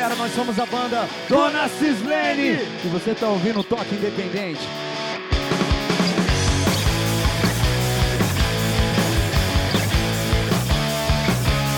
galera, 0.00 0.16
nós 0.16 0.32
somos 0.34 0.58
a 0.58 0.64
banda 0.64 1.06
Dona 1.28 1.68
Cislene 1.68 2.58
e 2.82 2.88
você 2.88 3.14
tá 3.14 3.28
ouvindo 3.28 3.60
o 3.60 3.64
Toque 3.64 3.94
Independente. 3.94 4.60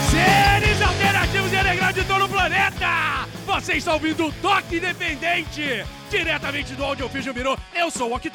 Seres 0.09 0.83
alternativos 0.83 1.53
e 1.53 1.57
underground 1.57 1.95
de 1.97 2.05
todo 2.05 2.25
o 2.27 2.29
planeta! 2.29 3.27
Você 3.45 3.73
está 3.73 3.95
ouvindo 3.95 4.27
o 4.27 4.33
Toque 4.35 4.77
Independente, 4.77 5.85
diretamente 6.09 6.75
do 6.75 6.85
Audio 6.85 7.09
Fusion 7.09 7.35
Mirou. 7.35 7.59
Eu 7.75 7.91
sou 7.91 8.13
o 8.13 8.15
Ok 8.15 8.31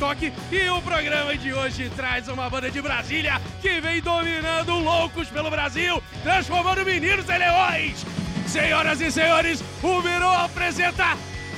e 0.52 0.70
o 0.70 0.81
programa 0.81 1.38
de 1.38 1.54
hoje 1.54 1.90
traz 1.95 2.27
uma 2.27 2.49
banda 2.49 2.70
de 2.70 2.81
Brasília 2.81 3.41
que 3.62 3.80
vem 3.80 4.02
dominando 4.02 4.80
loucos 4.80 5.30
pelo 5.30 5.49
Brasil, 5.49 6.04
transformando 6.23 6.84
meninos 6.84 7.30
em 7.30 7.38
leões. 7.38 8.27
Senhoras 8.57 8.99
e 9.02 9.11
senhores, 9.11 9.63
o 9.84 10.02
Mirou 10.02 10.34
apresenta 10.34 11.16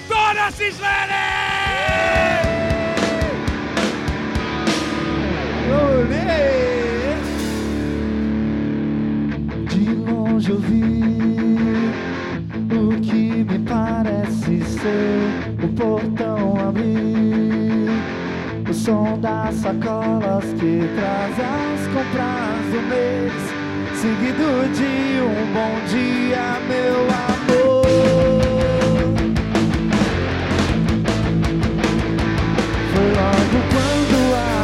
Dona 0.10 0.52
Cislene! 0.52 1.14
De 9.70 9.96
longe 9.96 10.52
eu 10.52 10.60
vi 10.60 11.02
o 12.76 13.00
que 13.00 13.46
me 13.46 13.60
parece 13.60 14.62
ser 14.66 15.64
o 15.64 15.70
portão 15.70 16.58
abrir. 16.68 17.94
O 18.70 18.74
som 18.74 19.18
das 19.22 19.56
sacolas 19.56 20.44
que 20.60 20.82
traz 20.98 21.40
as 21.40 21.88
compras 21.94 22.66
do 22.74 22.82
mês, 22.90 23.59
seguido 24.02 24.48
de 24.74 25.20
um 25.22 25.54
bom 25.54 25.74
dia, 25.88 26.58
meu 26.70 27.00
amor. 27.28 27.84
Foi 32.94 33.08
logo 33.20 33.58
quando 33.74 34.18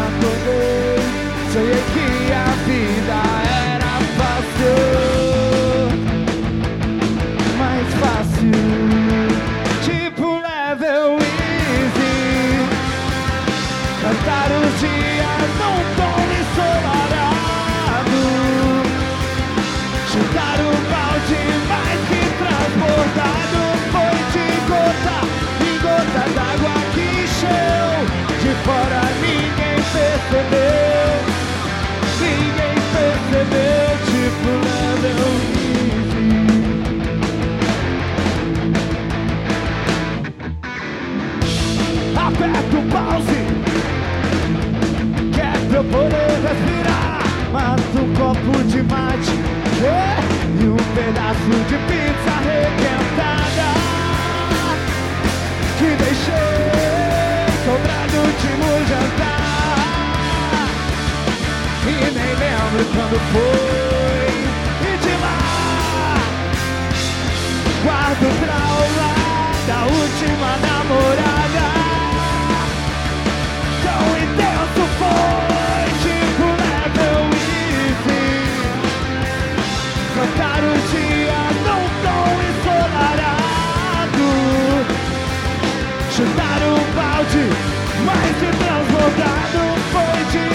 acordei 0.07 1.03
Sonhei 1.51 1.83
que 1.93 2.14
Aperta 42.17 42.77
o 42.77 42.83
pause. 42.91 43.41
Que 45.33 45.41
é 45.41 45.67
pra 45.69 45.77
eu 45.77 45.83
poder 45.83 46.31
respirar. 46.47 47.05
Mas 47.51 47.81
um 47.95 48.13
copo 48.15 48.63
de 48.65 48.83
mate 48.83 49.31
E 49.79 50.67
um 50.67 50.75
pedaço 50.93 51.55
de 51.69 51.77
pizza 51.87 52.31
arrebentada 52.37 53.69
Que 55.77 55.89
deixei 56.03 56.65
sobrar 57.63 58.05
no 58.11 58.19
último 58.21 58.67
jantar. 58.89 60.67
E 61.87 61.95
nem 62.11 62.31
lembro 62.35 62.83
quando 62.93 63.17
foi 63.31 63.94
Guardo 67.85 68.25
o 68.25 68.33
trauma 68.43 69.09
da 69.67 69.79
última 69.85 70.51
namorada. 70.57 71.67
Tão 73.83 74.03
intenso 74.23 74.83
foi 74.97 75.85
Tipo 76.01 76.45
level 76.63 77.29
easy 77.85 78.25
Cantar 80.15 80.61
os 80.63 80.81
dias 80.89 81.55
num 81.61 81.85
tom 82.01 82.29
ensolarado. 82.49 84.29
Chutar 86.09 86.61
um 86.65 86.81
balde 86.95 87.45
mais 88.03 88.33
de 88.39 88.49
transbordado 88.57 89.61
Foi 89.91 90.19
de 90.31 90.54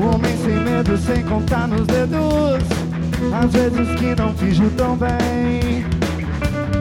Homem 0.00 0.36
sem 0.38 0.56
medo, 0.56 0.96
sem 0.98 1.22
contar 1.24 1.68
nos 1.68 1.86
dedos. 1.86 2.64
Às 3.32 3.52
vezes 3.52 4.00
que 4.00 4.14
não 4.20 4.34
finjo 4.34 4.68
tão 4.76 4.96
bem. 4.96 5.84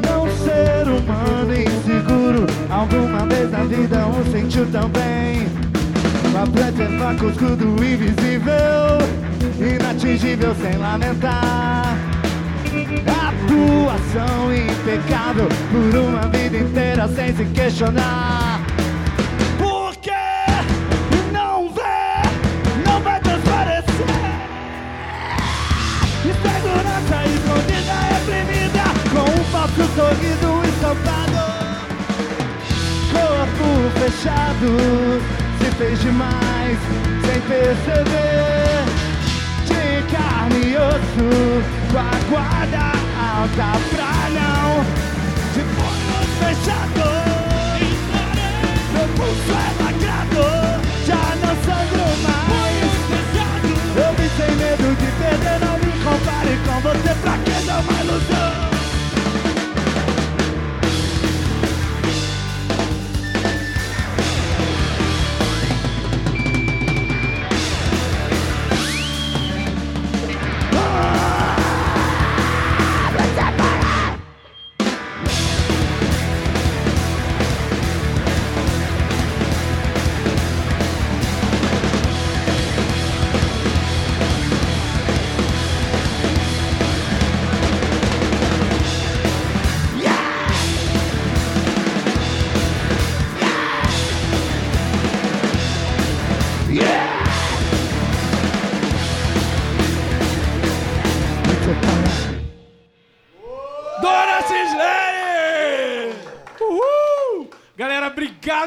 Não 0.04 0.28
ser 0.38 0.88
humano 0.88 1.54
inseguro. 1.54 2.48
Alguma 2.70 3.28
vez 3.28 3.52
na 3.52 3.64
vida 3.66 4.08
um 4.08 4.32
sentiu 4.32 4.66
também 4.72 5.48
Pra 6.32 6.48
preservar 6.48 7.16
com 7.16 7.28
o 7.28 7.84
invisível. 7.84 8.98
Inatingível 9.60 10.56
sem 10.56 10.78
lamentar. 10.78 11.96
Atuação 13.06 14.52
impecável. 14.52 15.48
Por 15.72 16.00
uma 16.00 16.28
vida 16.28 16.58
inteira 16.58 17.08
sem 17.08 17.36
se 17.36 17.46
questionar 17.54 18.35
fechado 34.06 34.78
Se 35.60 35.72
fez 35.78 36.00
demais 36.02 36.78
Sem 37.26 37.42
perceber. 37.42 38.86
De 39.66 40.16
carne 40.16 40.68
e 40.68 40.78
osso 40.78 41.30
Com 41.92 41.98
a 41.98 42.12
guarda 42.30 42.86
alta 43.20 43.80
pra 43.90 44.14
não. 44.38 44.84
De 45.54 45.62
punhos 45.76 46.30
fechados 46.40 47.16
Meu 48.94 49.08
pulso 49.16 49.52
é 49.52 49.84
lacrado 49.84 50.46
Já 51.06 51.24
não 51.42 51.56
sangro 51.66 52.08
mais. 52.24 52.90
Eu 53.98 54.14
vim 54.14 54.30
sem 54.38 54.56
medo 54.56 54.88
de 55.00 55.10
perder 55.20 55.60
Não 55.66 55.76
me 55.80 55.92
compare 56.04 56.56
com 56.66 56.78
você 56.82 57.16
Pra 57.22 57.38
que 57.40 57.66
dar 57.66 57.80
uma 57.80 58.02
ilusão 58.02 58.75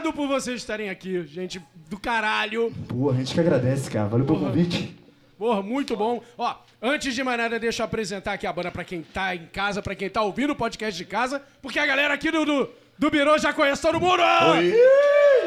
obrigado 0.08 0.12
por 0.12 0.26
vocês 0.28 0.56
estarem 0.60 0.90
aqui. 0.90 1.25
Gente 1.26 1.60
do 1.88 1.99
caralho. 1.99 2.72
Pô, 2.88 3.10
a 3.10 3.14
gente 3.14 3.34
que 3.34 3.40
agradece, 3.40 3.90
cara. 3.90 4.08
Valeu 4.08 4.26
pelo 4.26 4.40
convite. 4.40 4.96
Porra, 5.38 5.62
muito 5.62 5.96
bom. 5.96 6.22
Ó, 6.37 6.55
antes 6.82 7.14
de 7.14 7.22
mais 7.22 7.38
nada, 7.38 7.58
deixa 7.58 7.82
eu 7.82 7.84
apresentar 7.84 8.32
aqui 8.32 8.46
a 8.46 8.52
banda 8.52 8.70
pra 8.70 8.84
quem 8.84 9.02
tá 9.02 9.34
em 9.34 9.46
casa, 9.46 9.81
pra 9.82 9.94
quem 9.94 10.10
tá 10.10 10.22
ouvindo 10.22 10.52
o 10.52 10.56
podcast 10.56 10.96
de 10.96 11.05
casa, 11.05 11.43
porque 11.62 11.78
a 11.78 11.87
galera 11.87 12.14
aqui 12.14 12.31
do, 12.31 12.44
do, 12.44 12.69
do 12.99 13.10
Birô 13.10 13.38
já 13.38 13.52
conhece 13.52 13.81
todo 13.81 14.00
mundo. 14.00 14.20
Oi! 14.20 14.75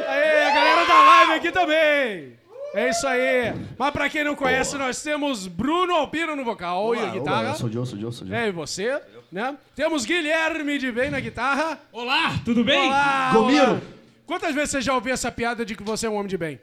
Aê, 0.07 0.45
a 0.45 0.53
galera 0.53 0.85
da 0.85 1.03
live 1.03 1.33
aqui 1.33 1.51
também. 1.51 2.39
É 2.73 2.89
isso 2.89 3.05
aí. 3.05 3.53
Mas 3.77 3.91
pra 3.91 4.09
quem 4.09 4.23
não 4.23 4.33
conhece, 4.33 4.77
nós 4.77 5.03
temos 5.03 5.45
Bruno 5.45 5.93
Alpino 5.93 6.37
no 6.37 6.45
vocal 6.45 6.95
e 6.95 6.99
a 6.99 7.07
guitarra. 7.07 7.49
Eu 7.49 7.55
sou 7.55 7.67
o 7.69 7.71
Joe, 7.71 7.85
sou 7.85 7.97
o 7.97 8.01
Joe, 8.01 8.13
sou 8.13 8.25
o 8.25 8.29
Joe. 8.29 8.37
É, 8.37 8.47
e 8.47 8.51
você, 8.51 9.01
né? 9.29 9.57
Temos 9.75 10.05
Guilherme 10.05 10.77
de 10.77 10.89
Bem 10.89 11.09
na 11.09 11.19
guitarra. 11.19 11.77
Olá, 11.91 12.39
tudo 12.45 12.63
bem? 12.63 12.87
Olá, 12.87 13.31
Gomiro. 13.33 13.81
Quantas 14.25 14.53
vezes 14.55 14.71
você 14.71 14.81
já 14.81 14.93
ouviu 14.93 15.13
essa 15.13 15.31
piada 15.31 15.65
de 15.65 15.75
que 15.75 15.83
você 15.83 16.07
é 16.07 16.09
um 16.09 16.15
homem 16.15 16.27
de 16.27 16.37
bem? 16.37 16.59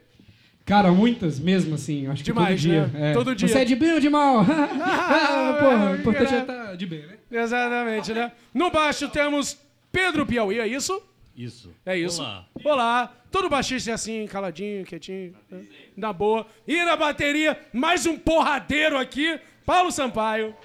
Cara, 0.65 0.91
muitas 0.91 1.39
mesmo, 1.39 1.75
assim. 1.75 2.07
Acho 2.07 2.23
que 2.23 2.31
Demais, 2.31 2.61
todo 2.61 2.71
dia. 2.71 2.87
né? 2.87 3.11
É. 3.11 3.13
Todo 3.13 3.35
dia. 3.35 3.47
Você 3.47 3.59
é 3.59 3.65
de 3.65 3.75
bem 3.75 3.93
ou 3.93 3.99
de 3.99 4.09
mal? 4.09 4.39
ah, 4.45 5.57
porra, 5.59 5.89
é, 5.89 5.91
o 5.91 5.95
importante 5.95 6.33
é 6.33 6.39
estar 6.41 6.75
de 6.75 6.85
bem, 6.85 7.07
né? 7.07 7.17
Exatamente, 7.31 8.13
né? 8.13 8.31
No 8.53 8.69
baixo 8.69 9.07
temos 9.09 9.57
Pedro 9.91 10.25
Piauí, 10.25 10.59
é 10.59 10.67
isso? 10.67 11.01
Isso. 11.35 11.71
É 11.85 11.97
isso. 11.97 12.21
Olá. 12.21 12.45
Olá. 12.63 13.13
Todo 13.31 13.49
baixista 13.49 13.91
é 13.91 13.93
assim, 13.93 14.25
caladinho, 14.27 14.83
quietinho, 14.85 15.35
né? 15.49 15.61
na 15.95 16.11
boa. 16.11 16.45
E 16.67 16.83
na 16.83 16.95
bateria, 16.95 17.59
mais 17.71 18.05
um 18.05 18.17
porradeiro 18.17 18.97
aqui, 18.97 19.39
Paulo 19.65 19.91
Sampaio. 19.91 20.55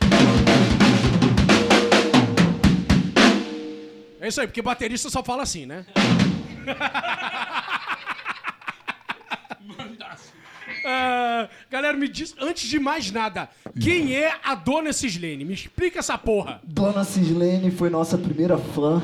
É 4.20 4.28
isso 4.28 4.40
aí, 4.40 4.46
porque 4.46 4.62
baterista 4.62 5.10
só 5.10 5.22
fala 5.22 5.42
assim, 5.42 5.66
né? 5.66 5.84
Ah, 10.86 11.48
galera, 11.70 11.96
me 11.96 12.08
diz, 12.08 12.34
antes 12.40 12.68
de 12.68 12.78
mais 12.78 13.10
nada, 13.10 13.48
quem 13.80 14.14
é 14.14 14.34
a 14.44 14.54
dona 14.54 14.92
Cislene? 14.92 15.44
Me 15.44 15.54
explica 15.54 15.98
essa 16.00 16.18
porra. 16.18 16.60
Dona 16.62 17.04
Cislene 17.04 17.70
foi 17.70 17.88
nossa 17.88 18.18
primeira 18.18 18.58
fã. 18.58 19.02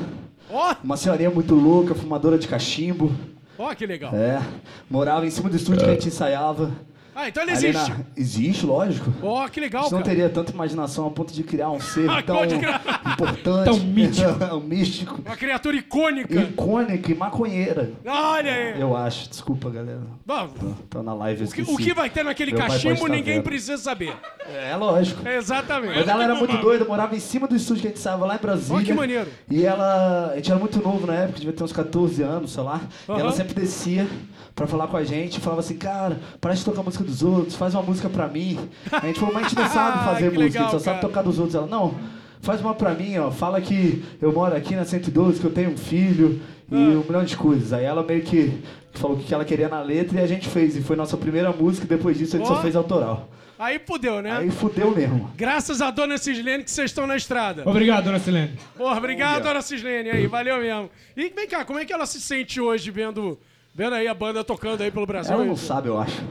Ó, 0.49 0.75
Uma 0.83 0.97
senhorinha 0.97 1.29
muito 1.29 1.55
louca, 1.55 1.95
fumadora 1.95 2.37
de 2.37 2.47
cachimbo. 2.47 3.11
ó 3.57 3.73
que 3.73 3.85
legal. 3.85 4.13
É. 4.13 4.41
Morava 4.89 5.25
em 5.25 5.31
cima 5.31 5.49
do 5.49 5.55
estúdio 5.55 5.83
que 5.83 5.89
a 5.89 5.93
gente 5.93 6.07
ensaiava. 6.09 6.71
Ah, 7.15 7.27
então 7.27 7.43
ele 7.43 7.51
existe. 7.51 7.89
na- 7.91 7.97
Existe, 8.15 8.65
lógico. 8.65 9.11
Ó, 9.21 9.47
que 9.49 9.59
A 9.59 9.63
legal, 9.63 9.83
gente 9.83 9.91
não 9.91 9.99
cara. 9.99 10.09
teria 10.11 10.29
tanta 10.29 10.51
imaginação 10.51 11.07
a 11.07 11.11
ponto 11.11 11.33
de 11.33 11.43
criar 11.43 11.69
um 11.69 11.79
ser 11.79 12.09
Ah, 12.09 12.21
tão 12.23 12.43
importante. 12.45 13.65
Tão 13.65 13.79
mítico. 13.79 14.59
místico. 14.65 15.21
Uma 15.25 15.35
criatura 15.35 15.75
icônica. 15.77 16.33
Icônica 16.41 17.11
e 17.11 17.15
maconheira. 17.15 17.91
Olha 18.05 18.53
aí. 18.53 18.79
Eu 18.81 18.95
acho. 18.95 19.29
Desculpa, 19.29 19.69
galera. 19.69 20.01
Bom, 20.25 20.47
Tô, 20.49 20.97
tô 20.97 21.03
na 21.03 21.13
live, 21.13 21.43
o, 21.43 21.47
que, 21.51 21.61
o 21.63 21.77
que 21.77 21.93
vai 21.93 22.09
ter 22.09 22.23
naquele 22.23 22.51
Meu 22.51 22.61
cachimbo 22.61 23.07
ninguém 23.07 23.35
vendo. 23.35 23.43
precisa 23.43 23.77
saber. 23.77 24.13
É, 24.47 24.75
lógico. 24.75 25.27
Exatamente. 25.27 25.95
Mas 25.95 26.07
ela 26.07 26.23
era 26.23 26.35
muito 26.35 26.57
doida, 26.57 26.85
morava 26.85 27.15
em 27.15 27.19
cima 27.19 27.47
do 27.47 27.55
estúdio 27.55 27.81
que 27.81 27.87
a 27.87 27.89
gente 27.91 27.99
ensaiava 27.99 28.25
lá 28.25 28.35
em 28.35 28.39
Brasília. 28.39 28.79
Ó, 28.81 28.83
que 28.83 28.93
maneiro. 28.93 29.27
E 29.49 29.65
ela, 29.65 30.31
a 30.31 30.35
gente 30.37 30.49
era 30.51 30.59
muito 30.59 30.81
novo 30.81 31.05
na 31.07 31.15
época, 31.15 31.39
devia 31.39 31.53
ter 31.53 31.63
uns 31.63 31.73
14 31.73 32.21
anos, 32.23 32.51
sei 32.53 32.63
lá. 32.63 32.81
E 33.07 33.11
ela 33.11 33.31
sempre 33.31 33.53
descia 33.53 34.07
pra 34.55 34.67
falar 34.67 34.87
com 34.87 34.97
a 34.97 35.03
gente, 35.03 35.39
falava 35.39 35.61
assim, 35.61 35.77
cara, 35.77 36.19
para 36.39 36.53
de 36.53 36.63
tocar 36.63 36.81
a 36.81 36.83
música 37.01 37.03
dos 37.03 37.23
outros, 37.23 37.55
faz 37.55 37.73
uma 37.73 37.83
música 37.83 38.09
pra 38.09 38.27
mim. 38.27 38.59
A 38.91 39.05
gente 39.05 39.19
falou, 39.19 39.33
mas 39.33 39.45
a 39.47 39.49
gente 39.49 39.59
não 39.59 39.69
sabe 39.69 40.05
fazer 40.05 40.25
música, 40.25 40.39
legal, 40.39 40.61
a 40.61 40.65
gente 40.65 40.71
só 40.71 40.79
sabe 40.79 40.99
cara. 40.99 41.07
tocar 41.07 41.21
dos 41.23 41.39
outros. 41.39 41.55
Ela, 41.55 41.67
não, 41.67 41.95
faz 42.41 42.61
uma 42.61 42.73
pra 42.73 42.93
mim, 42.93 43.17
ó, 43.17 43.31
fala 43.31 43.59
que 43.61 44.03
eu 44.21 44.31
moro 44.31 44.55
aqui 44.55 44.75
na 44.75 44.85
112, 44.85 45.39
que 45.39 45.45
eu 45.45 45.51
tenho 45.51 45.71
um 45.71 45.77
filho 45.77 46.39
e 46.71 46.75
um 46.75 47.03
milhão 47.03 47.23
de 47.23 47.35
coisas. 47.35 47.73
Aí 47.73 47.83
ela 47.83 48.03
meio 48.03 48.21
que 48.21 48.61
falou 48.93 49.17
o 49.17 49.19
que 49.19 49.33
ela 49.33 49.45
queria 49.45 49.67
na 49.67 49.81
letra 49.81 50.19
e 50.19 50.23
a 50.23 50.27
gente 50.27 50.47
fez. 50.47 50.75
E 50.75 50.81
foi 50.81 50.95
nossa 50.95 51.17
primeira 51.17 51.51
música, 51.51 51.85
e 51.85 51.89
depois 51.89 52.17
disso 52.17 52.35
a 52.35 52.39
gente 52.39 52.49
Ó. 52.49 52.55
só 52.55 52.61
fez 52.61 52.75
autoral. 52.75 53.29
Aí 53.59 53.79
fudeu, 53.85 54.23
né? 54.23 54.37
Aí 54.37 54.49
fudeu 54.49 54.89
mesmo. 54.89 55.31
Graças 55.37 55.81
a 55.81 55.91
dona 55.91 56.17
Cislene 56.17 56.63
que 56.63 56.71
vocês 56.71 56.89
estão 56.89 57.05
na 57.05 57.15
estrada. 57.15 57.61
Obrigado, 57.63 58.05
dona 58.05 58.17
Silene. 58.17 58.57
Porra, 58.75 58.97
obrigado, 58.97 59.43
dona 59.43 59.61
Cislene 59.61 60.09
aí, 60.09 60.25
valeu 60.25 60.57
mesmo. 60.57 60.89
E 61.15 61.29
vem 61.29 61.47
cá, 61.47 61.63
como 61.63 61.77
é 61.77 61.85
que 61.85 61.93
ela 61.93 62.07
se 62.07 62.19
sente 62.19 62.59
hoje 62.59 62.89
vendo, 62.89 63.37
vendo 63.73 63.93
aí 63.95 64.07
a 64.07 64.13
banda 64.13 64.43
tocando 64.43 64.81
aí 64.81 64.91
pelo 64.91 65.05
Brasil? 65.05 65.33
Ela 65.33 65.45
não 65.45 65.55
sabe, 65.55 65.87
eu 65.87 65.99
acho. 65.99 66.21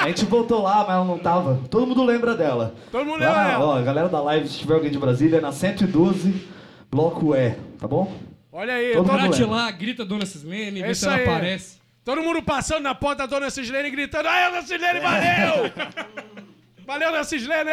A 0.00 0.08
gente 0.08 0.24
voltou 0.24 0.62
lá, 0.62 0.78
mas 0.84 0.90
ela 0.96 1.04
não 1.04 1.18
tava. 1.18 1.60
Todo 1.70 1.86
mundo 1.86 2.04
lembra 2.04 2.34
dela. 2.34 2.74
Todo 2.90 3.04
mundo 3.04 3.20
Lá, 3.20 3.28
lembra 3.28 3.44
dela. 3.50 3.64
Ó, 3.66 3.78
a 3.78 3.82
galera 3.82 4.08
da 4.08 4.20
live, 4.20 4.48
se 4.48 4.58
tiver 4.58 4.74
alguém 4.74 4.90
de 4.90 4.98
Brasília, 4.98 5.38
é 5.38 5.40
na 5.40 5.52
112, 5.52 6.48
bloco 6.90 7.34
E, 7.34 7.50
tá 7.78 7.86
bom? 7.86 8.12
Olha 8.50 8.74
aí, 8.74 8.92
Todo 8.92 9.10
mundo 9.12 9.50
lá, 9.50 9.70
grita 9.70 10.04
Dona 10.04 10.26
Cislene, 10.26 10.80
É 10.80 10.84
vê 10.86 10.90
isso 10.92 11.00
se 11.02 11.06
ela 11.06 11.16
aí. 11.16 11.22
aparece. 11.26 11.78
todo 12.04 12.20
mundo 12.22 12.42
passando 12.42 12.82
na 12.82 12.94
porta 12.94 13.26
da 13.26 13.26
dona 13.26 13.48
Cislene 13.50 13.90
gritando: 13.90 14.28
Aí, 14.28 14.50
dona 14.50 14.62
Cislene, 14.62 15.00
valeu! 15.00 15.72
valeu, 16.86 17.10
dona 17.10 17.24
Cislene! 17.24 17.70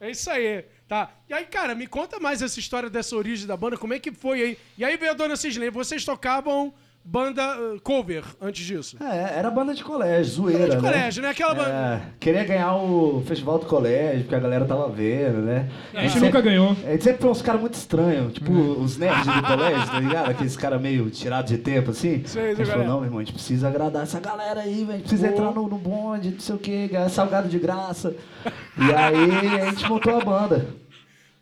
É 0.00 0.10
isso 0.10 0.28
aí, 0.30 0.64
tá? 0.88 1.10
E 1.28 1.34
aí, 1.34 1.44
cara, 1.44 1.74
me 1.76 1.86
conta 1.86 2.18
mais 2.18 2.42
essa 2.42 2.58
história 2.58 2.88
dessa 2.90 3.14
origem 3.14 3.46
da 3.46 3.56
banda, 3.56 3.76
como 3.76 3.94
é 3.94 3.98
que 4.00 4.10
foi 4.10 4.42
aí? 4.42 4.58
E 4.78 4.84
aí 4.84 4.96
veio 4.96 5.12
a 5.12 5.14
dona 5.14 5.36
Cislene, 5.36 5.70
vocês 5.70 6.04
tocavam 6.04 6.72
banda 7.04 7.58
uh, 7.58 7.80
cover 7.80 8.22
antes 8.40 8.64
disso? 8.64 8.96
É, 9.02 9.38
era 9.38 9.50
banda 9.50 9.74
de 9.74 9.82
colégio, 9.82 10.32
zoeira, 10.32 10.58
Banda 10.60 10.76
de 10.76 10.82
né? 10.82 10.90
colégio, 10.92 11.22
né? 11.22 11.28
Aquela 11.30 11.54
banda. 11.54 11.70
É, 11.70 12.00
queria 12.20 12.44
ganhar 12.44 12.74
o 12.76 13.22
festival 13.26 13.58
do 13.58 13.66
colégio, 13.66 14.20
porque 14.22 14.34
a 14.34 14.38
galera 14.40 14.64
tava 14.64 14.88
vendo, 14.88 15.38
né? 15.38 15.68
A 15.94 16.02
gente 16.02 16.12
sempre- 16.12 16.26
nunca 16.28 16.40
ganhou. 16.40 16.70
A 16.84 16.90
gente 16.92 17.04
sempre 17.04 17.22
foi 17.22 17.30
uns 17.30 17.42
caras 17.42 17.60
muito 17.60 17.74
estranhos, 17.74 18.32
tipo 18.34 18.52
os 18.52 18.96
nerds 18.96 19.26
do 19.26 19.42
colégio, 19.42 19.86
tá 19.90 20.00
ligado? 20.00 20.30
Aqueles 20.30 20.56
caras 20.56 20.80
meio 20.80 21.10
tirados 21.10 21.50
de 21.50 21.58
tempo, 21.58 21.90
assim. 21.90 22.22
Sei, 22.26 22.50
a 22.50 22.54
gente 22.54 22.66
falou, 22.70 22.86
não, 22.86 22.96
meu 22.98 23.04
irmão, 23.06 23.18
a 23.20 23.24
gente 23.24 23.32
precisa 23.34 23.68
agradar 23.68 24.02
essa 24.04 24.20
galera 24.20 24.60
aí, 24.60 24.76
velho. 24.84 24.90
A 24.90 24.96
gente 24.98 25.02
precisa 25.08 25.28
Pô. 25.28 25.32
entrar 25.34 25.52
no, 25.52 25.68
no 25.68 25.78
bonde, 25.78 26.30
não 26.30 26.40
sei 26.40 26.54
o 26.54 26.58
quê, 26.58 26.88
ganhar 26.90 27.08
salgado 27.08 27.48
de 27.48 27.58
graça. 27.58 28.14
E 28.78 28.92
aí 28.94 29.60
a 29.60 29.70
gente 29.70 29.88
montou 29.88 30.16
a 30.20 30.24
banda. 30.24 30.66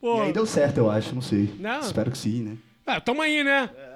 Pô, 0.00 0.18
E 0.18 0.26
aí 0.26 0.32
deu 0.32 0.46
certo, 0.46 0.78
eu 0.78 0.90
acho, 0.90 1.12
não 1.14 1.20
sei. 1.22 1.52
Não. 1.58 1.80
Espero 1.80 2.10
que 2.10 2.18
sim, 2.18 2.42
né? 2.42 2.56
ah, 2.86 3.00
tamo 3.00 3.20
aí, 3.20 3.44
né? 3.44 3.68
Tamo 3.68 3.87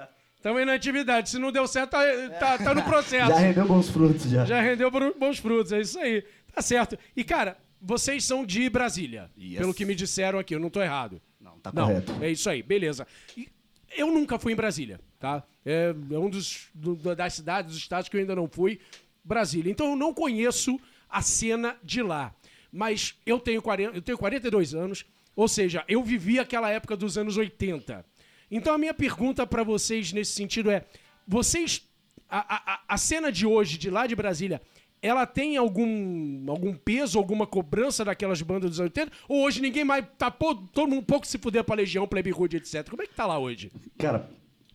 aí 0.49 0.64
na 0.64 0.75
atividade. 0.75 1.30
Se 1.30 1.38
não 1.38 1.50
deu 1.52 1.66
certo, 1.66 1.90
tá, 1.90 2.00
tá, 2.38 2.58
tá 2.58 2.75
no 2.75 2.82
processo. 2.84 3.30
Já 3.30 3.38
rendeu 3.38 3.66
bons 3.66 3.88
frutos, 3.88 4.30
já. 4.30 4.44
Já 4.44 4.61
rendeu 4.61 4.90
bons 4.90 5.38
frutos, 5.38 5.72
é 5.72 5.80
isso 5.80 5.99
aí. 5.99 6.25
Tá 6.54 6.61
certo. 6.62 6.99
E, 7.16 7.22
cara, 7.25 7.56
vocês 7.80 8.25
são 8.25 8.44
de 8.44 8.68
Brasília, 8.68 9.30
Yes. 9.38 9.58
pelo 9.58 9.72
que 9.75 9.84
me 9.84 9.94
disseram 9.94 10.38
aqui, 10.38 10.54
eu 10.54 10.61
não 10.61 10.70
tô 10.70 10.82
errado. 10.82 11.20
Não, 11.40 11.58
tá 11.58 11.70
Não, 11.75 11.87
correto. 11.87 12.12
é 12.20 12.30
isso 12.30 12.49
aí, 12.50 12.62
beleza. 12.62 13.06
E 13.37 13.49
eu 13.96 14.06
nunca 14.08 14.38
fui 14.38 14.52
em 14.52 14.56
Brasília, 14.56 15.00
tá? 15.18 15.42
É, 15.64 15.94
é 16.11 16.18
um 16.18 16.28
dos 16.30 16.68
do- 16.75 16.94
do- 16.94 17.14
das 17.16 17.34
cidades, 17.34 17.72
dos 17.72 17.78
estados 17.80 18.08
que 18.08 18.16
eu 18.16 18.20
ainda 18.20 18.34
não 18.37 18.49
fui, 18.49 18.78
Brasília. 19.25 19.70
Então 19.70 19.90
eu 19.90 19.96
não 19.96 20.12
conheço 20.14 20.78
a 21.08 21.20
cena 21.22 21.76
de 21.82 22.02
lá. 22.02 22.34
Mas 22.70 23.14
eu 23.26 23.38
tenho, 23.38 23.61
40, 23.61 23.96
eu 23.96 24.02
tenho 24.02 24.16
42 24.18 24.75
anos, 24.75 25.04
ou 25.37 25.46
seja, 25.46 25.84
eu 25.88 26.02
vivi 26.02 26.38
aquela 26.38 26.70
época 26.70 26.96
dos 26.96 27.18
anos 27.18 27.37
80. 27.37 28.04
Então 28.52 28.75
a 28.75 28.78
minha 28.78 28.94
pergunta 28.94 29.47
pra 29.47 29.64
vocês 29.64 30.12
nesse 30.12 30.32
sentido 30.32 30.71
é: 30.71 30.85
vocês. 31.26 31.82
A, 32.28 32.73
a, 32.73 32.80
a- 32.88 32.97
cena 32.97 33.30
de 33.32 33.47
hoje, 33.47 33.76
de 33.76 33.90
lá 33.90 34.06
de 34.06 34.16
Brasília, 34.16 34.62
ela 35.02 35.26
tem 35.26 35.56
algum, 35.59 36.44
algum 36.49 36.73
peso, 36.75 37.18
alguma 37.18 37.47
cobrança 37.47 38.04
daquelas 38.04 38.40
bandas 38.40 38.71
dos 38.71 38.80
anos 38.80 38.90
80? 38.97 39.12
Ou 39.28 39.42
hoje 39.44 39.61
ninguém 39.61 39.85
mais. 39.85 40.04
Tá 40.16 40.30
pô- 40.30 40.54
todo 40.54 40.88
mundo 40.88 41.00
um 41.00 41.04
pouco 41.04 41.26
se 41.26 41.37
fuder 41.38 41.62
pra 41.64 41.75
Legião, 41.75 42.06
Plebe 42.06 42.32
Hood, 42.32 42.56
etc. 42.56 42.88
Como 42.88 43.02
é 43.02 43.06
que 43.06 43.14
tá 43.14 43.26
lá 43.26 43.38
hoje? 43.38 43.71
Cara, 43.99 44.30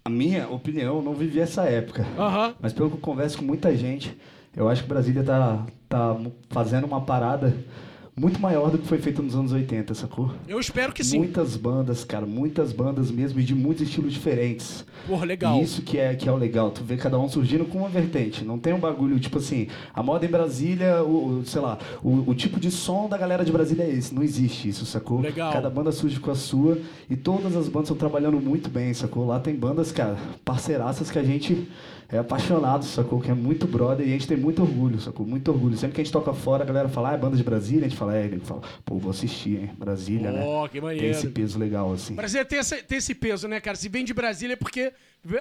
a 0.06 0.10
minha 0.10 0.48
opinião, 0.50 0.98
eu 0.98 1.02
não 1.02 1.14
vivi 1.16 1.40
essa 1.40 1.64
época. 1.64 2.06
Aham. 2.18 2.56
Mas 2.60 2.74
pelo 2.74 2.90
que 2.92 2.98
eu 2.98 3.02
converso 3.02 3.40
com 3.40 3.46
muita 3.46 3.76
gente, 3.76 4.16
eu 4.56 4.70
acho 4.70 4.84
que 4.84 4.90
Brasília 4.90 5.24
tá, 5.24 5.66
tá 5.90 6.16
fazendo 6.50 6.86
uma 6.86 7.02
parada 7.02 7.58
muito 8.20 8.40
maior 8.42 8.72
do 8.72 8.80
que 8.80 8.88
foi 8.88 8.98
feito 8.98 9.22
nos 9.22 9.36
anos 9.36 9.52
80, 9.52 9.94
sacou? 9.94 10.32
Eu 10.48 10.60
espero 10.60 10.92
que 10.92 11.04
sim. 11.04 11.20
Muitas 11.20 11.56
bandas, 11.56 12.04
cara, 12.04 12.26
muitas 12.26 12.72
bandas 12.74 13.12
mesmo 13.12 13.40
e 13.40 13.44
de 13.44 13.54
muitos 13.54 13.84
estilos 13.88 14.12
diferentes. 14.12 14.84
Porra, 15.06 15.24
legal. 15.26 15.60
E 15.60 15.64
isso 15.64 15.84
que 15.84 15.98
é, 16.00 16.16
que 16.16 16.28
é 16.28 16.32
o 16.32 16.36
legal, 16.36 16.72
tu 16.72 16.84
vê 16.84 16.98
cada 16.98 17.20
um 17.20 17.30
surgindo 17.30 17.66
com 17.66 17.78
uma 17.80 17.90
vertente. 17.90 18.44
Não 18.44 18.58
tem 18.58 18.74
um 18.74 18.80
bagulho, 18.80 19.20
tipo 19.20 19.38
assim, 19.38 19.68
a 19.94 20.02
moda 20.02 20.26
em 20.26 20.30
Brasília, 20.30 21.04
o, 21.04 21.40
o- 21.42 21.46
sei 21.46 21.62
lá, 21.62 21.78
o, 22.04 22.24
o 22.32 22.34
tipo 22.34 22.60
de 22.60 22.72
som 22.72 23.08
da 23.08 23.18
galera 23.18 23.46
de 23.46 23.52
Brasília 23.52 23.84
é 23.84 23.90
esse. 23.92 24.14
Não 24.16 24.24
existe 24.24 24.68
isso, 24.70 24.86
sacou? 24.86 25.20
Legal. 25.22 25.54
Cada 25.54 25.70
banda 25.70 25.92
surge 25.92 26.20
com 26.20 26.32
a 26.32 26.36
sua 26.36 26.78
e 27.10 27.16
todas 27.16 27.56
as 27.56 27.68
bandas 27.68 27.90
estão 27.90 27.98
trabalhando 27.98 28.40
muito 28.42 28.70
bem, 28.70 28.94
sacou? 28.96 29.28
Lá 29.28 29.40
tem 29.40 29.56
bandas, 29.56 29.92
cara, 29.92 30.18
parceiraças 30.44 31.12
que 31.12 31.20
a 31.20 31.24
gente 31.24 31.68
é 32.10 32.18
apaixonado, 32.18 32.86
sacou? 32.86 33.20
Que 33.20 33.32
é 33.32 33.34
muito 33.34 33.68
brother 33.68 34.06
e 34.06 34.10
a 34.10 34.14
gente 34.14 34.28
tem 34.28 34.38
muito 34.38 34.62
orgulho, 34.62 35.00
sacou? 35.00 35.26
Muito 35.26 35.52
orgulho. 35.52 35.78
Sempre 35.78 35.96
que 35.96 36.02
a 36.02 36.04
gente 36.04 36.14
toca 36.14 36.34
fora, 36.34 36.64
a 36.64 36.66
galera 36.68 36.88
fala, 36.90 37.10
ah, 37.12 37.14
é 37.14 37.18
banda 37.18 37.36
de 37.36 37.44
Brasília, 37.44 37.86
a 37.86 37.90
gente 37.90 37.98
fala, 37.98 38.16
é, 38.18 38.26
ele 38.26 38.40
fala, 38.40 38.62
pô, 38.86 38.98
vou 38.98 39.12
assistir, 39.12 39.58
hein? 39.60 39.72
Brasília, 39.78 40.32
né? 40.32 40.44
Ó, 40.46 40.68
que 40.68 40.80
maneiro. 40.80 41.02
Tem 41.02 41.12
esse 41.12 41.28
peso 41.30 41.60
legal, 41.60 41.92
assim. 41.94 42.16
Brasília 42.16 42.46
tem 42.46 42.60
esse, 42.60 42.82
tem 42.84 42.98
esse 42.98 43.14
peso, 43.14 43.48
né, 43.48 43.60
cara? 43.60 43.76
Se 43.76 43.90
vem 43.90 44.06
de 44.06 44.14
Brasília 44.14 44.54
é 44.54 44.56
porque 44.56 44.94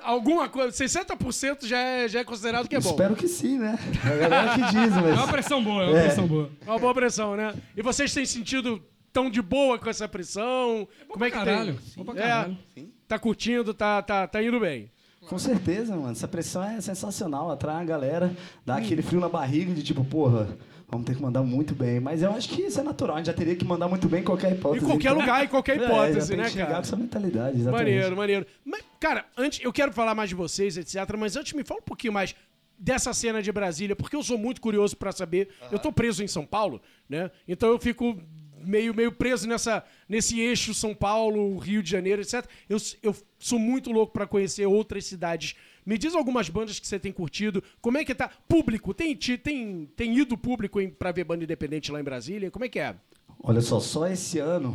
alguma 0.03 0.49
coisa, 0.49 0.71
60% 0.85 1.67
já 1.67 1.79
é, 1.79 2.09
já 2.09 2.21
é 2.21 2.25
considerado 2.25 2.69
que 2.69 2.75
é 2.77 2.81
bom. 2.81 2.91
Espero 2.91 3.15
que 3.15 3.29
sim, 3.29 3.59
né? 3.59 3.79
A 4.05 4.17
galera 4.17 4.55
que 4.55 4.61
diz, 4.73 4.97
É 4.97 5.01
uma 5.01 5.17
mas. 5.19 5.31
pressão 5.31 5.63
boa, 5.63 5.83
é 5.85 5.89
uma 5.89 5.99
É. 5.99 6.03
pressão 6.05 6.27
boa. 6.27 6.51
Uma 6.67 6.79
boa 6.79 6.95
pressão, 6.95 7.37
né? 7.37 7.55
E 7.77 7.83
vocês 7.83 8.13
têm 8.13 8.27
sentido 8.27 8.83
tão 9.13 9.31
de 9.31 9.41
boa 9.41 9.79
com 9.79 9.89
essa 9.89 10.09
pressão? 10.09 10.87
Como 11.09 11.25
é 11.25 11.31
que 11.31 11.37
caralho, 11.37 11.75
tem? 11.95 12.05
bom 12.05 12.13
pra 12.13 12.21
É, 12.23 12.29
caralho. 12.29 12.59
tá 13.07 13.19
curtindo, 13.19 13.73
tá, 13.73 14.03
tá, 14.03 14.27
tá 14.27 14.43
indo 14.43 14.59
bem. 14.61 14.91
Com 15.29 15.39
certeza, 15.39 15.95
mano. 15.97 16.13
Essa 16.13 16.29
pressão 16.29 16.63
é 16.63 16.81
sensacional. 16.81 17.51
Atrai 17.51 17.83
a 17.83 17.85
galera, 17.85 18.27
Hum. 18.27 18.37
dá 18.65 18.77
aquele 18.77 19.03
frio 19.03 19.21
na 19.21 19.29
barriga 19.29 19.73
de 19.75 19.83
tipo, 19.83 20.05
porra, 20.05 20.49
vamos 20.89 21.07
ter 21.07 21.17
que 21.17 21.23
mandar 21.23 21.43
muito 21.43 21.75
bem. 21.75 21.99
Mas 22.01 22.23
eu 22.23 22.31
acho 22.33 22.49
que 22.49 22.63
isso 22.63 22.79
é 22.79 22.83
natural. 22.83 23.17
A 23.17 23.19
gente 23.19 23.27
já 23.27 23.33
teria 23.33 23.57
que 23.57 23.65
mandar 23.65 23.89
muito 23.89 24.09
bem 24.09 24.21
em 24.21 24.25
qualquer 24.25 24.53
Em 24.53 24.55
hipótese. 24.55 24.85
qualquer 24.87 25.09
então- 25.11 25.21
lugar, 25.21 25.45
em 25.45 25.49
qualquer 25.49 25.77
É, 25.81 25.85
hipótese, 25.85 26.29
tem 26.29 26.37
né, 26.37 26.45
que 26.45 26.51
chegar 26.51 26.67
cara? 26.67 26.77
com 26.79 26.83
essa 26.83 26.97
mentalidade, 26.97 27.59
exatamente. 27.61 27.85
Maneiro, 27.93 28.17
maneiro. 28.17 28.47
Mas, 28.65 28.83
cara, 29.01 29.25
antes, 29.37 29.61
eu 29.65 29.73
quero 29.73 29.93
falar 29.93 30.15
mais 30.15 30.29
de 30.29 30.35
vocês, 30.35 30.77
etc. 30.77 30.97
Mas 31.19 31.37
antes, 31.37 31.53
me 31.55 31.65
fala 31.65 31.81
um 31.81 31.85
pouquinho 31.85 32.13
mais 32.13 32.35
dessa 32.79 33.13
cena 33.15 33.41
de 33.43 33.51
Brasília, 33.51 33.97
porque 33.97 34.15
eu 34.15 34.23
sou 34.23 34.37
muito 34.37 34.61
curioso 34.61 34.97
pra 34.97 35.11
saber. 35.11 35.49
Eu 35.73 35.79
tô 35.79 35.91
preso 35.91 36.23
em 36.23 36.29
São 36.29 36.45
Paulo, 36.45 36.81
né? 37.09 37.31
Então 37.49 37.71
eu 37.71 37.79
fico 37.79 38.21
meio, 38.67 38.95
meio 38.95 39.13
preso 39.13 39.47
nessa, 39.47 39.85
nesse 40.09 40.41
eixo 40.41 40.75
São 40.75 40.95
Paulo, 40.95 41.57
Rio 41.59 41.83
de 41.83 41.91
Janeiro, 41.91 42.21
etc. 42.21 42.45
Eu, 42.69 42.79
eu 43.03 43.17
sou 43.39 43.59
muito 43.59 43.93
louco 43.93 44.13
pra 44.13 44.27
conhecer 44.27 44.67
outras 44.67 45.07
cidades. 45.07 45.55
Me 45.85 45.97
diz 45.97 46.15
algumas 46.15 46.49
bandas 46.49 46.81
que 46.81 46.87
você 46.87 46.99
tem 46.99 47.13
curtido. 47.13 47.63
Como 47.81 47.97
é 47.97 48.05
que 48.05 48.15
tá? 48.15 48.29
Público, 48.49 48.93
tem, 48.93 49.17
tem, 49.17 49.89
tem 49.95 50.19
ido 50.19 50.37
público 50.37 50.81
pra 50.99 51.13
ver 51.13 51.25
banda 51.25 51.45
independente 51.45 51.93
lá 51.93 52.01
em 52.01 52.05
Brasília? 52.05 52.51
Como 52.51 52.65
é 52.65 52.69
que 52.69 52.81
é? 52.81 52.97
Olha 53.43 53.61
só, 53.61 53.79
só 53.79 54.09
esse 54.09 54.39
ano 54.39 54.75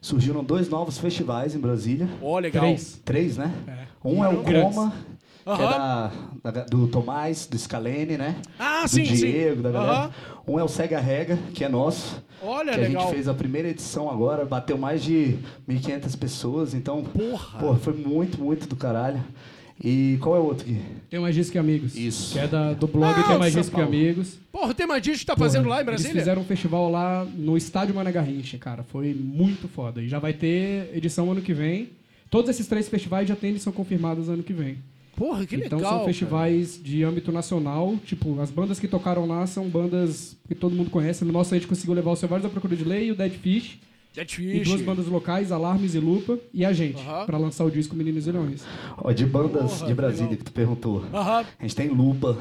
surgiram 0.00 0.42
dois 0.42 0.68
novos 0.68 0.98
festivais 0.98 1.54
em 1.54 1.58
Brasília. 1.58 2.08
Ó, 2.22 2.38
legal. 2.38 2.64
Três. 2.64 3.00
Três, 3.04 3.36
né? 3.36 3.52
Um 4.02 4.24
é 4.24 4.28
o 4.28 4.42
Grandes. 4.42 4.76
Que 5.54 5.62
é 5.62 5.64
da, 5.68 6.12
da- 6.50 6.64
do 6.64 6.88
Tomás, 6.88 7.46
do 7.46 7.56
Scalene, 7.56 8.16
né? 8.18 8.34
Ah, 8.58 8.82
do 8.82 8.88
sim, 8.88 9.04
sim. 9.04 9.14
Diego, 9.14 9.62
da 9.62 9.70
galera. 9.70 10.10
Um 10.46 10.58
é 10.58 10.64
o 10.64 10.68
Sega 10.68 10.98
Rega, 10.98 11.38
que 11.54 11.62
é 11.64 11.68
nosso. 11.68 12.20
Olha, 12.42 12.72
que 12.72 12.78
a 12.80 12.82
legal. 12.82 13.02
gente 13.04 13.14
fez 13.14 13.28
a 13.28 13.34
primeira 13.34 13.68
edição 13.68 14.10
agora, 14.10 14.44
bateu 14.44 14.76
mais 14.76 15.02
de 15.04 15.36
1.500 15.68 16.18
pessoas, 16.18 16.74
então... 16.74 17.02
Porra! 17.04 17.58
Porra, 17.60 17.78
foi 17.78 17.92
muito, 17.94 18.40
muito 18.40 18.66
do 18.66 18.74
caralho. 18.74 19.22
E 19.82 20.16
qual 20.22 20.34
é 20.36 20.38
o 20.40 20.44
outro 20.44 20.64
aqui? 20.64 20.80
Tem 21.10 21.20
mais 21.20 21.34
disco 21.34 21.52
que 21.52 21.58
amigos. 21.58 21.94
Isso. 21.96 22.32
Que 22.32 22.38
é 22.40 22.48
da, 22.48 22.72
do 22.72 22.86
blog 22.86 23.14
Ah, 23.14 23.22
Tem 23.24 23.38
mais 23.38 23.52
disco 23.52 23.74
que 23.74 23.80
amigos. 23.80 24.38
Porra, 24.50 24.72
tem 24.74 24.86
mais 24.86 25.02
disco 25.02 25.20
que 25.20 25.26
tá 25.26 25.36
fazendo 25.36 25.64
Porra, 25.64 25.76
lá 25.76 25.82
em 25.82 25.84
Brasília? 25.84 26.10
Eles 26.12 26.22
fizeram 26.22 26.42
um 26.42 26.44
festival 26.46 26.90
lá 26.90 27.24
no 27.36 27.56
estádio 27.58 27.94
Mané 27.94 28.10
Garrincha, 28.10 28.56
cara. 28.58 28.82
Foi 28.82 29.12
muito 29.14 29.68
foda. 29.68 30.02
E 30.02 30.08
já 30.08 30.18
vai 30.18 30.32
ter 30.32 30.90
edição 30.94 31.30
ano 31.30 31.42
que 31.42 31.52
vem. 31.52 31.90
Todos 32.30 32.48
esses 32.50 32.66
três 32.66 32.88
festivais 32.88 33.28
já 33.28 33.36
têm 33.36 33.50
edição 33.50 33.72
confirmadas 33.72 34.28
ano 34.30 34.42
que 34.42 34.52
vem. 34.54 34.78
Porra, 35.16 35.46
que 35.46 35.56
então 35.56 35.78
legal. 35.78 35.96
são 35.98 36.04
festivais 36.04 36.78
de 36.82 37.02
âmbito 37.02 37.32
nacional. 37.32 37.96
Tipo, 38.04 38.40
as 38.40 38.50
bandas 38.50 38.78
que 38.78 38.86
tocaram 38.86 39.26
lá 39.26 39.46
são 39.46 39.66
bandas 39.68 40.36
que 40.46 40.54
todo 40.54 40.74
mundo 40.76 40.90
conhece. 40.90 41.24
No 41.24 41.32
nosso 41.32 41.54
a 41.54 41.58
gente 41.58 41.66
conseguiu 41.66 41.94
levar 41.94 42.10
o 42.10 42.16
Selvagens 42.16 42.44
da 42.44 42.50
Procura 42.50 42.76
de 42.76 42.84
Lei, 42.84 43.10
o 43.10 43.14
Dead 43.14 43.32
Fish, 43.32 43.78
Dead 44.14 44.30
e 44.30 44.34
Fish. 44.58 44.68
duas 44.68 44.82
bandas 44.82 45.06
locais, 45.06 45.50
Alarmes 45.50 45.94
e 45.94 45.98
Lupa, 45.98 46.38
e 46.52 46.64
a 46.64 46.72
gente, 46.72 47.00
Aham. 47.00 47.24
pra 47.26 47.38
lançar 47.38 47.64
o 47.64 47.70
disco 47.70 47.96
Meninos 47.96 48.26
e 48.26 48.32
Leões. 48.32 48.62
Ó, 48.98 49.10
de 49.10 49.24
bandas 49.26 49.72
Porra, 49.78 49.86
de 49.86 49.94
Brasília 49.94 50.24
legal. 50.30 50.38
que 50.38 50.44
tu 50.44 50.52
perguntou. 50.52 51.04
A 51.12 51.44
gente 51.62 51.74
tem 51.74 51.88
Lupa, 51.88 52.36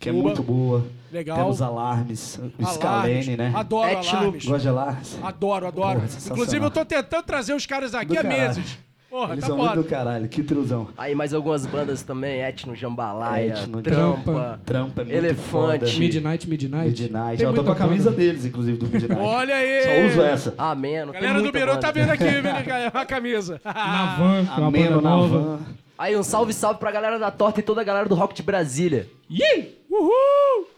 que 0.00 0.08
é 0.08 0.12
muito 0.12 0.42
boa. 0.42 0.86
Legal. 1.12 1.36
Temos 1.38 1.62
Alarmes, 1.62 2.38
o. 2.58 2.66
Scalene, 2.66 3.36
né? 3.36 3.52
Adoro 3.54 3.88
Etno. 3.90 4.10
alarmes. 4.18 4.44
Gosta 4.44 4.60
de 4.60 4.68
Alarmes? 4.68 5.18
Adoro, 5.22 5.66
adoro. 5.66 6.00
Porra. 6.00 6.10
Inclusive, 6.30 6.64
eu 6.64 6.70
tô 6.70 6.84
tentando 6.84 7.22
trazer 7.24 7.54
os 7.54 7.64
caras 7.64 7.94
aqui 7.94 8.12
Do 8.12 8.18
há 8.18 8.22
caralho. 8.22 8.40
meses. 8.56 8.78
Porra, 9.16 9.32
Eles 9.32 9.44
tá 9.44 9.46
são 9.46 9.56
foda. 9.56 9.70
muito 9.70 9.82
do 9.82 9.88
caralho, 9.88 10.28
que 10.28 10.42
truzão. 10.42 10.88
Aí 10.94 11.14
mais 11.14 11.32
algumas 11.32 11.64
bandas 11.64 12.02
também, 12.02 12.42
Etno, 12.42 12.76
Jambalaya, 12.76 13.54
Etno, 13.54 13.80
Trampa, 13.80 14.60
Trampa 14.62 15.00
é 15.00 15.04
muito 15.06 15.16
Elefante. 15.16 15.48
foda. 15.48 15.98
Midnight, 15.98 16.46
Midnight. 16.46 17.02
Midnight. 17.02 17.38
Tem 17.38 17.46
Eu 17.46 17.54
tô 17.54 17.64
com 17.64 17.70
a 17.70 17.74
camisa 17.74 18.10
banda. 18.10 18.22
deles, 18.22 18.44
inclusive, 18.44 18.76
do 18.76 18.86
Midnight. 18.86 19.18
Olha 19.18 19.54
aí. 19.54 19.82
Só 19.82 20.06
uso 20.12 20.20
essa. 20.22 20.54
Ameno. 20.58 21.14
Galera 21.14 21.40
do 21.40 21.50
Biro 21.50 21.78
tá 21.78 21.90
vendo 21.90 22.10
aqui, 22.10 22.24
vendo 22.28 22.92
a 22.92 23.06
camisa. 23.06 23.58
Na 23.64 24.16
van, 24.16 24.38
é 24.40 24.58
uma 24.58 24.66
Ameno 24.68 25.00
na 25.00 25.08
nova. 25.08 25.38
van. 25.38 25.58
Aí, 25.96 26.14
um 26.14 26.22
salve, 26.22 26.52
salve 26.52 26.78
pra 26.78 26.90
galera 26.92 27.18
da 27.18 27.30
torta 27.30 27.60
e 27.60 27.62
toda 27.62 27.80
a 27.80 27.84
galera 27.84 28.06
do 28.06 28.14
rock 28.14 28.34
de 28.34 28.42
Brasília. 28.42 29.08
Ih! 29.30 29.78
Uhul! 29.90 30.68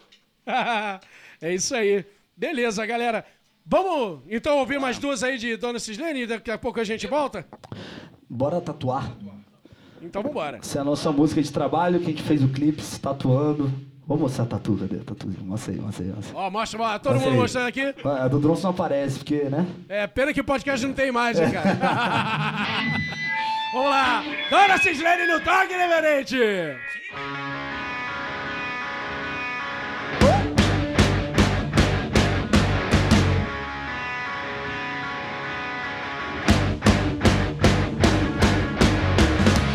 é 1.41 1.53
isso 1.53 1.75
aí. 1.75 2.05
Beleza, 2.37 2.85
galera. 2.85 3.25
Vamos 3.71 4.21
então 4.27 4.57
ouvir 4.57 4.79
mais 4.79 4.97
duas 4.97 5.21
aí 5.21 5.37
de 5.37 5.55
Dona 5.55 5.77
Cislene 5.77 6.23
e 6.23 6.27
daqui 6.27 6.49
a 6.49 6.57
pouco 6.57 6.79
a 6.79 6.83
gente 6.83 7.05
volta? 7.05 7.45
Bora 8.27 8.59
tatuar. 8.59 9.11
Então 10.01 10.23
vambora. 10.23 10.57
Essa 10.57 10.79
é 10.79 10.81
a 10.81 10.83
nossa 10.83 11.11
música 11.11 11.39
de 11.39 11.51
trabalho, 11.51 11.99
que 11.99 12.05
a 12.05 12.09
gente 12.09 12.23
fez 12.23 12.43
o 12.43 12.47
clipe 12.47 12.81
se 12.81 12.99
tatuando. 12.99 13.71
Vamos 14.07 14.23
mostrar 14.23 14.45
a 14.45 14.47
tatu, 14.47 14.75
cadê? 14.75 14.95
Tatuzinho, 15.03 15.45
mostra 15.45 15.71
aí, 15.71 15.79
mostra 15.79 16.03
aí. 16.03 16.11
Mostra 16.11 16.39
aí. 16.39 16.45
Ó, 16.45 16.49
mostra, 16.49 16.81
ó, 16.81 16.97
todo 16.97 17.13
Mostra 17.13 17.29
mundo 17.29 17.35
aí. 17.35 17.41
mostrando 17.41 17.67
aqui. 17.67 17.95
A 18.03 18.27
do 18.27 18.39
Drones 18.39 18.63
não 18.63 18.71
aparece, 18.71 19.19
porque, 19.19 19.43
né? 19.43 19.67
É, 19.87 20.07
pena 20.07 20.33
que 20.33 20.41
o 20.41 20.43
podcast 20.43 20.83
não 20.87 20.93
tem 20.95 21.09
imagem, 21.09 21.51
cara. 21.51 21.77
Vamos 23.71 23.89
lá. 23.91 24.23
Dona 24.49 24.77
Cislene 24.79 25.31
no 25.31 25.39
toque, 25.41 25.73
reverente. 25.75 26.37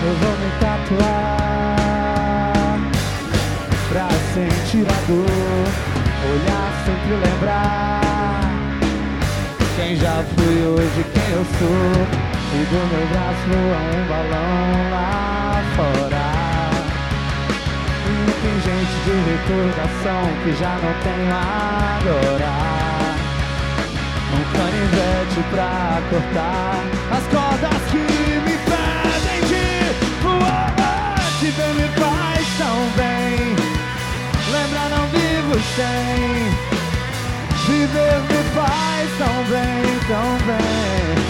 Eu 0.06 0.14
vou 0.20 0.34
me 0.36 0.50
tatuar 0.60 1.76
pra 3.88 4.08
sentir 4.34 4.86
a 4.86 4.98
dor, 5.06 5.64
olhar 6.30 6.68
sempre 6.84 7.12
lembrar 7.14 8.04
quem 9.76 9.96
já 9.96 10.24
fui 10.34 10.56
hoje, 10.66 11.04
quem 11.12 11.28
eu 11.32 11.44
sou. 11.58 11.92
E 12.52 12.64
do 12.66 12.80
meu 12.90 13.04
braço 13.08 13.44
voa 13.48 13.80
um 13.90 14.02
balão 14.08 14.62
lá 14.90 15.62
fora. 15.74 16.26
E 18.06 18.10
tem 18.40 18.56
gente 18.60 18.96
de 19.04 19.14
recordação 19.30 20.22
que 20.42 20.50
já 20.58 20.72
não 20.82 20.94
tem 21.02 21.22
agora. 21.30 22.52
Um 24.32 24.44
canivete 24.52 25.40
pra 25.50 25.72
cortar 26.10 26.74
as 27.10 27.24
cordas 27.32 27.82
que 27.90 28.43
ver 31.56 31.74
me 31.74 31.88
faz 31.88 32.46
tão 32.58 32.76
bem. 32.96 33.56
Lembra, 34.52 34.88
não 34.96 35.06
vivo 35.08 35.54
sem. 35.76 36.74
Viver 37.66 38.18
me 38.28 38.42
faz 38.54 39.10
tão 39.18 39.36
bem, 39.44 39.98
tão 40.08 40.38
bem. 40.46 41.24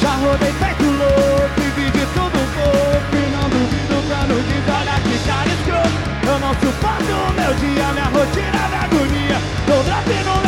Já 0.00 0.10
rodei 0.10 0.52
feito 0.52 0.84
louco 0.84 1.58
e 1.58 1.80
vi 1.80 1.90
de 1.90 2.06
tudo 2.14 2.38
pouco 2.54 3.16
E 3.16 3.30
não 3.32 3.48
duvido 3.48 3.96
quando 4.08 4.34
diz, 4.46 4.64
olha 4.74 5.00
que 5.00 5.16
cara 5.26 5.48
escroto 5.48 5.98
Eu 6.26 6.38
não 6.38 6.54
suporto 6.54 7.12
o 7.12 7.32
meu 7.32 7.54
dia, 7.54 7.92
minha 7.92 8.04
rotina, 8.04 8.68
minha 8.68 8.82
agonia 8.82 9.38
Dou 9.66 9.82
drop 9.84 10.45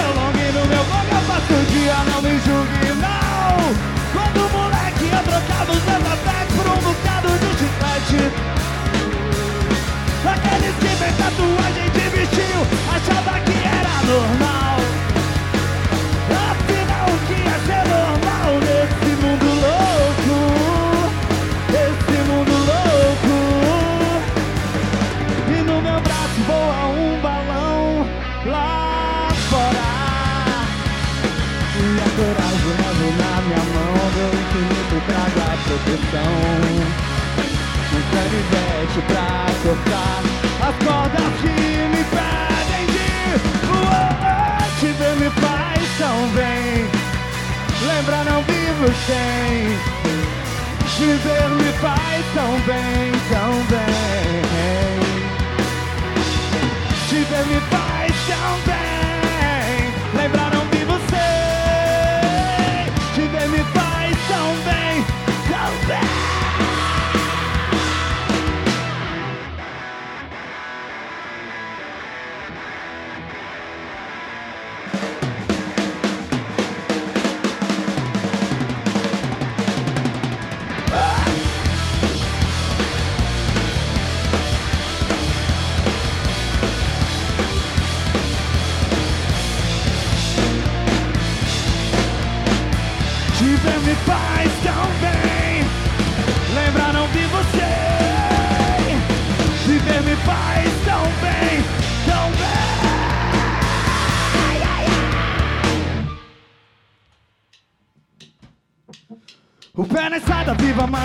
dia 1.88 2.04
Não 2.12 2.20
me 2.20 2.30
julgue, 2.40 2.92
não. 3.00 3.74
Quando 4.12 4.52
moleque 4.52 5.04
eu 5.04 5.22
trocava 5.22 5.72
os 5.72 5.84
meus 5.84 6.12
ataques 6.12 6.54
por 6.54 6.66
um 6.66 6.80
bocado 6.82 7.28
de 7.38 7.50
chiclete. 7.58 8.32
Aqueles 10.28 10.74
que 10.76 10.94
vem 10.96 11.12
tatuagem 11.12 11.90
de 11.90 12.10
bichinho 12.10 12.66
Achava 12.92 13.40
que 13.40 13.66
era 13.66 14.02
normal 14.04 14.57
canivete 38.12 39.00
pra 39.06 39.46
cortar 39.62 40.22
as 40.68 40.74
cordas 40.84 41.32
que 41.40 41.56
me 41.92 42.02
pedem 42.14 42.86
de 42.94 43.10
voar. 43.66 44.62
Te 44.80 44.86
ver 44.92 45.16
me 45.16 45.30
faz 45.30 45.82
tão 45.98 46.28
bem. 46.30 46.86
Lembra, 47.86 48.24
não 48.24 48.42
vivo 48.42 48.86
sem. 49.06 49.98
Viver 50.98 51.48
me 51.50 51.72
faz 51.74 52.24
tão 52.34 52.52
bem, 52.66 53.12
tão 53.30 53.52
bem. 53.70 54.42
Te 57.08 57.18
ver 57.24 57.46
me 57.46 57.60
faz 57.70 57.97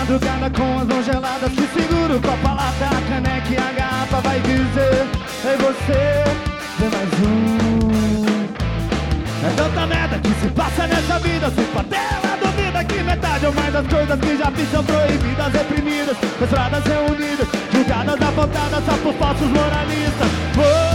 madrugada 0.04 0.50
com 0.50 0.78
as 0.78 0.86
mãos 0.86 1.04
geladas 1.06 1.50
Que 1.52 1.66
seguro 1.68 2.20
com 2.20 2.28
a 2.28 2.36
palavra, 2.36 2.86
a 2.86 3.00
caneca 3.08 3.48
e 3.50 3.56
a 3.56 3.72
garrafa 3.72 4.20
Vai 4.20 4.40
dizer, 4.40 5.06
ei 5.44 5.56
você, 5.56 6.24
vem 6.78 6.90
mais 6.90 7.08
um. 7.22 7.54
É 9.46 9.50
tanta 9.56 9.86
merda 9.86 10.18
que 10.18 10.28
se 10.40 10.48
passa 10.48 10.86
nessa 10.86 11.18
vida 11.18 11.50
Se 11.50 11.62
patela 11.72 12.38
duvida 12.40 12.84
que 12.84 13.02
metade 13.02 13.46
ou 13.46 13.52
mais 13.54 13.72
das 13.72 13.86
coisas 13.86 14.20
que 14.20 14.36
já 14.36 14.50
fiz 14.50 14.70
são 14.70 14.84
proibidas 14.84 15.52
Reprimidas, 15.52 16.16
estradas 16.40 16.84
reunidas 16.84 17.48
Julgadas, 17.72 18.28
apontadas 18.28 18.84
só 18.84 18.96
por 19.02 19.14
falsos 19.14 19.48
moralistas. 19.48 20.28
Oh, 20.56 20.93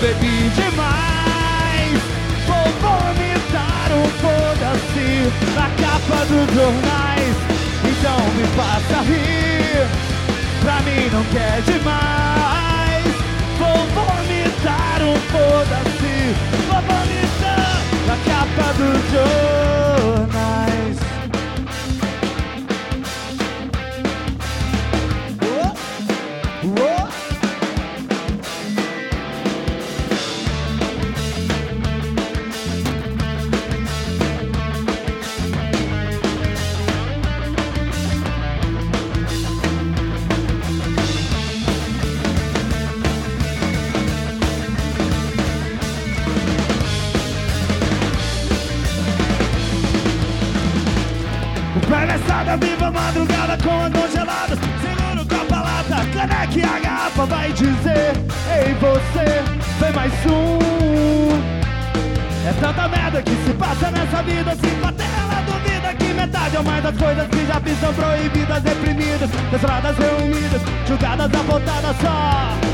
bebi 0.00 0.50
demais. 0.56 2.00
Vou 2.46 2.66
vomitar 2.80 3.92
um 3.92 4.08
foda-se 4.22 5.10
Na 5.54 5.68
capa 5.80 6.24
dos 6.24 6.46
jornais. 6.54 7.36
Então 7.84 8.18
me 8.34 8.44
faça 8.56 9.02
rir. 9.02 9.86
Pra 10.62 10.80
mim 10.82 11.08
não 11.12 11.24
quer 11.24 11.62
demais. 11.62 13.14
Vou 13.58 13.80
vomitar 13.94 15.02
um 15.02 15.16
foda-se. 15.30 16.16
Vou 16.66 16.80
vomitar 16.82 17.76
na 18.06 18.16
capa 18.24 18.72
dos 18.72 19.00
jornais 19.12 20.89
Viva 52.56 52.88
a 52.88 52.90
madrugada 52.90 53.56
com 53.62 53.80
as 53.80 53.92
mãos 53.92 54.58
Seguro 54.82 55.24
com 55.24 55.34
a 55.36 55.44
palavra, 55.44 55.96
caneca 56.12 56.58
e 56.58 56.64
a 56.64 56.78
garrafa 56.80 57.26
Vai 57.26 57.52
dizer, 57.52 58.12
ei 58.52 58.74
você, 58.74 59.42
vem 59.78 59.92
mais 59.92 60.12
um. 60.26 60.58
É 62.48 62.52
tanta 62.60 62.88
merda 62.88 63.22
que 63.22 63.30
se 63.30 63.52
passa 63.52 63.90
nessa 63.92 64.22
vida 64.22 64.56
Se 64.56 64.66
bater 64.82 65.04
ela 65.04 65.42
duvida 65.42 65.94
que 65.94 66.12
metade 66.12 66.56
ou 66.56 66.64
mais 66.64 66.82
das 66.82 66.96
coisas 66.96 67.28
que 67.28 67.46
já 67.46 67.60
fiz 67.60 67.78
são 67.78 67.94
proibidas 67.94 68.64
Reprimidas, 68.64 69.30
censuradas, 69.50 69.96
reunidas 69.96 70.62
Julgadas, 70.88 71.26
apontadas 71.26 71.96
só 72.00 72.69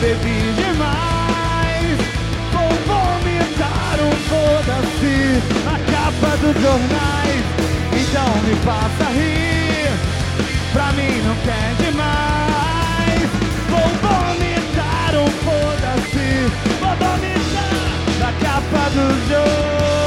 bebi 0.00 0.52
demais. 0.54 1.98
Vou 2.52 2.70
vomitar 2.88 3.96
um 4.00 4.12
foda-se 4.28 5.42
Na 5.64 5.78
capa 5.92 6.36
dos 6.38 6.62
jornais. 6.62 7.44
Então 7.92 8.30
me 8.44 8.54
faça 8.64 9.10
rir. 9.12 9.92
Pra 10.72 10.92
mim 10.92 11.22
não 11.26 11.36
quer 11.44 11.74
demais. 11.84 13.28
Vou 13.68 13.88
vomitar 14.08 15.14
um 15.16 15.28
foda-se. 15.44 16.50
Vou 16.80 16.96
vomitar 16.96 17.90
Na 18.18 18.32
capa 18.32 18.90
dos 18.90 19.28
jornais 19.28 19.99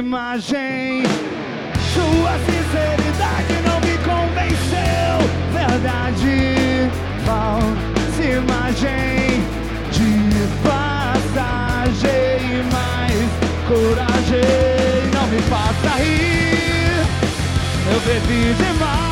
imagem. 0.00 1.02
Sua 1.94 2.32
sinceridade 2.46 3.54
não 3.64 3.78
me 3.80 3.96
convenceu. 3.98 5.14
Verdade, 5.52 6.90
falsa 7.24 8.22
imagem 8.22 9.42
de 9.92 10.08
passagem, 10.68 12.40
mais 12.72 13.30
coragem. 13.68 15.10
Não 15.14 15.26
me 15.28 15.40
faça 15.42 15.96
rir. 15.96 17.06
Eu 17.92 18.00
bebi 18.00 18.54
demais. 18.54 19.09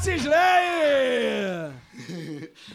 Cisley! 0.00 1.72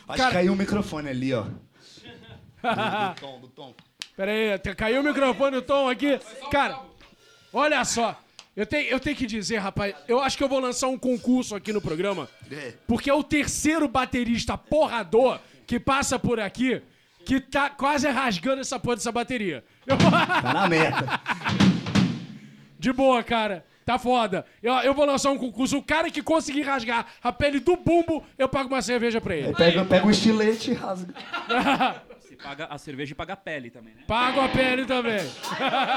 Acho 0.07 0.17
Cara- 0.17 0.29
que 0.29 0.33
caiu 0.33 0.53
o 0.53 0.55
microfone 0.55 1.09
ali, 1.09 1.33
ó. 1.33 1.43
Do, 1.43 1.49
do 3.15 3.19
tom, 3.19 3.39
do 3.39 3.47
tom. 3.49 3.73
Pera 4.15 4.31
aí, 4.31 4.57
te- 4.59 4.75
caiu 4.75 5.01
o 5.01 5.03
microfone 5.03 5.55
do 5.57 5.61
Tom 5.61 5.89
aqui. 5.89 6.19
Cara, 6.51 6.79
olha 7.51 7.83
só. 7.83 8.19
Eu 8.55 8.65
tenho, 8.67 8.87
eu 8.89 8.99
tenho 8.99 9.15
que 9.15 9.25
dizer, 9.25 9.57
rapaz, 9.57 9.95
eu 10.07 10.19
acho 10.19 10.37
que 10.37 10.43
eu 10.43 10.47
vou 10.49 10.59
lançar 10.59 10.87
um 10.87 10.97
concurso 10.99 11.55
aqui 11.55 11.73
no 11.73 11.81
programa. 11.81 12.29
É. 12.51 12.73
Porque 12.87 13.09
é 13.09 13.13
o 13.13 13.23
terceiro 13.23 13.87
baterista 13.87 14.55
porrador 14.55 15.39
que 15.65 15.79
passa 15.79 16.19
por 16.19 16.39
aqui 16.39 16.79
que 17.25 17.39
tá 17.39 17.69
quase 17.71 18.07
rasgando 18.09 18.61
essa 18.61 18.77
porra 18.79 18.97
dessa 18.97 19.11
bateria. 19.11 19.63
Eu- 19.87 19.97
Tá 19.97 20.53
na 20.53 20.67
meta. 20.69 21.19
De 22.77 22.93
boa, 22.93 23.23
cara. 23.23 23.65
Tá 23.85 23.99
foda. 23.99 24.45
Eu, 24.61 24.73
eu 24.75 24.93
vou 24.93 25.05
lançar 25.05 25.31
um 25.31 25.37
concurso. 25.37 25.77
O 25.77 25.83
cara 25.83 26.09
que 26.09 26.21
conseguir 26.21 26.61
rasgar 26.61 27.07
a 27.21 27.31
pele 27.31 27.59
do 27.59 27.75
bumbo, 27.75 28.23
eu 28.37 28.47
pago 28.47 28.73
uma 28.73 28.81
cerveja 28.81 29.19
pra 29.19 29.35
ele. 29.35 29.47
Aí 29.47 29.55
pega, 29.55 29.85
pega 29.85 30.05
um 30.05 30.11
estilete 30.11 30.71
e 30.71 30.73
rasga. 30.73 31.13
Você 32.19 32.35
paga 32.35 32.65
a 32.65 32.77
cerveja 32.77 33.11
e 33.11 33.15
paga 33.15 33.33
a 33.33 33.37
pele 33.37 33.69
também, 33.69 33.93
né? 33.93 34.03
Pago 34.07 34.41
a 34.41 34.47
pele 34.47 34.85
também. 34.85 35.19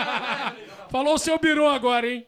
Falou 0.90 1.14
o 1.14 1.18
seu 1.18 1.38
birô 1.38 1.68
agora, 1.68 2.06
hein? 2.08 2.26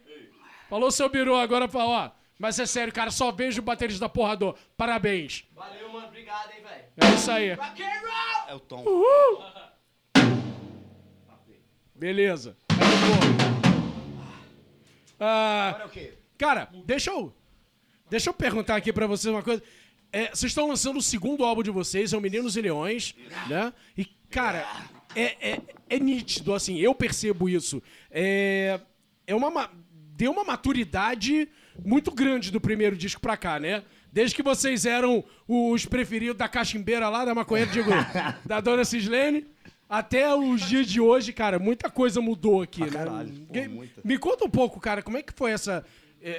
Falou 0.68 0.88
o 0.88 0.92
seu 0.92 1.08
birô 1.08 1.36
agora, 1.36 1.66
falou, 1.66 1.94
ó. 1.94 2.10
Mas 2.38 2.58
é 2.58 2.66
sério, 2.66 2.92
cara, 2.92 3.10
só 3.10 3.32
vejo 3.32 3.60
o 3.60 3.64
baterista 3.64 4.08
porrador. 4.08 4.54
Parabéns. 4.76 5.44
Valeu, 5.56 5.92
mano. 5.92 6.06
Obrigado, 6.06 6.52
hein, 6.52 6.62
velho. 6.62 6.84
É 7.12 7.14
isso 7.14 7.30
aí. 7.30 7.48
É 8.48 8.54
o 8.54 8.60
tom. 8.60 8.84
Beleza. 11.94 12.56
Tá 12.68 12.76
de 12.76 13.26
boa. 13.26 13.37
Ah, 15.18 15.68
Agora 15.70 15.84
é 15.84 15.86
o 15.86 15.90
quê? 15.90 16.12
cara, 16.36 16.68
deixa 16.84 17.10
eu, 17.10 17.34
deixa 18.10 18.30
eu 18.30 18.34
perguntar 18.34 18.76
aqui 18.76 18.92
pra 18.92 19.06
vocês 19.06 19.32
uma 19.34 19.42
coisa. 19.42 19.62
É, 20.12 20.28
vocês 20.28 20.50
estão 20.50 20.66
lançando 20.68 20.98
o 20.98 21.02
segundo 21.02 21.44
álbum 21.44 21.62
de 21.62 21.70
vocês, 21.70 22.12
é 22.12 22.16
o 22.16 22.20
Meninos 22.20 22.56
e 22.56 22.62
Leões, 22.62 23.14
né? 23.48 23.72
E, 23.96 24.06
cara, 24.30 24.66
é, 25.14 25.50
é, 25.50 25.60
é 25.90 25.98
nítido, 25.98 26.54
assim, 26.54 26.78
eu 26.78 26.94
percebo 26.94 27.48
isso. 27.48 27.82
É, 28.10 28.80
é 29.26 29.34
uma, 29.34 29.50
ma- 29.50 29.70
deu 30.16 30.30
uma 30.32 30.44
maturidade 30.44 31.48
muito 31.84 32.10
grande 32.10 32.50
do 32.50 32.60
primeiro 32.60 32.96
disco 32.96 33.20
pra 33.20 33.36
cá, 33.36 33.60
né? 33.60 33.82
Desde 34.10 34.34
que 34.34 34.42
vocês 34.42 34.86
eram 34.86 35.22
os 35.46 35.84
preferidos 35.84 36.38
da 36.38 36.48
cachimbeira 36.48 37.08
lá, 37.10 37.26
da 37.26 37.34
maconheira, 37.34 37.70
digo, 37.70 37.90
da 38.46 38.60
dona 38.60 38.84
Cislene, 38.86 39.46
até 39.88 40.34
os 40.34 40.60
dias 40.62 40.86
de 40.86 41.00
hoje, 41.00 41.32
cara, 41.32 41.58
muita 41.58 41.88
coisa 41.88 42.20
mudou 42.20 42.62
aqui, 42.62 42.82
né? 42.82 42.90
caralho, 42.90 43.32
pô. 43.32 43.54
Me 44.04 44.18
conta 44.18 44.44
um 44.44 44.50
pouco, 44.50 44.78
cara, 44.80 45.02
como 45.02 45.16
é 45.16 45.22
que 45.22 45.32
foi 45.34 45.50
essa, 45.52 45.84
é, 46.20 46.30
é, 46.30 46.32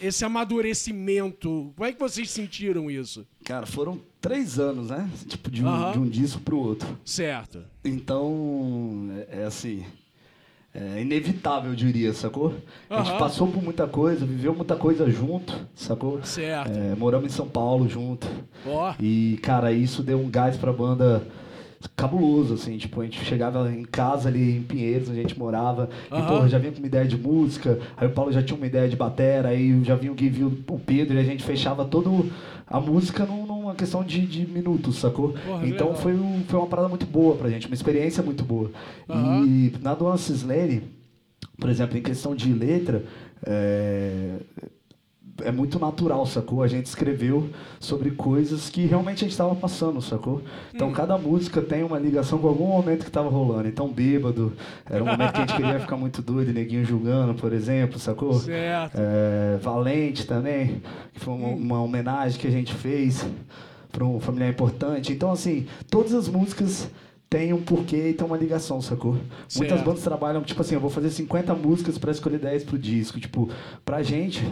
é, 0.00 0.06
esse 0.06 0.24
amadurecimento? 0.24 1.72
Como 1.76 1.88
é 1.88 1.92
que 1.92 2.00
vocês 2.00 2.30
sentiram 2.30 2.90
isso? 2.90 3.26
Cara, 3.44 3.66
foram 3.66 4.00
três 4.20 4.58
anos, 4.58 4.90
né? 4.90 5.08
Tipo, 5.28 5.50
de 5.50 5.64
um, 5.64 5.68
Aham. 5.68 5.92
de 5.92 5.98
um 5.98 6.08
disco 6.08 6.40
pro 6.40 6.58
outro. 6.58 6.98
Certo. 7.04 7.62
Então, 7.84 9.08
é, 9.30 9.42
é 9.42 9.44
assim. 9.44 9.84
É 10.74 11.02
inevitável, 11.02 11.70
eu 11.72 11.76
diria, 11.76 12.14
sacou? 12.14 12.54
A 12.88 12.94
Aham. 12.96 13.04
gente 13.04 13.18
passou 13.18 13.46
por 13.46 13.62
muita 13.62 13.86
coisa, 13.86 14.24
viveu 14.24 14.54
muita 14.54 14.74
coisa 14.74 15.08
junto, 15.10 15.68
sacou? 15.74 16.24
Certo. 16.24 16.70
É, 16.70 16.94
moramos 16.94 17.30
em 17.30 17.36
São 17.36 17.46
Paulo 17.46 17.86
junto. 17.86 18.26
Ó. 18.66 18.94
E, 18.98 19.38
cara, 19.42 19.70
isso 19.70 20.02
deu 20.02 20.18
um 20.18 20.30
gás 20.30 20.56
pra 20.56 20.72
banda 20.72 21.26
cabuloso, 21.96 22.54
assim. 22.54 22.76
Tipo, 22.78 23.00
a 23.00 23.04
gente 23.04 23.24
chegava 23.24 23.70
em 23.72 23.82
casa 23.84 24.28
ali 24.28 24.56
em 24.58 24.62
Pinheiros, 24.62 25.08
onde 25.08 25.18
a 25.18 25.22
gente 25.22 25.38
morava. 25.38 25.88
E, 26.06 26.22
porra, 26.22 26.48
já 26.48 26.58
vinha 26.58 26.72
com 26.72 26.78
uma 26.78 26.86
ideia 26.86 27.04
de 27.06 27.16
música. 27.16 27.78
Aí 27.96 28.06
o 28.08 28.10
Paulo 28.10 28.32
já 28.32 28.42
tinha 28.42 28.56
uma 28.56 28.66
ideia 28.66 28.88
de 28.88 28.96
batera. 28.96 29.48
Aí 29.50 29.82
já 29.84 29.94
vinha 29.94 30.12
o 30.12 30.14
Gui, 30.14 30.28
viu 30.28 30.52
o 30.68 30.78
Pedro. 30.78 31.14
E 31.16 31.18
a 31.20 31.24
gente 31.24 31.42
fechava 31.42 31.84
todo 31.84 32.30
a 32.66 32.80
música 32.80 33.24
num- 33.26 33.46
numa 33.46 33.74
questão 33.74 34.02
de, 34.02 34.26
de 34.26 34.46
minutos, 34.46 34.96
sacou? 34.96 35.32
Porra, 35.32 35.66
então 35.66 35.88
legal. 35.88 35.94
foi, 36.02 36.14
um- 36.14 36.42
foi 36.48 36.58
uma 36.58 36.68
parada 36.68 36.88
muito 36.88 37.06
boa 37.06 37.36
pra 37.36 37.48
gente. 37.50 37.66
Uma 37.66 37.74
experiência 37.74 38.22
muito 38.22 38.44
boa. 38.44 38.70
E 39.46 39.72
na 39.82 39.94
Dona 39.94 40.16
Cislene, 40.16 40.82
por 41.58 41.68
exemplo, 41.70 41.96
em 41.98 42.02
questão 42.02 42.34
de 42.34 42.52
letra... 42.52 43.02
é, 43.44 44.36
é 45.42 45.50
muito 45.50 45.78
natural, 45.78 46.26
sacou? 46.26 46.62
A 46.62 46.68
gente 46.68 46.86
escreveu 46.86 47.48
sobre 47.80 48.10
coisas 48.10 48.68
que 48.68 48.84
realmente 48.86 49.18
a 49.18 49.20
gente 49.20 49.30
estava 49.32 49.54
passando, 49.54 50.00
sacou? 50.02 50.42
Então 50.74 50.88
Hum. 50.88 50.92
cada 50.92 51.16
música 51.16 51.60
tem 51.62 51.82
uma 51.82 51.98
ligação 51.98 52.38
com 52.38 52.48
algum 52.48 52.66
momento 52.66 53.00
que 53.00 53.08
estava 53.08 53.28
rolando. 53.28 53.66
Então 53.68 53.88
bêbado, 53.88 54.52
era 54.88 55.02
um 55.02 55.06
momento 55.06 55.32
que 55.32 55.38
a 55.38 55.46
gente 55.46 55.56
queria 55.56 55.80
ficar 55.80 55.96
muito 55.96 56.20
doido, 56.20 56.52
neguinho 56.52 56.84
julgando, 56.84 57.34
por 57.34 57.52
exemplo, 57.52 57.98
sacou? 57.98 58.34
Certo. 58.34 58.94
É, 58.96 59.58
Valente 59.62 60.26
também, 60.26 60.82
que 61.14 61.20
foi 61.20 61.34
uma, 61.34 61.48
uma 61.48 61.82
homenagem 61.82 62.38
que 62.38 62.46
a 62.46 62.50
gente 62.50 62.74
fez 62.74 63.24
para 63.90 64.04
um 64.04 64.20
familiar 64.20 64.48
importante. 64.50 65.12
Então, 65.12 65.30
assim, 65.32 65.66
todas 65.90 66.14
as 66.14 66.28
músicas 66.28 66.88
têm 67.28 67.52
um 67.54 67.62
porquê 67.62 68.08
e 68.10 68.12
tem 68.12 68.26
uma 68.26 68.36
ligação, 68.36 68.80
sacou? 68.82 69.12
Muitas 69.56 69.78
Certo. 69.78 69.84
bandas 69.84 70.02
trabalham, 70.02 70.42
tipo 70.42 70.60
assim, 70.60 70.74
eu 70.74 70.80
vou 70.80 70.90
fazer 70.90 71.10
50 71.10 71.54
músicas 71.54 71.96
para 71.98 72.10
escolher 72.10 72.38
10 72.38 72.64
pro 72.64 72.78
disco. 72.78 73.18
Tipo, 73.18 73.48
pra 73.84 74.02
gente, 74.02 74.46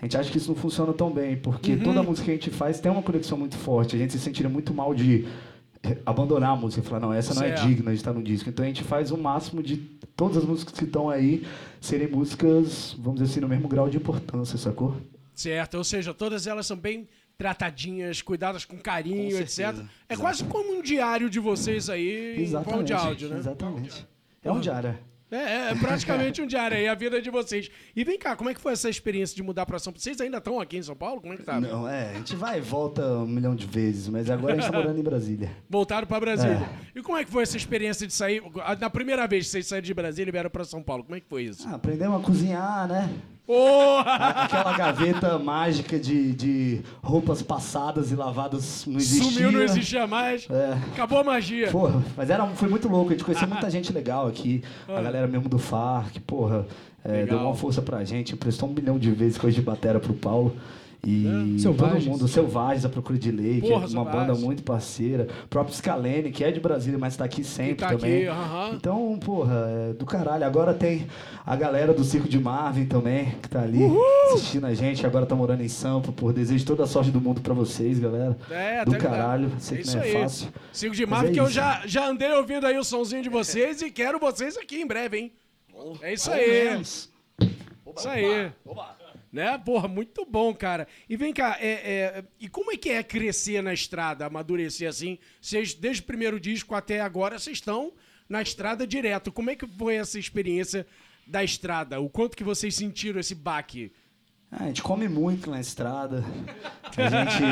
a 0.00 0.04
gente 0.04 0.16
acha 0.16 0.30
que 0.30 0.38
isso 0.38 0.48
não 0.48 0.56
funciona 0.56 0.92
tão 0.92 1.10
bem, 1.12 1.36
porque 1.36 1.72
Uhum. 1.74 1.80
toda 1.82 2.02
música 2.02 2.24
que 2.24 2.30
a 2.30 2.34
gente 2.34 2.50
faz 2.50 2.80
tem 2.80 2.90
uma 2.90 3.02
conexão 3.02 3.36
muito 3.38 3.56
forte. 3.56 3.94
A 3.94 3.98
gente 3.98 4.12
se 4.12 4.18
sentiria 4.18 4.48
muito 4.48 4.72
mal 4.74 4.94
de 4.94 5.26
eh, 5.82 5.96
abandonar 6.04 6.50
a 6.50 6.56
música 6.56 6.82
e 6.82 6.84
falar, 6.88 7.00
não, 7.00 7.12
essa 7.12 7.32
não 7.34 7.40
Certo. 7.42 7.62
é 7.62 7.66
digna 7.66 7.90
de 7.90 7.96
estar 7.96 8.12
no 8.12 8.22
disco. 8.22 8.48
Então 8.50 8.64
a 8.64 8.68
gente 8.68 8.82
faz 8.84 9.10
o 9.10 9.16
máximo 9.16 9.62
de 9.62 9.76
todas 10.16 10.36
as 10.38 10.44
músicas 10.44 10.74
que 10.74 10.84
estão 10.84 11.08
aí 11.08 11.46
serem 11.80 12.06
músicas, 12.08 12.94
vamos 12.98 13.20
dizer 13.20 13.32
assim, 13.32 13.40
no 13.40 13.48
mesmo 13.48 13.66
grau 13.68 13.88
de 13.88 13.96
importância, 13.96 14.58
sacou? 14.58 14.94
Certo, 15.34 15.78
ou 15.78 15.84
seja, 15.84 16.12
todas 16.12 16.46
elas 16.46 16.66
são 16.66 16.76
bem 16.76 17.08
tratadinhas, 17.38 18.20
cuidadas 18.22 18.64
com 18.66 18.76
carinho, 18.78 19.36
Com 19.36 19.42
etc. 19.42 19.74
É 20.08 20.16
quase 20.16 20.44
como 20.44 20.74
um 20.78 20.82
diário 20.82 21.30
de 21.30 21.40
vocês 21.40 21.88
aí 21.88 22.32
em 22.42 22.46
forma 22.46 22.82
Exatamente. 22.82 22.86
de 22.86 22.92
áudio, 22.92 23.28
né? 23.30 23.38
Exatamente. 23.38 24.06
É 24.44 24.52
um 24.52 24.60
diário. 24.60 24.98
É, 25.30 25.70
é 25.70 25.74
praticamente 25.74 26.42
um 26.42 26.46
diário 26.46 26.76
aí, 26.76 26.88
a 26.88 26.94
vida 26.94 27.22
de 27.22 27.30
vocês. 27.30 27.70
E 27.94 28.02
vem 28.02 28.18
cá, 28.18 28.34
como 28.34 28.50
é 28.50 28.54
que 28.54 28.60
foi 28.60 28.72
essa 28.72 28.88
experiência 28.88 29.36
de 29.36 29.42
mudar 29.42 29.64
pra 29.64 29.78
São 29.78 29.92
Paulo? 29.92 30.02
Vocês 30.02 30.20
ainda 30.20 30.38
estão 30.38 30.58
aqui 30.58 30.76
em 30.76 30.82
São 30.82 30.96
Paulo? 30.96 31.20
Como 31.20 31.32
é 31.32 31.36
que 31.36 31.42
tá? 31.42 31.60
Não, 31.60 31.88
é, 31.88 32.10
a 32.10 32.14
gente 32.14 32.34
vai 32.34 32.58
e 32.58 32.60
volta 32.60 33.02
um 33.02 33.26
milhão 33.26 33.54
de 33.54 33.66
vezes, 33.66 34.08
mas 34.08 34.28
agora 34.28 34.54
a 34.54 34.56
gente 34.56 34.70
tá 34.70 34.76
morando 34.76 34.98
em 34.98 35.02
Brasília. 35.02 35.50
Voltaram 35.70 36.06
pra 36.06 36.18
Brasília. 36.18 36.68
E 36.94 37.02
como 37.02 37.16
é 37.16 37.24
que 37.24 37.30
foi 37.30 37.42
essa 37.44 37.56
experiência 37.56 38.06
de 38.06 38.12
sair? 38.12 38.42
Na 38.80 38.90
primeira 38.90 39.26
vez 39.26 39.46
que 39.46 39.52
vocês 39.52 39.66
saíram 39.66 39.86
de 39.86 39.94
Brasília 39.94 40.30
e 40.30 40.32
vieram 40.32 40.50
pra 40.50 40.64
São 40.64 40.82
Paulo, 40.82 41.04
como 41.04 41.14
é 41.14 41.20
que 41.20 41.28
foi 41.28 41.44
isso? 41.44 41.66
Ah, 41.68 41.74
aprendemos 41.74 42.20
a 42.20 42.24
cozinhar, 42.24 42.88
né? 42.88 43.08
Porra! 43.50 44.14
Aquela 44.44 44.76
gaveta 44.76 45.36
mágica 45.36 45.98
de, 45.98 46.32
de 46.34 46.82
roupas 47.02 47.42
passadas 47.42 48.12
e 48.12 48.14
lavadas 48.14 48.86
não 48.86 48.96
existia. 48.96 49.24
Sumiu, 49.24 49.50
não 49.50 49.62
existia 49.64 50.06
mais. 50.06 50.46
É. 50.48 50.78
Acabou 50.92 51.18
a 51.18 51.24
magia. 51.24 51.68
Porra, 51.68 52.00
mas 52.16 52.30
era, 52.30 52.46
foi 52.46 52.68
muito 52.68 52.86
louco. 52.86 53.08
A 53.08 53.12
gente 53.12 53.24
conheceu 53.24 53.48
muita 53.48 53.66
gente 53.68 53.92
legal 53.92 54.28
aqui. 54.28 54.62
A 54.86 55.02
galera 55.02 55.26
mesmo 55.26 55.48
do 55.48 55.58
FARC, 55.58 56.20
porra, 56.20 56.64
é, 57.04 57.26
deu 57.26 57.38
uma 57.38 57.56
força 57.56 57.82
pra 57.82 58.04
gente. 58.04 58.34
Emprestou 58.34 58.68
um 58.68 58.72
milhão 58.72 58.96
de 58.96 59.10
vezes 59.10 59.36
coisa 59.36 59.56
de 59.56 59.62
batera 59.62 59.98
pro 59.98 60.14
Paulo. 60.14 60.56
E 61.06 61.22
todo 61.24 61.58
Selvagens. 61.60 62.04
mundo, 62.06 62.28
Selvagens, 62.28 62.84
a 62.84 62.88
Procura 62.88 63.18
de 63.18 63.30
Lei, 63.30 63.54
que 63.60 63.68
Porra, 63.68 63.72
é 63.72 63.76
uma 63.78 63.88
Selvagens. 63.88 64.26
banda 64.26 64.34
muito 64.38 64.62
parceira. 64.62 65.26
O 65.44 65.48
próprio 65.48 65.74
Scalene, 65.74 66.30
que 66.30 66.44
é 66.44 66.50
de 66.52 66.60
Brasília, 66.60 66.98
mas 66.98 67.16
tá 67.16 67.24
aqui 67.24 67.42
sempre 67.42 67.76
tá 67.76 67.88
aqui, 67.88 67.96
também. 68.02 68.26
aham. 68.28 68.72
Então, 68.74 69.18
porra, 69.18 69.64
é 69.90 69.92
do 69.94 70.04
caralho. 70.04 70.44
Agora 70.44 70.74
tem 70.74 71.06
a 71.46 71.56
galera 71.56 71.94
do 71.94 72.04
Circo 72.04 72.28
de 72.28 72.38
Marvin 72.38 72.84
também, 72.84 73.34
que 73.42 73.48
tá 73.48 73.62
ali 73.62 73.80
assistindo 74.34 74.66
a 74.66 74.74
gente. 74.74 75.06
Agora 75.06 75.24
tá 75.24 75.34
morando 75.34 75.62
em 75.62 75.68
Sampa. 75.68 76.12
Por 76.12 76.32
desejo 76.34 76.66
toda 76.66 76.84
a 76.84 76.86
sorte 76.86 77.10
do 77.10 77.20
mundo 77.20 77.40
pra 77.40 77.54
vocês, 77.54 77.98
galera. 77.98 78.36
É, 78.50 78.84
do 78.84 78.92
tá 78.92 78.98
caralho. 78.98 79.50
Sei 79.58 79.78
É 79.78 79.80
que 79.80 79.86
isso 79.86 79.96
não 79.96 80.04
é 80.04 80.06
aí. 80.06 80.12
fácil. 80.12 80.48
Sigo 80.72 80.94
de 80.94 81.06
Mas 81.06 81.10
Marvel, 81.10 81.30
é 81.30 81.34
que 81.34 81.40
eu 81.40 81.50
já, 81.50 81.82
já 81.86 82.06
andei 82.08 82.30
ouvindo 82.32 82.66
aí 82.66 82.76
o 82.78 82.84
sonzinho 82.84 83.22
de 83.22 83.28
vocês 83.30 83.80
e 83.80 83.90
quero 83.90 84.18
vocês 84.18 84.56
aqui 84.58 84.80
em 84.82 84.86
breve, 84.86 85.16
hein? 85.18 85.32
É 86.02 86.12
isso 86.12 86.30
aí. 86.30 86.78
Isso 86.82 87.10
aí. 88.08 88.52
Né? 89.32 89.56
Porra, 89.58 89.86
muito 89.86 90.24
bom, 90.24 90.52
cara. 90.54 90.88
E 91.08 91.16
vem 91.16 91.32
cá, 91.32 91.56
é, 91.60 91.68
é, 91.68 92.24
e 92.40 92.48
como 92.48 92.72
é 92.72 92.76
que 92.76 92.90
é 92.90 93.02
crescer 93.02 93.62
na 93.62 93.72
estrada, 93.72 94.26
amadurecer 94.26 94.88
assim? 94.88 95.18
Vocês, 95.40 95.72
desde 95.72 96.02
o 96.02 96.06
primeiro 96.06 96.40
disco 96.40 96.74
até 96.74 97.00
agora, 97.00 97.38
vocês 97.38 97.58
estão 97.58 97.92
na 98.28 98.42
estrada 98.42 98.86
direto. 98.86 99.32
Como 99.32 99.50
é 99.50 99.56
que 99.56 99.66
foi 99.66 99.96
essa 99.96 100.18
experiência 100.18 100.86
da 101.26 101.44
estrada? 101.44 102.00
O 102.00 102.08
quanto 102.08 102.36
que 102.36 102.44
vocês 102.44 102.74
sentiram 102.74 103.20
esse 103.20 103.34
baque? 103.34 103.92
Ah, 104.52 104.64
a 104.64 104.66
gente 104.66 104.82
come 104.82 105.08
muito 105.08 105.48
na 105.48 105.60
estrada. 105.60 106.24
A 106.96 107.08
gente. 107.08 107.42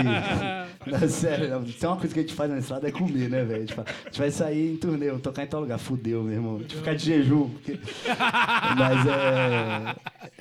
Não, 0.91 1.09
sério, 1.09 1.65
tem 1.79 1.89
uma 1.89 1.97
coisa 1.97 2.13
que 2.15 2.21
a 2.21 2.23
gente 2.23 2.35
faz 2.35 2.51
na 2.51 2.59
estrada 2.59 2.89
é 2.89 2.91
comer, 2.91 3.29
né, 3.29 3.45
velho? 3.45 3.63
A 3.63 3.85
gente 4.07 4.19
vai 4.19 4.31
sair 4.31 4.73
em 4.73 4.77
turnê, 4.77 5.11
tocar 5.19 5.45
em 5.45 5.47
tal 5.47 5.61
lugar. 5.61 5.79
Fudeu, 5.79 6.23
meu 6.25 6.33
irmão. 6.33 6.57
A 6.57 6.59
gente 6.61 6.77
ficar 6.77 6.95
de 6.95 7.05
jejum. 7.05 7.51
porque- 7.51 7.79
Mas 8.79 9.07
é. 9.07 9.97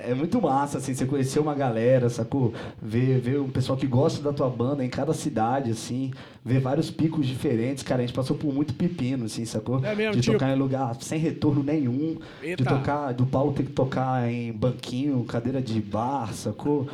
É 0.10 0.14
muito 0.16 0.42
massa, 0.42 0.78
assim, 0.78 0.94
você 0.94 1.06
conhecer 1.06 1.40
uma 1.40 1.54
galera, 1.54 2.10
sacou? 2.10 2.54
Ver, 2.82 3.20
ver 3.20 3.40
um 3.40 3.50
pessoal 3.50 3.78
que 3.78 3.86
gosta 3.88 4.22
da 4.22 4.32
tua 4.34 4.50
banda 4.50 4.84
em 4.86 4.90
cada 4.90 5.14
cidade, 5.14 5.72
assim. 5.72 6.12
Ver 6.46 6.60
vários 6.60 6.90
picos 6.90 7.28
diferentes. 7.28 7.84
Cara, 7.84 8.02
a 8.02 8.06
gente 8.06 8.16
passou 8.16 8.38
por 8.38 8.54
muito 8.54 8.74
pepino, 8.74 9.26
assim, 9.26 9.44
sacou? 9.46 9.84
É 9.84 9.94
mesmo, 9.96 10.14
de 10.16 10.22
tipo- 10.22 10.34
tocar 10.34 10.52
em 10.52 10.58
lugar 10.58 10.96
sem 11.02 11.20
retorno 11.20 11.62
nenhum. 11.64 12.18
Eita. 12.42 12.64
De 12.64 12.70
tocar, 12.70 13.12
do 13.14 13.26
Paulo 13.26 13.54
ter 13.54 13.64
que 13.64 13.72
tocar 13.74 14.28
em 14.32 14.52
banquinho, 14.54 15.24
cadeira 15.26 15.62
de 15.62 15.80
bar, 15.82 16.34
sacou? 16.48 16.88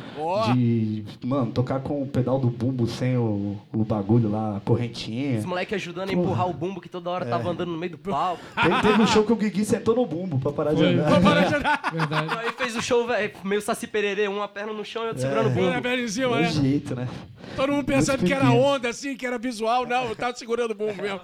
De, 0.52 1.04
mano, 1.24 1.52
tocar 1.52 1.80
com 1.80 2.02
o 2.02 2.06
pedal 2.06 2.38
do 2.38 2.48
bumbo 2.48 2.86
sem 2.86 3.16
o, 3.16 3.56
o 3.72 3.84
bagulho 3.84 4.30
lá, 4.30 4.56
a 4.56 4.60
correntinha. 4.60 5.38
Esse 5.38 5.46
moleque 5.46 5.74
ajudando 5.74 6.10
a 6.10 6.12
empurrar 6.12 6.48
o 6.48 6.52
bumbo 6.52 6.80
que 6.80 6.88
toda 6.88 7.10
hora 7.10 7.24
tava 7.24 7.50
andando 7.50 7.70
no 7.70 7.78
meio 7.78 7.92
do 7.92 7.98
palco. 7.98 8.42
Teve, 8.54 8.82
teve 8.82 9.02
um 9.02 9.06
show 9.06 9.24
que 9.24 9.32
o 9.32 9.36
Guigui 9.36 9.64
sentou 9.64 9.94
no 9.94 10.06
bumbo 10.06 10.38
pra 10.38 10.52
parar 10.52 10.74
de 10.74 10.84
andar. 10.84 11.10
Vou 11.10 11.20
parar 11.20 11.46
de 11.46 11.54
andar. 11.56 11.90
Verdade. 11.92 12.38
Aí 12.38 12.52
fez 12.52 12.76
o 12.76 12.82
show, 12.82 13.06
velho, 13.06 13.32
meio 13.44 13.60
saci 13.60 13.86
pererê, 13.86 14.28
uma 14.28 14.48
perna 14.48 14.72
no 14.72 14.84
chão 14.84 15.04
e 15.04 15.08
outra 15.08 15.22
segurando 15.22 15.46
o 15.46 15.50
bumbo. 15.50 15.68
É 15.68 16.40
né? 16.40 16.50
jeito, 16.50 16.94
né? 16.94 17.08
Todo 17.56 17.72
mundo 17.72 17.84
pensando 17.84 18.18
Muito 18.18 18.26
que 18.26 18.32
era 18.32 18.50
onda, 18.50 18.88
assim, 18.88 19.16
que 19.16 19.26
era 19.26 19.38
visual. 19.38 19.86
Não, 19.86 20.06
eu 20.06 20.16
tava 20.16 20.34
segurando 20.34 20.72
o 20.72 20.74
bumbo 20.74 21.02
mesmo. 21.02 21.20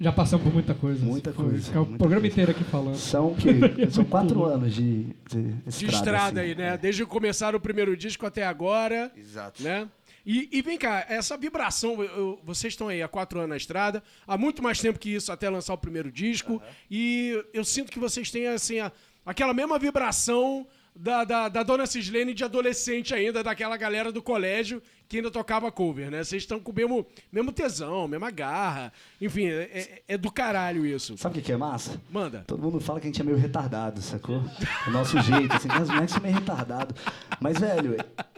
Já 0.00 0.12
passamos 0.12 0.44
por 0.44 0.52
muita 0.52 0.74
coisa. 0.74 1.04
Muita 1.04 1.32
Foi, 1.32 1.44
coisa, 1.46 1.62
Ficar 1.66 1.80
o 1.80 1.84
muita 1.84 1.98
programa 1.98 2.20
coisa. 2.22 2.32
inteiro 2.34 2.50
aqui 2.52 2.64
falando. 2.64 2.96
São 2.96 3.34
que 3.34 3.50
são 3.90 4.04
quatro 4.04 4.44
anos 4.44 4.74
de, 4.74 5.04
de 5.28 5.42
De 5.52 5.68
estrada. 5.68 5.96
estrada 5.96 6.40
assim. 6.40 6.50
aí, 6.50 6.54
né? 6.56 6.78
Desde 6.78 7.04
que 7.04 7.10
começaram 7.10 7.58
o 7.58 7.60
primeiro 7.60 7.96
disco 7.96 8.24
até 8.26 8.44
agora. 8.46 9.12
Exato. 9.16 9.62
Né? 9.62 9.88
E, 10.24 10.48
e 10.52 10.62
vem 10.62 10.76
cá, 10.78 11.04
essa 11.08 11.36
vibração, 11.36 12.02
eu- 12.02 12.38
vocês 12.44 12.72
estão 12.74 12.88
aí 12.88 13.02
há 13.02 13.08
quatro 13.08 13.38
anos 13.38 13.50
na 13.50 13.56
estrada, 13.56 14.02
há 14.26 14.36
muito 14.36 14.62
mais 14.62 14.78
tempo 14.78 14.98
que 14.98 15.10
isso 15.14 15.32
até 15.32 15.48
lançar 15.48 15.72
o 15.72 15.78
primeiro 15.78 16.12
disco, 16.12 16.60
e 16.90 17.42
eu 17.54 17.64
sinto 17.64 17.90
que 17.90 17.98
vocês 17.98 18.30
têm, 18.30 18.46
assim, 18.46 18.80
a- 18.80 18.92
aquela 19.24 19.54
mesma 19.54 19.78
vibração 19.78 20.66
da, 20.94 21.24
da, 21.24 21.48
da 21.48 21.62
Dona 21.62 21.86
Cislene 21.86 22.34
de 22.34 22.44
adolescente 22.44 23.14
ainda, 23.14 23.42
daquela 23.42 23.76
galera 23.76 24.10
do 24.12 24.22
colégio 24.22 24.82
que 25.08 25.16
ainda 25.16 25.30
tocava 25.30 25.72
cover, 25.72 26.10
né? 26.10 26.22
Vocês 26.22 26.42
estão 26.42 26.60
com 26.60 26.70
o 26.70 26.74
mesmo, 26.74 27.04
mesmo 27.32 27.50
tesão, 27.52 28.06
mesma 28.06 28.30
garra, 28.30 28.92
enfim, 29.20 29.46
é, 29.46 29.62
é- 29.72 30.02
é 30.08 30.18
do 30.18 30.30
caralho 30.30 30.86
isso. 30.86 31.16
Sabe 31.18 31.32
o 31.38 31.40
que 31.40 31.46
que 31.46 31.52
é 31.52 31.56
massa? 31.56 32.00
Manda. 32.10 32.44
Todo 32.46 32.62
mundo 32.62 32.80
fala 32.80 33.00
que 33.00 33.06
a 33.06 33.10
gente 33.10 33.20
é 33.20 33.24
meio 33.24 33.36
retardado, 33.36 34.00
sacou? 34.02 34.42
O 34.86 34.90
nosso 34.90 35.20
jeito, 35.20 35.52
assim, 35.56 35.66
mas 35.68 35.82
os 35.82 35.88
moleques 35.88 36.12
são 36.14 36.22
meio 36.22 36.34
retardados. 36.34 36.94
Mas, 37.40 37.58
velho, 37.58 37.96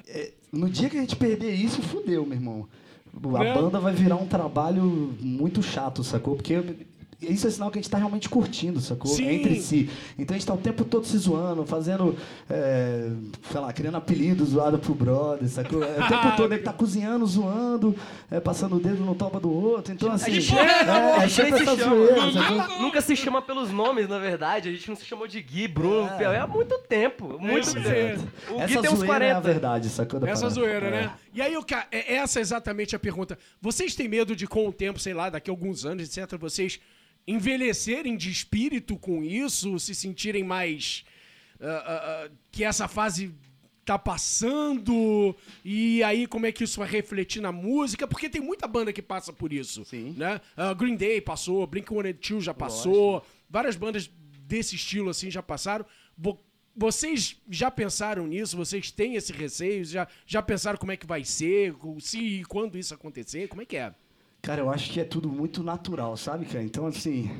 é- 0.08 0.32
no 0.50 0.70
dia 0.70 0.88
que 0.88 0.96
a 0.96 1.00
gente 1.00 1.16
perder 1.16 1.52
isso, 1.52 1.82
fudeu, 1.82 2.24
meu 2.24 2.36
irmão. 2.38 2.68
A 3.34 3.44
Né? 3.44 3.52
banda 3.54 3.78
vai 3.78 3.92
virar 3.92 4.16
um 4.16 4.26
trabalho 4.26 5.14
muito 5.20 5.62
chato, 5.62 6.02
sacou? 6.02 6.36
Porque 6.36 6.62
isso 7.22 7.46
é 7.46 7.50
sinal 7.50 7.70
que 7.70 7.78
a 7.78 7.82
gente 7.82 7.90
tá 7.90 7.98
realmente 7.98 8.28
curtindo, 8.28 8.80
sacou? 8.80 9.10
Sim. 9.10 9.28
Entre 9.28 9.60
si. 9.60 9.88
Então 10.18 10.34
a 10.34 10.38
gente 10.38 10.46
tá 10.46 10.54
o 10.54 10.58
tempo 10.58 10.84
todo 10.84 11.06
se 11.06 11.16
zoando, 11.18 11.64
fazendo, 11.64 12.16
é, 12.50 13.08
sei 13.50 13.60
lá, 13.60 13.72
criando 13.72 13.96
apelidos 13.96 14.50
zoado 14.50 14.78
pro 14.78 14.94
brother, 14.94 15.48
sacou? 15.48 15.82
É, 15.82 15.98
o 16.04 16.08
tempo 16.08 16.36
todo 16.36 16.52
ele 16.52 16.62
tá 16.62 16.72
cozinhando, 16.72 17.24
zoando, 17.26 17.94
é, 18.30 18.40
passando 18.40 18.76
o 18.76 18.80
dedo 18.80 19.04
no 19.04 19.14
toba 19.14 19.38
do 19.40 19.50
outro. 19.52 19.92
Então, 19.92 20.10
assim. 20.12 20.32
gente- 20.40 20.56
é, 20.58 20.62
a 20.90 21.16
é 21.24 21.28
gente 21.28 21.32
sempre 21.32 21.58
se 21.64 21.76
zoeira, 21.84 22.32
sacou? 22.32 22.56
Nunca, 22.56 22.68
nunca 22.78 23.00
se 23.00 23.16
chama 23.16 23.40
pelos 23.42 23.70
nomes, 23.70 24.08
na 24.08 24.18
verdade. 24.18 24.68
A 24.68 24.72
gente 24.72 24.88
não 24.88 24.96
se 24.96 25.04
chamou 25.04 25.26
de 25.26 25.40
Gui, 25.40 25.68
Bruno, 25.68 26.08
é, 26.08 26.38
há 26.40 26.46
muito 26.46 26.78
tempo. 26.88 27.38
Muito 27.38 27.60
isso 27.68 27.74
tempo. 27.82 28.22
O 28.50 28.54
Gui 28.56 28.60
Essa 28.62 28.80
tem 28.80 28.90
uns 28.90 28.98
zoeira 28.98 29.06
40. 29.06 29.24
é 29.24 29.32
a 29.32 29.40
verdade, 29.40 29.88
sacou? 29.88 30.20
da 30.20 30.28
Essa 30.28 30.42
parada? 30.42 30.54
zoeira, 30.60 30.86
É. 30.86 30.90
né? 30.90 31.12
E 31.34 31.40
aí, 31.40 31.56
o 31.56 31.64
ca- 31.64 31.86
é- 31.90 32.14
essa 32.16 32.38
é 32.38 32.42
exatamente 32.42 32.94
a 32.94 32.98
pergunta. 32.98 33.38
Vocês 33.60 33.94
têm 33.94 34.08
medo 34.08 34.34
de, 34.36 34.46
com 34.46 34.68
o 34.68 34.72
tempo, 34.72 34.98
sei 34.98 35.14
lá, 35.14 35.30
daqui 35.30 35.50
a 35.50 35.52
alguns 35.52 35.84
anos, 35.86 36.04
etc., 36.16 36.38
vocês 36.38 36.78
envelhecerem 37.26 38.16
de 38.16 38.30
espírito 38.30 38.96
com 38.96 39.22
isso, 39.22 39.78
se 39.78 39.94
sentirem 39.94 40.42
mais. 40.44 41.04
ah, 41.60 42.26
ah, 42.26 42.30
que 42.50 42.64
essa 42.64 42.88
fase 42.88 43.32
tá 43.84 43.98
passando, 43.98 45.34
e 45.64 46.02
aí 46.04 46.26
como 46.26 46.46
é 46.46 46.52
que 46.52 46.62
isso 46.64 46.78
vai 46.78 46.88
refletir 46.88 47.40
na 47.42 47.50
música? 47.50 48.06
Porque 48.06 48.28
tem 48.28 48.40
muita 48.40 48.66
banda 48.68 48.92
que 48.92 49.02
passa 49.02 49.32
por 49.32 49.52
isso. 49.52 49.84
Sim. 49.84 50.14
Né? 50.16 50.40
Ah, 50.56 50.72
Green 50.74 50.96
Day 50.96 51.20
passou, 51.20 51.66
Blink-182 51.66 52.40
já 52.42 52.54
passou, 52.54 53.24
várias 53.50 53.76
bandas 53.76 54.08
desse 54.46 54.76
estilo 54.76 55.10
assim 55.10 55.30
já 55.30 55.42
passaram. 55.42 55.84
Vo- 56.16 56.38
Vocês 56.76 57.36
já 57.50 57.70
pensaram 57.70 58.26
nisso? 58.26 58.56
Vocês 58.56 58.90
têm 58.90 59.14
esse 59.16 59.32
receio? 59.32 59.84
Já, 59.84 60.06
já 60.26 60.40
pensaram 60.42 60.78
como 60.78 60.92
é 60.92 60.96
que 60.96 61.06
vai 61.06 61.24
ser? 61.24 61.74
Se 62.00 62.18
e 62.18 62.44
quando 62.44 62.78
isso 62.78 62.94
acontecer? 62.94 63.48
Como 63.48 63.62
é 63.62 63.64
que 63.64 63.76
é? 63.76 63.92
Cara, 64.42 64.60
eu 64.60 64.70
acho 64.70 64.90
que 64.90 65.00
é 65.00 65.04
tudo 65.04 65.28
muito 65.28 65.62
natural, 65.62 66.16
sabe, 66.16 66.46
cara? 66.46 66.64
Então, 66.64 66.84
assim, 66.86 67.30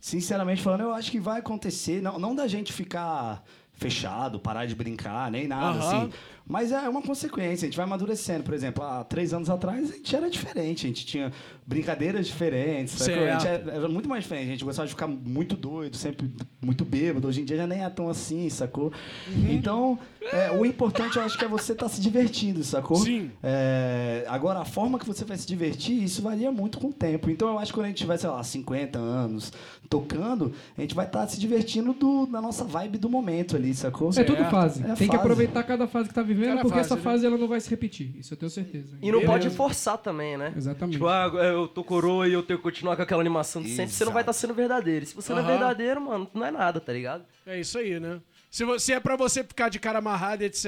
sinceramente 0.00 0.60
falando, 0.60 0.80
eu 0.80 0.92
acho 0.92 1.08
que 1.10 1.20
vai 1.20 1.38
acontecer. 1.38 2.02
Não, 2.02 2.18
não 2.18 2.34
da 2.34 2.48
gente 2.48 2.72
ficar 2.72 3.44
fechado, 3.76 4.38
parar 4.38 4.66
de 4.66 4.74
brincar, 4.74 5.30
nem 5.30 5.46
nada, 5.48 5.78
Aham. 5.78 6.02
assim. 6.04 6.12
Mas 6.46 6.72
é 6.72 6.86
uma 6.88 7.00
consequência, 7.00 7.64
a 7.64 7.68
gente 7.70 7.76
vai 7.76 7.86
amadurecendo. 7.86 8.44
Por 8.44 8.52
exemplo, 8.52 8.84
há 8.84 9.02
três 9.02 9.32
anos 9.32 9.48
atrás 9.48 9.90
a 9.90 9.94
gente 9.94 10.14
era 10.14 10.28
diferente, 10.28 10.84
a 10.84 10.88
gente 10.88 11.06
tinha 11.06 11.32
brincadeiras 11.66 12.26
diferentes, 12.26 13.00
a 13.00 13.06
gente 13.06 13.42
Certo. 13.42 13.70
era, 13.70 13.88
muito 13.88 14.06
mais 14.08 14.24
diferente, 14.24 14.48
a 14.48 14.50
gente 14.50 14.64
gostava 14.64 14.86
de 14.86 14.92
ficar 14.92 15.06
muito 15.08 15.56
doido, 15.56 15.96
sempre 15.96 16.30
muito 16.60 16.84
bêbado. 16.84 17.26
Hoje 17.28 17.40
em 17.40 17.44
dia 17.46 17.56
já 17.56 17.66
nem 17.66 17.82
é 17.82 17.88
tão 17.88 18.10
assim, 18.10 18.50
sacou? 18.50 18.92
Uhum. 19.26 19.46
Então, 19.52 19.98
é, 20.20 20.50
o 20.50 20.66
importante 20.66 21.16
eu 21.16 21.22
acho 21.22 21.38
que 21.38 21.44
é 21.46 21.48
você 21.48 21.72
estar 21.72 21.88
se 21.88 21.98
divertindo, 21.98 22.62
sacou? 22.62 22.98
Sim. 22.98 23.30
É, 23.42 24.26
agora, 24.28 24.60
a 24.60 24.64
forma 24.66 24.98
que 24.98 25.06
você 25.06 25.24
vai 25.24 25.38
se 25.38 25.46
divertir, 25.46 26.02
isso 26.02 26.20
varia 26.20 26.52
muito 26.52 26.78
com 26.78 26.88
o 26.88 26.92
tempo. 26.92 27.30
Então, 27.30 27.48
eu 27.48 27.58
acho 27.58 27.72
que 27.72 27.78
quando 27.78 27.86
a 27.86 27.88
gente 27.88 27.98
tiver, 27.98 28.18
sei 28.18 28.28
lá, 28.28 28.42
50 28.44 28.98
anos 28.98 29.50
tocando, 29.88 30.52
a 30.76 30.80
gente 30.82 30.94
vai 30.94 31.06
estar 31.06 31.26
se 31.26 31.40
divertindo 31.40 31.94
do, 31.94 32.26
na 32.26 32.42
nossa 32.42 32.64
vibe 32.64 32.98
do 32.98 33.08
momento 33.08 33.56
ali, 33.56 33.63
sacou? 33.72 34.10
É 34.16 34.24
tudo 34.24 34.44
fase. 34.46 34.82
É 34.82 34.86
Tem 34.88 34.94
que 34.94 35.06
fase. 35.06 35.16
aproveitar 35.16 35.62
cada 35.62 35.86
fase 35.86 36.08
que 36.08 36.14
tá 36.14 36.22
vivendo, 36.22 36.48
Cada 36.48 36.62
porque 36.62 36.76
fase, 36.76 36.86
essa 36.86 36.96
né? 36.96 37.02
fase 37.02 37.24
ela 37.26 37.38
não 37.38 37.48
vai 37.48 37.60
se 37.60 37.70
repetir. 37.70 38.14
Isso 38.18 38.34
eu 38.34 38.36
tenho 38.36 38.50
certeza. 38.50 38.96
E 39.00 39.10
não 39.12 39.22
pode 39.22 39.48
forçar 39.50 39.96
também, 39.96 40.36
né? 40.36 40.52
Exatamente. 40.56 40.94
Tipo, 40.94 41.06
ah, 41.06 41.30
eu 41.34 41.68
tô 41.68 41.82
coroa 41.84 42.28
e 42.28 42.32
eu 42.32 42.42
tenho 42.42 42.58
que 42.58 42.62
continuar 42.62 42.96
com 42.96 43.02
aquela 43.02 43.20
animação 43.22 43.62
de 43.62 43.70
sempre, 43.70 43.92
você 43.92 44.04
não 44.04 44.12
vai 44.12 44.22
estar 44.22 44.32
sendo 44.32 44.52
verdadeiro. 44.52 45.06
Se 45.06 45.14
você 45.14 45.32
não 45.32 45.38
é 45.38 45.42
Aham. 45.42 45.50
verdadeiro, 45.52 46.00
mano, 46.00 46.28
não 46.34 46.44
é 46.44 46.50
nada, 46.50 46.80
tá 46.80 46.92
ligado? 46.92 47.24
É 47.46 47.58
isso 47.58 47.78
aí, 47.78 47.98
né? 48.00 48.20
Se, 48.54 48.64
você, 48.64 48.92
é 48.92 49.00
pra 49.00 49.16
você 49.16 49.42
ficar 49.42 49.68
de 49.68 49.80
cara 49.80 49.98
amarrada, 49.98 50.44
etc., 50.44 50.66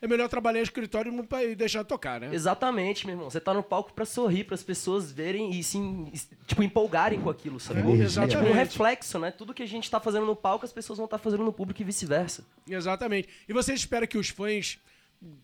é 0.00 0.06
melhor 0.08 0.26
trabalhar 0.26 0.58
em 0.60 0.62
escritório 0.62 1.12
e 1.12 1.44
e 1.50 1.54
deixar 1.54 1.84
tocar, 1.84 2.18
né? 2.18 2.30
Exatamente, 2.32 3.04
meu 3.04 3.14
irmão. 3.14 3.28
Você 3.28 3.38
tá 3.38 3.52
no 3.52 3.62
palco 3.62 3.92
pra 3.92 4.06
sorrir, 4.06 4.44
para 4.44 4.54
as 4.54 4.62
pessoas 4.62 5.12
verem 5.12 5.50
e 5.50 5.62
se, 5.62 5.78
tipo, 6.46 6.62
empolgarem 6.62 7.20
com 7.20 7.28
aquilo, 7.28 7.60
sabe? 7.60 7.80
É, 7.80 7.82
É, 7.82 8.04
exatamente. 8.04 8.38
tipo 8.38 8.50
um 8.50 8.54
reflexo, 8.54 9.18
né? 9.18 9.30
Tudo 9.30 9.52
que 9.52 9.62
a 9.62 9.68
gente 9.68 9.90
tá 9.90 10.00
fazendo 10.00 10.24
no 10.24 10.34
palco, 10.34 10.64
as 10.64 10.72
pessoas 10.72 10.96
vão 10.96 11.04
estar 11.04 11.18
fazendo 11.18 11.44
no 11.44 11.52
público 11.52 11.82
e 11.82 11.84
vice-versa. 11.84 12.42
Exatamente. 12.66 13.28
E 13.46 13.52
você 13.52 13.74
espera 13.74 14.06
que 14.06 14.16
os 14.16 14.30
fãs 14.30 14.78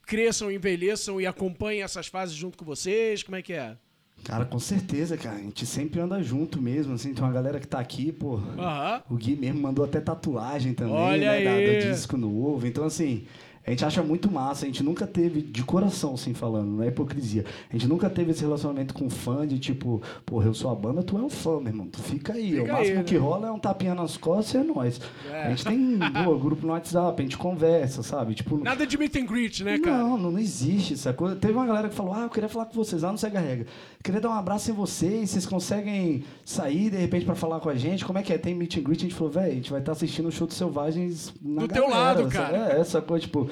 cresçam, 0.06 0.50
envelheçam 0.50 1.20
e 1.20 1.26
acompanhem 1.26 1.82
essas 1.82 2.06
fases 2.06 2.34
junto 2.34 2.56
com 2.56 2.64
vocês? 2.64 3.22
Como 3.22 3.36
é 3.36 3.42
que 3.42 3.52
é? 3.52 3.76
Cara, 4.24 4.44
com 4.44 4.58
certeza, 4.58 5.16
cara. 5.16 5.36
A 5.36 5.40
gente 5.40 5.66
sempre 5.66 6.00
anda 6.00 6.22
junto 6.22 6.60
mesmo, 6.62 6.94
assim. 6.94 7.12
Tem 7.12 7.24
uma 7.24 7.32
galera 7.32 7.58
que 7.58 7.66
tá 7.66 7.78
aqui, 7.80 8.12
pô. 8.12 8.36
Aham. 8.58 9.02
O 9.10 9.16
Gui 9.16 9.34
mesmo 9.36 9.60
mandou 9.60 9.84
até 9.84 10.00
tatuagem 10.00 10.74
também, 10.74 10.94
Olha 10.94 11.32
né? 11.32 11.44
da- 11.44 11.50
aí. 11.52 11.66
do 11.82 11.90
disco 11.92 12.16
novo. 12.16 12.66
Então, 12.66 12.84
assim, 12.84 13.24
a 13.66 13.70
gente 13.70 13.84
acha 13.84 14.02
muito 14.02 14.30
massa. 14.30 14.64
A 14.64 14.66
gente 14.66 14.82
nunca 14.82 15.06
teve, 15.06 15.40
de 15.40 15.62
coração, 15.62 16.14
assim, 16.14 16.34
falando, 16.34 16.68
não 16.68 16.82
é 16.82 16.88
hipocrisia. 16.88 17.44
A 17.70 17.72
gente 17.72 17.86
nunca 17.86 18.10
teve 18.10 18.32
esse 18.32 18.42
relacionamento 18.42 18.92
com 18.92 19.08
fã 19.08 19.46
de 19.46 19.58
tipo, 19.58 20.02
porra, 20.26 20.46
eu 20.46 20.54
sou 20.54 20.70
a 20.70 20.74
banda, 20.74 21.02
tu 21.02 21.16
é 21.16 21.22
um 21.22 21.30
fã, 21.30 21.58
meu 21.58 21.68
irmão. 21.68 21.86
Tu 21.86 22.00
fica 22.00 22.32
aí. 22.32 22.52
Fica 22.52 22.64
o 22.64 22.76
máximo 22.76 22.98
aí, 22.98 23.04
que 23.04 23.14
né? 23.14 23.20
rola 23.20 23.48
é 23.48 23.50
um 23.52 23.58
tapinha 23.58 23.94
nas 23.94 24.16
costas 24.16 24.54
e 24.54 24.56
é 24.58 24.62
nóis. 24.64 25.00
É. 25.30 25.42
A 25.44 25.50
gente 25.50 25.64
tem, 25.64 25.98
pô, 26.24 26.36
grupo 26.38 26.66
no 26.66 26.72
WhatsApp, 26.72 27.20
a 27.20 27.22
gente 27.22 27.38
conversa, 27.38 28.02
sabe? 28.02 28.34
Tipo, 28.34 28.58
Nada 28.58 28.86
de 28.86 28.98
meet 28.98 29.14
and 29.16 29.26
greet, 29.26 29.62
né, 29.62 29.78
cara? 29.78 29.98
não, 29.98 30.18
não, 30.18 30.30
não 30.32 30.38
existe, 30.38 30.96
sacou? 30.96 31.34
Teve 31.36 31.52
uma 31.52 31.66
galera 31.66 31.88
que 31.88 31.94
falou, 31.94 32.14
ah, 32.14 32.22
eu 32.22 32.30
queria 32.30 32.48
falar 32.48 32.66
com 32.66 32.74
vocês 32.74 33.02
lá 33.02 33.12
no 33.12 33.18
Cega 33.18 33.38
Regra. 33.38 33.66
Queria 34.02 34.20
dar 34.20 34.30
um 34.30 34.34
abraço 34.34 34.70
em 34.70 34.74
vocês, 34.74 35.30
vocês 35.30 35.46
conseguem 35.46 36.24
sair, 36.44 36.90
de 36.90 36.96
repente, 36.96 37.24
pra 37.24 37.34
falar 37.36 37.60
com 37.60 37.68
a 37.68 37.74
gente? 37.76 38.04
Como 38.04 38.18
é 38.18 38.22
que 38.22 38.32
é? 38.32 38.38
Tem 38.38 38.54
meet 38.54 38.76
and 38.76 38.82
greet? 38.82 38.98
A 38.98 39.02
gente 39.02 39.14
falou, 39.14 39.32
velho, 39.32 39.52
a 39.52 39.54
gente 39.54 39.70
vai 39.70 39.80
estar 39.80 39.92
assistindo 39.92 40.26
o 40.28 40.32
show 40.32 40.46
dos 40.46 40.56
Selvagens 40.56 41.32
na 41.40 41.62
Do 41.62 41.68
teu 41.68 41.88
galera, 41.88 42.00
lado, 42.00 42.22
sabe? 42.22 42.32
cara. 42.32 42.56
É, 42.72 42.84
sacou? 42.84 43.18
Tipo... 43.18 43.48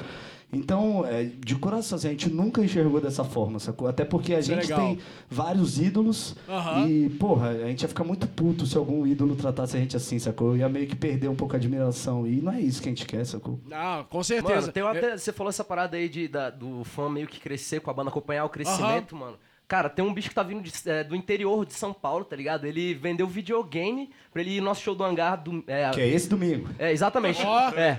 Então, 0.52 1.06
é, 1.06 1.22
de 1.24 1.54
coração, 1.54 1.94
assim, 1.96 2.08
a 2.08 2.10
gente 2.10 2.28
nunca 2.28 2.60
enxergou 2.60 3.00
dessa 3.00 3.22
forma, 3.22 3.60
sacou? 3.60 3.86
Até 3.86 4.04
porque 4.04 4.34
a 4.34 4.40
Isso 4.40 4.50
é 4.50 4.56
gente 4.56 4.64
legal. 4.64 4.80
tem 4.80 4.98
vários 5.28 5.78
ídolos 5.80 6.34
Aham. 6.48 6.88
e, 6.88 7.08
porra, 7.10 7.50
a 7.50 7.66
gente 7.68 7.82
ia 7.82 7.88
ficar 7.88 8.02
muito 8.02 8.26
puto 8.26 8.66
se 8.66 8.76
algum 8.76 9.06
ídolo 9.06 9.36
tratasse 9.36 9.76
a 9.76 9.80
gente 9.80 9.96
assim, 9.96 10.18
sacou? 10.18 10.56
Ia 10.56 10.68
meio 10.68 10.88
que 10.88 10.96
perder 10.96 11.28
um 11.28 11.36
pouco 11.36 11.54
a 11.54 11.56
admiração. 11.56 12.26
E 12.26 12.42
não 12.42 12.50
é 12.52 12.60
isso 12.60 12.82
que 12.82 12.88
a 12.88 12.90
gente 12.90 13.06
quer, 13.06 13.24
sacou? 13.24 13.60
Ah, 13.70 14.04
com 14.10 14.24
certeza. 14.24 14.60
Mano, 14.62 14.72
tem 14.72 14.82
até, 14.82 15.16
você 15.16 15.32
falou 15.32 15.50
essa 15.50 15.62
parada 15.62 15.96
aí 15.96 16.08
de, 16.08 16.26
da- 16.26 16.50
do 16.50 16.82
fã 16.82 17.08
meio 17.08 17.28
que 17.28 17.38
crescer 17.38 17.78
com 17.80 17.88
a 17.88 17.94
banda, 17.94 18.10
acompanhar 18.10 18.44
o 18.44 18.48
crescimento, 18.48 19.14
mano. 19.14 19.36
Cara, 19.68 19.88
tem 19.88 20.04
um 20.04 20.12
bicho 20.12 20.30
que 20.30 20.34
tá 20.34 20.42
vindo 20.42 20.62
de- 20.64 20.72
é, 20.90 21.04
do 21.04 21.14
interior 21.14 21.64
de 21.64 21.74
São 21.74 21.92
Paulo, 21.92 22.24
tá 22.24 22.34
ligado? 22.34 22.64
Ele 22.64 22.92
vendeu 22.92 23.28
videogame 23.28 24.10
pra 24.32 24.42
ele 24.42 24.56
ir 24.56 24.60
no 24.60 24.66
nosso 24.66 24.82
show 24.82 24.96
do 24.96 25.04
hangar 25.04 25.36
do. 25.36 25.62
É, 25.68 25.88
Que 25.90 26.00
é 26.00 26.08
esse 26.08 26.28
domingo. 26.28 26.68
É, 26.76 26.90
exatamente. 26.90 27.40
Ó. 27.46 27.68
É. 27.68 27.96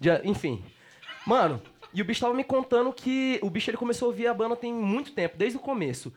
Já- 0.00 0.22
enfim. 0.24 0.62
Mano, 1.26 1.60
e 1.92 2.00
o 2.00 2.04
bicho 2.04 2.20
tava 2.20 2.34
me 2.34 2.44
contando 2.44 2.92
que 2.92 3.38
o 3.42 3.50
bicho 3.50 3.70
ele 3.70 3.76
começou 3.76 4.06
a 4.06 4.10
ouvir 4.10 4.26
a 4.26 4.34
banda 4.34 4.56
tem 4.56 4.72
muito 4.72 5.12
tempo, 5.12 5.36
desde 5.36 5.56
o 5.56 5.60
começo. 5.60 6.12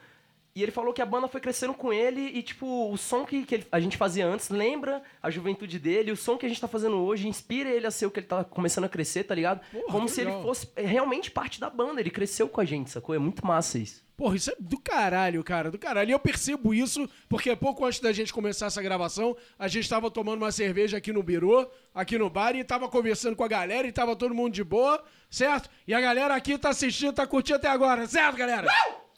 E 0.55 0.61
ele 0.61 0.71
falou 0.71 0.93
que 0.93 1.01
a 1.01 1.05
banda 1.05 1.27
foi 1.27 1.41
crescendo 1.41 1.73
com 1.73 1.91
ele 1.91 2.21
e, 2.21 2.43
tipo, 2.43 2.91
o 2.91 2.95
som 2.95 3.25
que, 3.25 3.43
que 3.43 3.55
ele- 3.55 3.67
a 3.71 3.79
gente 3.79 3.97
fazia 3.97 4.27
antes 4.27 4.49
lembra 4.49 5.01
a 5.21 5.31
juventude 5.31 5.79
dele, 5.79 6.11
o 6.11 6.15
som 6.15 6.37
que 6.37 6.45
a 6.45 6.49
gente 6.49 6.61
tá 6.61 6.67
fazendo 6.67 6.97
hoje 6.97 7.27
inspira 7.27 7.69
ele 7.69 7.87
a 7.87 7.91
ser 7.91 8.05
o 8.05 8.11
que 8.11 8.19
ele 8.19 8.27
tá 8.27 8.43
começando 8.43 8.83
a 8.85 8.89
crescer, 8.89 9.23
tá 9.23 9.33
ligado? 9.33 9.61
Porra, 9.71 9.85
Como 9.91 10.07
se 10.07 10.21
ele 10.21 10.29
legal. 10.29 10.43
fosse 10.43 10.69
é, 10.75 10.85
realmente 10.85 11.31
parte 11.31 11.59
da 11.59 11.71
banda, 11.71 11.99
ele 11.99 12.11
cresceu 12.11 12.47
com 12.47 12.61
a 12.61 12.65
gente, 12.65 12.91
sacou? 12.91 13.15
É 13.15 13.17
muito 13.19 13.43
massa 13.45 13.79
isso. 13.79 14.02
Porra, 14.15 14.35
isso 14.35 14.51
é 14.51 14.55
do 14.59 14.79
caralho, 14.79 15.43
cara, 15.43 15.71
do 15.71 15.77
caralho. 15.77 16.09
E 16.09 16.11
eu 16.13 16.19
percebo 16.19 16.73
isso 16.73 17.09
porque 17.27 17.55
pouco 17.55 17.85
antes 17.85 17.99
da 17.99 18.11
gente 18.11 18.31
começar 18.31 18.67
essa 18.67 18.81
gravação, 18.81 19.35
a 19.57 19.67
gente 19.67 19.89
tava 19.89 20.11
tomando 20.11 20.41
uma 20.41 20.51
cerveja 20.51 20.97
aqui 20.97 21.11
no 21.11 21.23
Birô, 21.23 21.67
aqui 21.93 22.17
no 22.17 22.29
bar, 22.29 22.55
e 22.55 22.63
tava 22.63 22.87
conversando 22.87 23.35
com 23.35 23.43
a 23.43 23.47
galera 23.47 23.87
e 23.87 23.91
tava 23.91 24.15
todo 24.15 24.35
mundo 24.35 24.53
de 24.53 24.63
boa, 24.63 25.03
certo? 25.29 25.69
E 25.87 25.93
a 25.93 26.01
galera 26.01 26.35
aqui 26.35 26.57
tá 26.57 26.69
assistindo, 26.69 27.13
tá 27.13 27.25
curtindo 27.25 27.57
até 27.57 27.67
agora, 27.67 28.05
certo, 28.07 28.37
galera? 28.37 28.67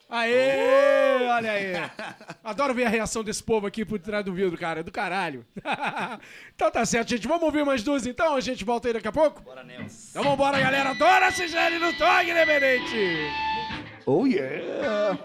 Aê! 0.08 1.26
Olha 1.28 1.50
aí. 1.50 1.72
Adoro 2.44 2.72
ver 2.72 2.84
a 2.84 2.88
reação 2.88 3.24
desse 3.24 3.42
povo 3.42 3.66
aqui 3.66 3.84
por 3.84 3.98
trás 3.98 4.24
do 4.24 4.32
vidro, 4.32 4.56
cara. 4.56 4.82
Do 4.82 4.92
caralho. 4.92 5.44
então 6.54 6.70
tá 6.70 6.86
certo, 6.86 7.10
gente. 7.10 7.26
Vamos 7.26 7.42
ouvir 7.42 7.64
mais 7.64 7.82
duas 7.82 8.06
então? 8.06 8.36
A 8.36 8.40
gente 8.40 8.64
volta 8.64 8.88
aí 8.88 8.94
daqui 8.94 9.08
a 9.08 9.12
pouco? 9.12 9.42
Bora, 9.42 9.64
Nelson. 9.64 10.10
Então 10.10 10.22
vambora, 10.22 10.60
galera. 10.60 10.90
Adora 10.90 11.30
Cisele 11.32 11.78
no 11.78 11.92
Toque, 11.94 12.30
Independente. 12.30 13.55
Oh 14.08 14.24
yeah! 14.24 15.16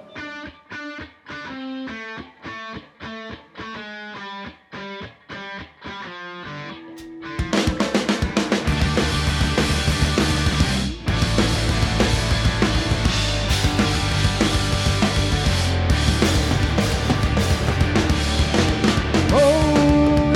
Oh, 19.32 20.34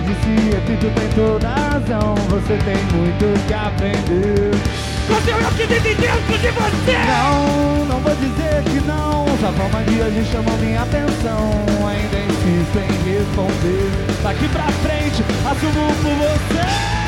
disse, 0.00 0.56
Tito 0.64 0.90
tem 0.94 1.08
toda 1.14 1.48
razão. 1.48 2.14
Você 2.30 2.56
tem 2.64 2.82
muito 2.94 3.46
que 3.46 3.52
aprender. 3.52 4.83
Você 5.14 5.30
é 5.30 5.36
o 5.36 5.52
que 5.52 5.66
vive 5.66 5.94
dentro 5.94 6.38
de 6.38 6.48
você! 6.48 6.98
Não, 7.06 7.84
não 7.84 8.00
vou 8.00 8.14
dizer 8.16 8.64
que 8.64 8.80
não. 8.84 9.24
Sua 9.38 9.52
forma 9.52 9.84
de 9.84 10.02
hoje 10.02 10.24
chamou 10.32 10.56
minha 10.58 10.82
atenção. 10.82 11.50
Ainda 11.88 12.18
insisto 12.18 12.78
em 12.78 13.14
responder. 13.14 13.90
Daqui 14.24 14.48
pra 14.48 14.64
frente, 14.82 15.22
assumo 15.46 15.94
por 16.02 16.14
você. 16.16 17.03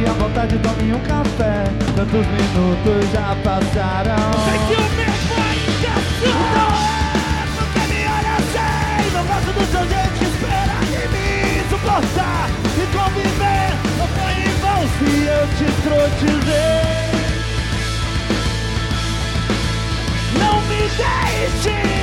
Fique 0.00 0.08
à 0.08 0.14
vontade, 0.14 0.58
tome 0.60 0.94
um 0.94 1.00
café. 1.00 1.64
Quantos 1.94 2.26
minutos 2.26 3.10
já 3.12 3.36
passaram? 3.44 4.32
Sei 4.46 4.58
que 4.66 4.74
o 4.80 4.88
mesmo 4.96 5.36
Então 6.22 6.70
é, 6.80 7.44
porque 7.54 7.80
me 7.92 8.00
olha 8.08 8.32
assim 8.38 9.04
Não 9.12 9.24
gosto 9.26 9.50
do 9.52 9.60
seu 9.70 9.84
jeito 9.86 10.14
que 10.18 10.24
espera 10.24 10.76
de 10.88 11.02
me 11.12 11.28
suportar 11.68 12.48
E 12.78 12.84
conviver, 12.96 13.70
não 13.98 14.08
foi 14.08 14.32
em 14.40 14.54
vão 14.62 14.80
se 14.96 15.10
eu 15.26 15.44
te 15.58 15.68
trotizei. 15.82 16.80
Não 20.38 20.56
me 20.62 20.80
deixe 20.96 21.99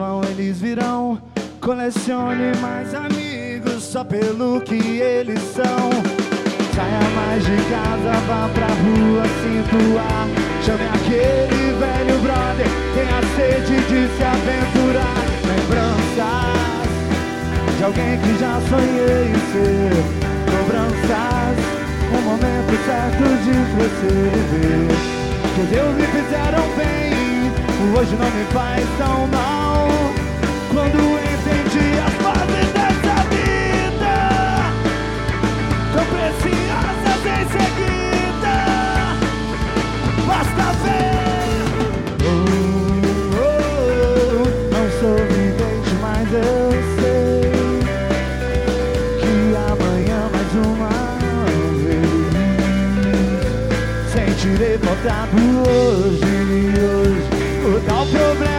vão, 0.00 0.22
eles 0.24 0.58
virão. 0.58 1.20
Colecione 1.60 2.56
mais 2.62 2.94
amigos 2.94 3.82
só 3.82 4.02
pelo 4.02 4.62
que 4.62 4.98
eles 4.98 5.40
são. 5.52 5.90
Saia 6.74 7.04
mais 7.14 7.44
de 7.44 7.56
casa, 7.68 8.12
vá 8.26 8.48
pra 8.54 8.66
rua, 8.66 9.24
sinto 9.42 9.76
o 9.76 9.98
ar. 9.98 10.26
Chame 10.64 10.86
aquele 10.96 11.64
velho 11.78 12.18
brother, 12.22 12.70
tenha 12.94 13.20
sede 13.36 13.76
de 13.90 14.00
se 14.16 14.24
aventurar. 14.24 15.20
Lembranças 15.50 16.88
de 17.76 17.84
alguém 17.84 18.18
que 18.20 18.32
já 18.40 18.54
sonhei 18.70 19.28
ser. 19.52 19.92
Cobranças, 20.50 21.56
o 22.08 22.20
momento 22.22 22.72
certo 22.86 23.24
de 23.44 23.54
crescer 23.76 24.32
e 24.32 24.42
ver. 24.50 24.88
Que 25.54 25.62
Deus 25.74 25.92
me 25.94 26.06
fizeram 26.06 26.64
bem, 26.78 27.52
o 27.82 27.98
hoje 27.98 28.16
não 28.16 28.30
me 28.30 28.44
faz 28.52 28.86
tão 28.98 29.26
mal. 29.26 29.59
Quando 30.72 30.98
entendi 31.18 31.88
as 31.98 32.14
fases 32.22 32.68
dessa 32.72 33.16
vida 33.28 34.16
tão 35.92 36.04
preciosas 36.06 37.22
em 37.26 37.44
seguida. 37.50 38.54
Basta 40.26 40.66
ver. 40.84 41.64
Não 44.70 44.86
sou 45.00 45.18
vidente, 45.26 45.92
mas 46.00 46.28
eu 46.32 46.70
sei 46.96 47.50
que 49.18 49.32
amanhã 49.56 50.20
mais 50.32 50.52
uma 50.66 50.94
vez 51.82 52.14
sentirei 54.12 54.76
falta 54.78 55.18
do 55.32 55.44
hoje, 55.68 56.32
hoje. 56.78 57.28
O 57.66 57.68
tal 57.88 58.04
problema 58.06 58.49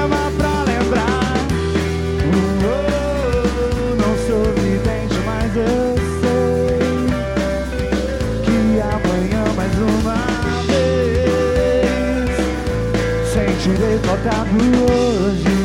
falta 14.05 14.45
do 14.45 14.91
hoje. 14.91 15.61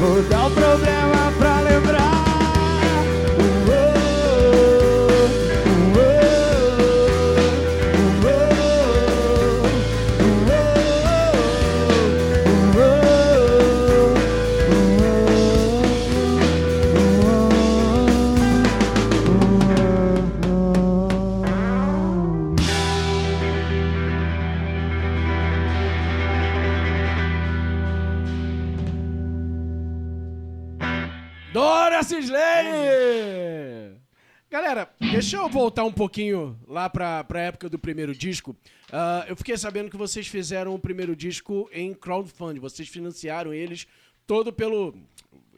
Vou 0.00 0.22
dar 0.22 0.46
o 0.46 0.50
problema 0.50 1.32
pra 1.38 1.60
lembrar. 1.60 2.17
Deixa 35.20 35.36
eu 35.36 35.48
voltar 35.48 35.84
um 35.84 35.92
pouquinho 35.92 36.56
lá 36.66 36.88
pra, 36.88 37.24
pra 37.24 37.40
época 37.40 37.68
do 37.68 37.78
primeiro 37.78 38.14
disco. 38.14 38.56
Ah, 38.92 39.24
eu 39.28 39.36
fiquei 39.36 39.56
sabendo 39.56 39.90
que 39.90 39.96
vocês 39.96 40.28
fizeram 40.28 40.74
o 40.74 40.78
primeiro 40.78 41.16
disco 41.16 41.68
em 41.72 41.92
crowdfunding. 41.92 42.60
Vocês 42.60 42.88
financiaram 42.88 43.52
eles 43.52 43.86
todo 44.26 44.52
pelo. 44.52 44.94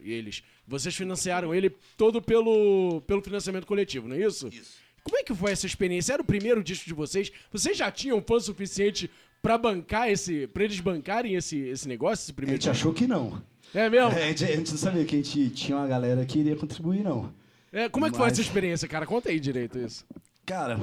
Eles. 0.01 0.43
Vocês 0.67 0.95
financiaram 0.95 1.53
ele 1.53 1.69
todo 1.95 2.21
pelo, 2.21 3.01
pelo 3.05 3.21
financiamento 3.21 3.67
coletivo, 3.67 4.07
não 4.07 4.15
é 4.15 4.19
isso? 4.19 4.47
Isso. 4.47 4.79
Como 5.03 5.17
é 5.17 5.23
que 5.23 5.33
foi 5.33 5.51
essa 5.51 5.65
experiência? 5.65 6.13
Era 6.13 6.21
o 6.21 6.25
primeiro 6.25 6.63
disco 6.63 6.85
de 6.85 6.93
vocês? 6.93 7.31
Vocês 7.51 7.77
já 7.77 7.91
tinham 7.91 8.21
fã 8.21 8.39
suficiente 8.39 9.09
pra 9.41 9.57
bancar 9.57 10.09
esse. 10.09 10.47
pra 10.47 10.63
eles 10.63 10.79
bancarem 10.79 11.35
esse, 11.35 11.57
esse 11.57 11.87
negócio, 11.87 12.23
esse 12.23 12.31
A 12.31 12.35
primeiro 12.35 12.59
gente 12.59 12.69
achou 12.69 12.93
que 12.93 13.05
não. 13.05 13.41
É 13.73 13.89
mesmo? 13.89 14.11
É, 14.11 14.23
a, 14.23 14.27
gente, 14.27 14.43
a 14.43 14.55
gente 14.55 14.71
não 14.71 14.77
sabia 14.77 15.05
que 15.05 15.15
a 15.15 15.19
gente 15.19 15.49
tinha 15.51 15.77
uma 15.77 15.87
galera 15.87 16.25
que 16.25 16.39
iria 16.39 16.55
contribuir, 16.55 17.03
não. 17.03 17.31
É, 17.71 17.87
como 17.89 18.05
é 18.05 18.09
que 18.09 18.17
foi 18.17 18.25
Mas- 18.25 18.33
essa 18.33 18.41
experiência, 18.41 18.87
cara? 18.87 19.05
Conta 19.05 19.29
aí 19.29 19.39
direito 19.39 19.77
isso. 19.79 20.05
Cara, 20.45 20.79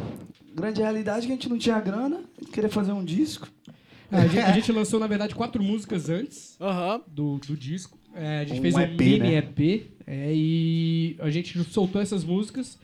grande 0.54 0.80
realidade 0.80 1.24
é 1.24 1.26
que 1.26 1.32
a 1.32 1.34
gente 1.34 1.48
não 1.48 1.58
tinha 1.58 1.78
grana, 1.80 2.22
queria 2.52 2.70
fazer 2.70 2.92
um 2.92 3.04
disco. 3.04 3.48
A 4.10 4.26
gente, 4.26 4.38
a 4.38 4.52
gente 4.52 4.72
lançou, 4.72 4.98
na 4.98 5.06
verdade, 5.06 5.34
quatro 5.34 5.62
músicas 5.62 6.08
antes 6.08 6.56
Aham. 6.60 7.02
do, 7.06 7.38
do 7.46 7.54
disco. 7.56 7.98
É, 8.14 8.40
a 8.40 8.44
gente 8.44 8.58
Um 8.58 8.62
fez 8.62 8.74
um 8.74 8.80
EP, 8.80 8.98
mini 8.98 9.18
né? 9.18 9.34
EP 9.36 9.86
é, 10.06 10.32
e 10.34 11.16
a 11.18 11.28
gente 11.28 11.62
soltou 11.64 12.00
essas 12.00 12.24
músicas 12.24 12.78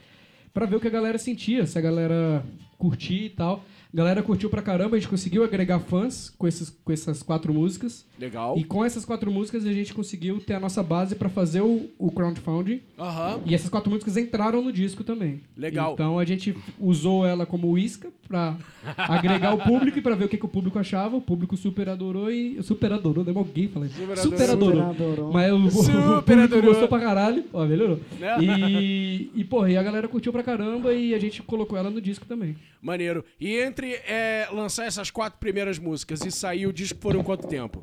pra 0.53 0.67
ver 0.67 0.77
o 0.77 0.81
que 0.81 0.87
a 0.87 0.91
galera 0.91 1.17
sentia, 1.17 1.67
se 1.67 1.79
a 1.79 1.81
galera 1.81 2.45
curtia 2.77 3.25
e 3.27 3.31
tal. 3.31 3.65
A 3.95 3.97
galera 3.97 4.25
curtiu 4.25 4.51
pra 4.51 4.61
caramba, 4.61 4.97
a 4.97 4.99
gente 4.99 5.09
conseguiu 5.09 5.45
agregar 5.45 5.79
fãs 5.79 6.29
com, 6.37 6.49
esses, 6.49 6.69
com 6.69 6.93
essas 6.93 7.23
quatro 7.23 7.55
músicas. 7.55 8.05
Legal. 8.19 8.59
E 8.59 8.65
com 8.65 8.85
essas 8.85 9.05
quatro 9.05 9.31
músicas 9.31 9.65
a 9.65 9.73
gente 9.73 9.95
conseguiu 9.95 10.41
ter 10.41 10.55
a 10.55 10.59
nossa 10.61 10.83
base 10.83 11.15
pra 11.15 11.29
fazer 11.29 11.61
o, 11.61 11.89
o 11.97 12.11
crowdfunding. 12.11 12.81
Aham. 12.99 13.41
E 13.47 13.55
essas 13.55 13.69
quatro 13.71 13.89
músicas 13.93 14.17
entraram 14.17 14.61
no 14.63 14.73
disco 14.73 15.05
também. 15.05 15.43
Legal. 15.57 15.93
Então 15.93 16.19
a 16.19 16.25
gente 16.25 16.57
usou 16.81 17.25
ela 17.25 17.47
como 17.47 17.79
isca 17.79 18.11
pra 18.27 18.57
agregar 18.97 19.55
o 19.55 19.59
público 19.59 19.97
e 19.97 20.03
pra 20.03 20.17
ver 20.17 20.25
o 20.25 20.29
que, 20.29 20.39
que 20.39 20.45
o 20.45 20.49
público 20.49 20.77
achava. 20.77 21.17
O 21.17 21.21
público 21.21 21.57
super 21.57 21.89
adorou 21.89 22.33
e. 22.33 22.61
Super 22.65 22.93
adorou, 22.93 23.23
deu 23.23 23.39
alguém 23.39 23.69
falando. 23.69 23.91
Super 23.93 24.19
Super, 24.19 24.51
adorou. 24.51 24.83
adorou. 24.83 24.93
Super 24.93 25.13
adorou. 25.13 25.33
Mas 25.33 25.53
o, 25.53 25.57
o 25.67 25.71
Super 25.71 26.23
público 26.23 26.43
adorou. 26.43 26.71
gostou 26.71 26.89
pra 26.89 26.99
caralho. 26.99 27.45
Ó, 27.53 27.65
melhorou. 27.65 28.01
Né? 28.19 28.39
E, 28.41 29.31
e, 29.37 29.45
porra, 29.45 29.71
e 29.71 29.77
a 29.77 29.83
galera 29.85 30.09
curtiu 30.09 30.33
pra 30.33 30.43
caramba 30.43 30.93
e 30.93 31.15
a 31.15 31.19
gente 31.21 31.43
colocou 31.43 31.79
ela 31.79 31.91
no 31.91 32.01
disco 32.01 32.27
também. 32.27 32.57
Maneiro. 32.83 33.25
E 33.41 33.57
entre 33.57 33.84
é, 33.93 34.49
lançar 34.53 34.87
essas 34.87 35.11
quatro 35.11 35.39
primeiras 35.39 35.79
músicas 35.79 36.25
e 36.25 36.31
sair 36.31 36.67
o 36.67 36.73
disco 36.73 36.99
foram 37.01 37.23
quanto 37.23 37.47
tempo? 37.47 37.83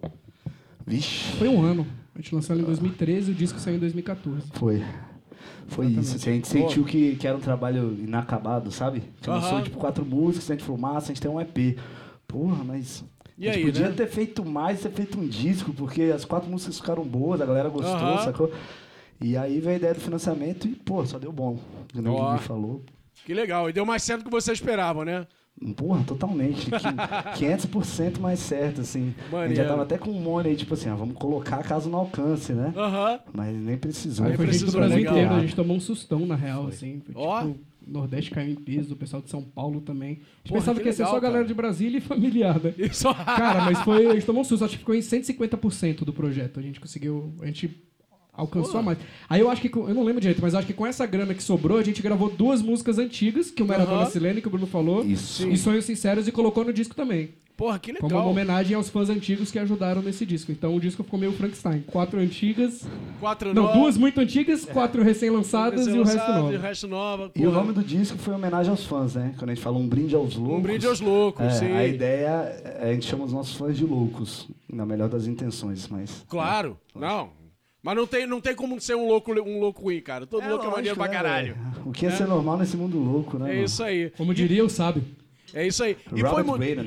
Vixe, 0.86 1.36
Foi 1.38 1.48
um 1.48 1.64
ano. 1.64 1.86
A 2.16 2.20
gente 2.20 2.36
lançou 2.36 2.54
ela 2.54 2.64
em 2.64 2.66
2013 2.66 3.30
e 3.30 3.34
o 3.34 3.36
disco 3.36 3.60
saiu 3.60 3.76
em 3.76 3.80
2014. 3.80 4.48
foi. 4.54 4.84
Foi 5.68 5.88
isso. 5.88 6.16
a 6.16 6.34
gente 6.34 6.48
sentiu 6.48 6.84
que, 6.84 7.16
que 7.16 7.26
era 7.26 7.38
um 7.38 7.40
trabalho 7.40 7.98
inacabado, 7.98 8.72
sabe? 8.72 9.04
Que 9.22 9.30
lançou, 9.30 9.54
Aham. 9.54 9.64
tipo, 9.64 9.78
quatro 9.78 10.06
músicas, 10.06 10.52
a 10.52 10.54
gente 10.54 10.66
falou, 10.66 10.80
massa, 10.82 11.06
a 11.06 11.14
gente 11.14 11.22
tem 11.22 11.32
um 11.32 11.40
EP. 11.40 11.78
Porra, 12.28 12.64
mas... 12.64 13.06
E 13.38 13.48
a 13.48 13.54
gente 13.54 13.62
aí, 13.62 13.72
podia 13.72 13.90
né? 13.90 13.96
ter 13.96 14.08
feito 14.08 14.44
mais, 14.44 14.82
ter 14.82 14.92
feito 14.92 15.18
um 15.18 15.26
disco, 15.26 15.74
porque 15.74 16.04
as 16.14 16.26
quatro 16.26 16.50
músicas 16.50 16.78
ficaram 16.78 17.04
boas, 17.04 17.40
a 17.40 17.46
galera 17.46 17.70
gostou, 17.70 18.18
sacou? 18.20 18.52
E 19.20 19.38
aí 19.38 19.60
veio 19.60 19.76
a 19.76 19.78
ideia 19.78 19.94
do 19.94 20.02
financiamento 20.02 20.68
e, 20.68 20.76
pô, 20.76 21.06
só 21.06 21.18
deu 21.18 21.32
bom. 21.32 21.58
O 21.96 22.34
me 22.34 22.40
falou. 22.40 22.84
Que 23.26 23.34
legal. 23.34 23.70
E 23.70 23.74
deu 23.74 23.86
mais 23.86 24.04
certo 24.04 24.22
do 24.22 24.26
que 24.26 24.32
você 24.32 24.52
esperava, 24.52 25.06
né? 25.06 25.26
Porra, 25.76 26.04
totalmente. 26.04 26.66
Qui- 26.72 27.46
500% 27.46 28.18
mais 28.20 28.40
certo, 28.40 28.82
assim. 28.82 29.14
A 29.32 29.48
gente 29.48 29.58
já 29.58 29.68
tava 29.68 29.84
até 29.84 29.98
com 29.98 30.10
um 30.10 30.20
money 30.20 30.52
aí, 30.52 30.58
tipo 30.58 30.74
assim, 30.74 30.90
ah, 30.90 30.96
vamos 30.96 31.16
colocar 31.16 31.62
caso 31.64 31.90
não 31.90 32.00
alcance, 32.00 32.52
né? 32.54 32.74
Aham. 32.76 33.20
Mas 33.34 33.56
nem 33.56 33.78
precisou. 33.78 34.26
Aí 34.26 34.36
foi 34.36 34.52
gente 34.52 34.66
do 34.66 34.72
Brasil 34.72 34.98
legal. 34.98 35.14
inteiro, 35.14 35.34
a 35.36 35.40
gente 35.42 35.56
tomou 35.56 35.78
um 35.78 35.80
sustão, 35.80 36.26
na 36.26 36.36
real, 36.36 36.66
assim. 36.68 37.00
Foi, 37.06 37.14
Ó. 37.16 37.42
tipo, 37.42 37.60
o 37.88 37.92
Nordeste 37.92 38.32
caiu 38.32 38.52
em 38.52 38.56
peso, 38.56 38.94
o 38.94 38.98
pessoal 38.98 39.22
de 39.22 39.30
São 39.30 39.44
Paulo 39.44 39.82
também. 39.82 40.10
A 40.10 40.14
gente 40.14 40.22
Porra, 40.48 40.60
pensava 40.62 40.78
que 40.78 40.84
que 40.84 40.90
ia 40.90 40.94
ser 40.94 41.06
só 41.06 41.18
a 41.18 41.20
galera 41.20 41.40
cara. 41.40 41.48
de 41.48 41.54
Brasília 41.54 41.98
e 42.00 42.02
familiar, 42.02 42.60
né? 42.60 42.74
Isso. 42.80 43.14
Cara, 43.14 43.62
mas 43.66 43.80
foi. 43.82 44.08
A 44.08 44.14
gente 44.16 44.26
tomou 44.26 44.42
um 44.42 44.46
susto, 44.46 44.66
acho 44.66 44.74
que 44.74 44.80
ficou 44.80 44.96
em 44.96 45.00
150% 45.00 46.04
do 46.04 46.12
projeto. 46.14 46.60
A 46.60 46.64
gente 46.64 46.80
conseguiu. 46.80 47.34
A 47.42 47.46
gente 47.46 47.70
alcançou 48.34 48.80
a 48.80 48.84
mais. 48.84 48.98
Aí 49.30 49.42
eu 49.42 49.50
acho 49.50 49.62
que. 49.62 49.70
com- 49.70 49.88
Eu 49.88 49.94
não 49.96 50.04
lembro 50.04 50.22
direito, 50.22 50.42
mas 50.42 50.54
eu 50.54 50.60
acho 50.60 50.68
que 50.68 50.74
com 50.74 50.86
essa 50.86 51.06
grana 51.06 51.34
que 51.34 51.44
sobrou, 51.44 51.78
a 51.78 51.84
gente 51.84 52.02
gravou 52.02 52.30
duas 52.30 52.62
músicas 52.62 52.98
antigas, 52.98 53.52
que 53.52 53.62
uma 53.64 53.74
era. 53.74 53.86
Dona 53.86 54.06
Silene, 54.08 54.42
que 54.42 54.48
o 54.48 54.52
Bruno 54.52 54.68
falou. 54.68 55.04
Isso. 55.06 55.48
E 55.48 55.58
Sonhos 55.58 55.86
Sinceros 55.86 56.28
e 56.28 56.32
colocou 56.32 56.64
no 56.66 56.74
disco 56.74 56.96
também. 56.96 57.30
Porra, 57.58 57.78
que 57.78 57.94
Como 57.94 58.08
uma 58.16 58.22
legal. 58.22 58.32
homenagem 58.32 58.76
aos 58.76 58.90
fãs 58.90 59.08
antigos 59.08 59.52
que 59.52 59.60
ajudaram 59.60 60.02
nesse 60.02 60.26
disco. 60.26 60.52
Então 60.52 60.76
o 60.76 60.80
disco 60.80 61.04
ficou 61.04 61.20
meio 61.20 61.32
Frankenstein. 61.34 61.82
Quatro 61.82 62.20
antigas. 62.20 62.88
Quatro 63.20 63.54
Não, 63.54 63.64
novas, 63.64 63.78
duas 63.80 63.98
muito 63.98 64.20
antigas, 64.20 64.66
quatro 64.66 65.04
recém-lançadas 65.04 65.86
e 65.86 65.92
o 65.92 66.04
resto 66.04 66.32
novo. 66.32 66.54
E 66.54 66.56
o 66.56 66.60
resto 66.60 66.88
nova. 66.88 67.32
E 67.36 67.42
o 67.42 67.52
porra. 67.52 67.62
nome 67.62 67.74
do 67.74 67.84
disco 67.84 68.18
foi 68.18 68.34
homenagem 68.34 68.72
aos 68.72 68.84
fãs, 68.86 69.14
né? 69.14 69.36
Quando 69.38 69.52
a 69.52 69.54
gente 69.54 69.64
fala 69.64 69.78
um 69.78 69.88
brinde 69.88 70.16
aos 70.16 70.36
loucos. 70.36 70.58
Um 70.58 70.62
brinde 70.62 70.88
aos 70.88 71.00
loucos, 71.02 71.46
é, 71.46 71.50
sim. 71.52 71.72
A 71.72 71.86
ideia, 71.86 72.28
é- 72.64 72.90
a 72.90 72.94
gente 72.94 73.06
chama 73.06 73.26
os 73.26 73.34
nossos 73.34 73.54
fãs 73.56 73.78
de 73.78 73.86
loucos, 73.86 74.48
na 74.68 74.84
melhor 74.84 75.08
das 75.10 75.28
intenções, 75.28 75.88
mas... 75.88 76.26
Claro, 76.28 76.80
não. 76.96 77.30
Mas 77.84 77.96
não 77.96 78.06
tem, 78.06 78.28
não 78.28 78.40
tem 78.40 78.54
como 78.54 78.80
ser 78.80 78.96
um 78.96 79.08
louco, 79.08 79.32
um 79.32 79.60
louco 79.60 79.82
ruim, 79.82 80.02
cara. 80.02 80.28
Todo 80.28 80.42
louco 80.48 80.66
é 80.66 80.68
lógico, 80.68 80.76
maneiro 80.76 80.96
pra 80.96 81.08
né, 81.08 81.14
caralho. 81.14 81.56
velho? 81.56 81.82
O 81.86 81.92
que 81.92 82.06
é, 82.06 82.12
ser 82.12 82.28
normal 82.28 82.58
nesse 82.60 82.78
mundo 82.78 83.00
louco, 83.00 83.40
né? 83.40 83.50
É 83.50 83.54
mano? 83.54 83.66
isso 83.66 83.84
aí. 83.84 84.12
Como 84.12 84.34
diria 84.34 84.64
o 84.64 84.70
sábio. 84.70 85.04
É 85.54 85.66
isso 85.66 85.84
aí. 85.84 85.98
E 86.16 86.22
foi, 86.22 86.44
Robert. 86.44 86.80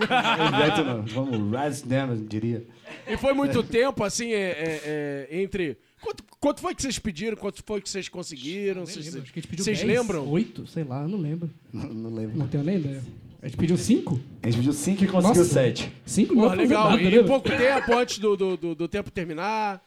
Exato, 0.00 0.84
não. 0.84 1.02
Vamos, 1.02 1.52
Raz 1.52 1.84
diria. 2.28 2.64
e 3.06 3.16
foi 3.16 3.32
muito 3.34 3.62
tempo, 3.62 4.02
assim, 4.04 4.32
é, 4.32 4.50
é, 4.50 5.28
é, 5.30 5.42
entre. 5.42 5.76
Quanto, 6.00 6.24
quanto 6.40 6.60
foi 6.60 6.74
que 6.74 6.82
vocês 6.82 6.98
pediram? 6.98 7.36
Quanto 7.36 7.62
foi 7.64 7.80
que 7.80 7.88
vocês 7.88 8.08
conseguiram? 8.08 8.86
Vocês, 8.86 9.08
acho 9.08 9.32
que 9.32 9.38
a 9.38 9.42
gente 9.42 9.48
pediu 9.48 9.64
vocês 9.64 9.82
10, 9.82 9.88
lembram? 9.88 10.28
8, 10.28 10.66
sei 10.66 10.84
lá, 10.84 11.02
eu 11.02 11.08
não 11.08 11.18
lembro. 11.18 11.50
Não, 11.72 11.84
não 11.88 12.14
lembro. 12.14 12.36
Não 12.36 12.48
tenho 12.48 12.64
nem 12.64 12.76
ideia. 12.76 13.02
A 13.40 13.46
gente 13.46 13.56
pediu 13.56 13.76
5? 13.76 14.20
A 14.42 14.46
gente 14.46 14.56
pediu 14.56 14.72
5 14.72 15.04
e 15.04 15.06
conseguiu 15.08 15.42
Nossa. 15.42 15.44
7. 15.44 15.92
5 16.06 16.34
não 16.34 16.48
fazer 16.48 16.56
legal. 16.62 16.90
nada, 16.90 17.02
E 17.02 17.10
né, 17.10 17.16
em 17.16 17.26
pouco 17.26 17.48
tempo, 17.48 17.92
antes 17.96 18.18
do, 18.18 18.36
do, 18.36 18.56
do, 18.56 18.74
do 18.74 18.88
tempo 18.88 19.10
terminar. 19.10 19.82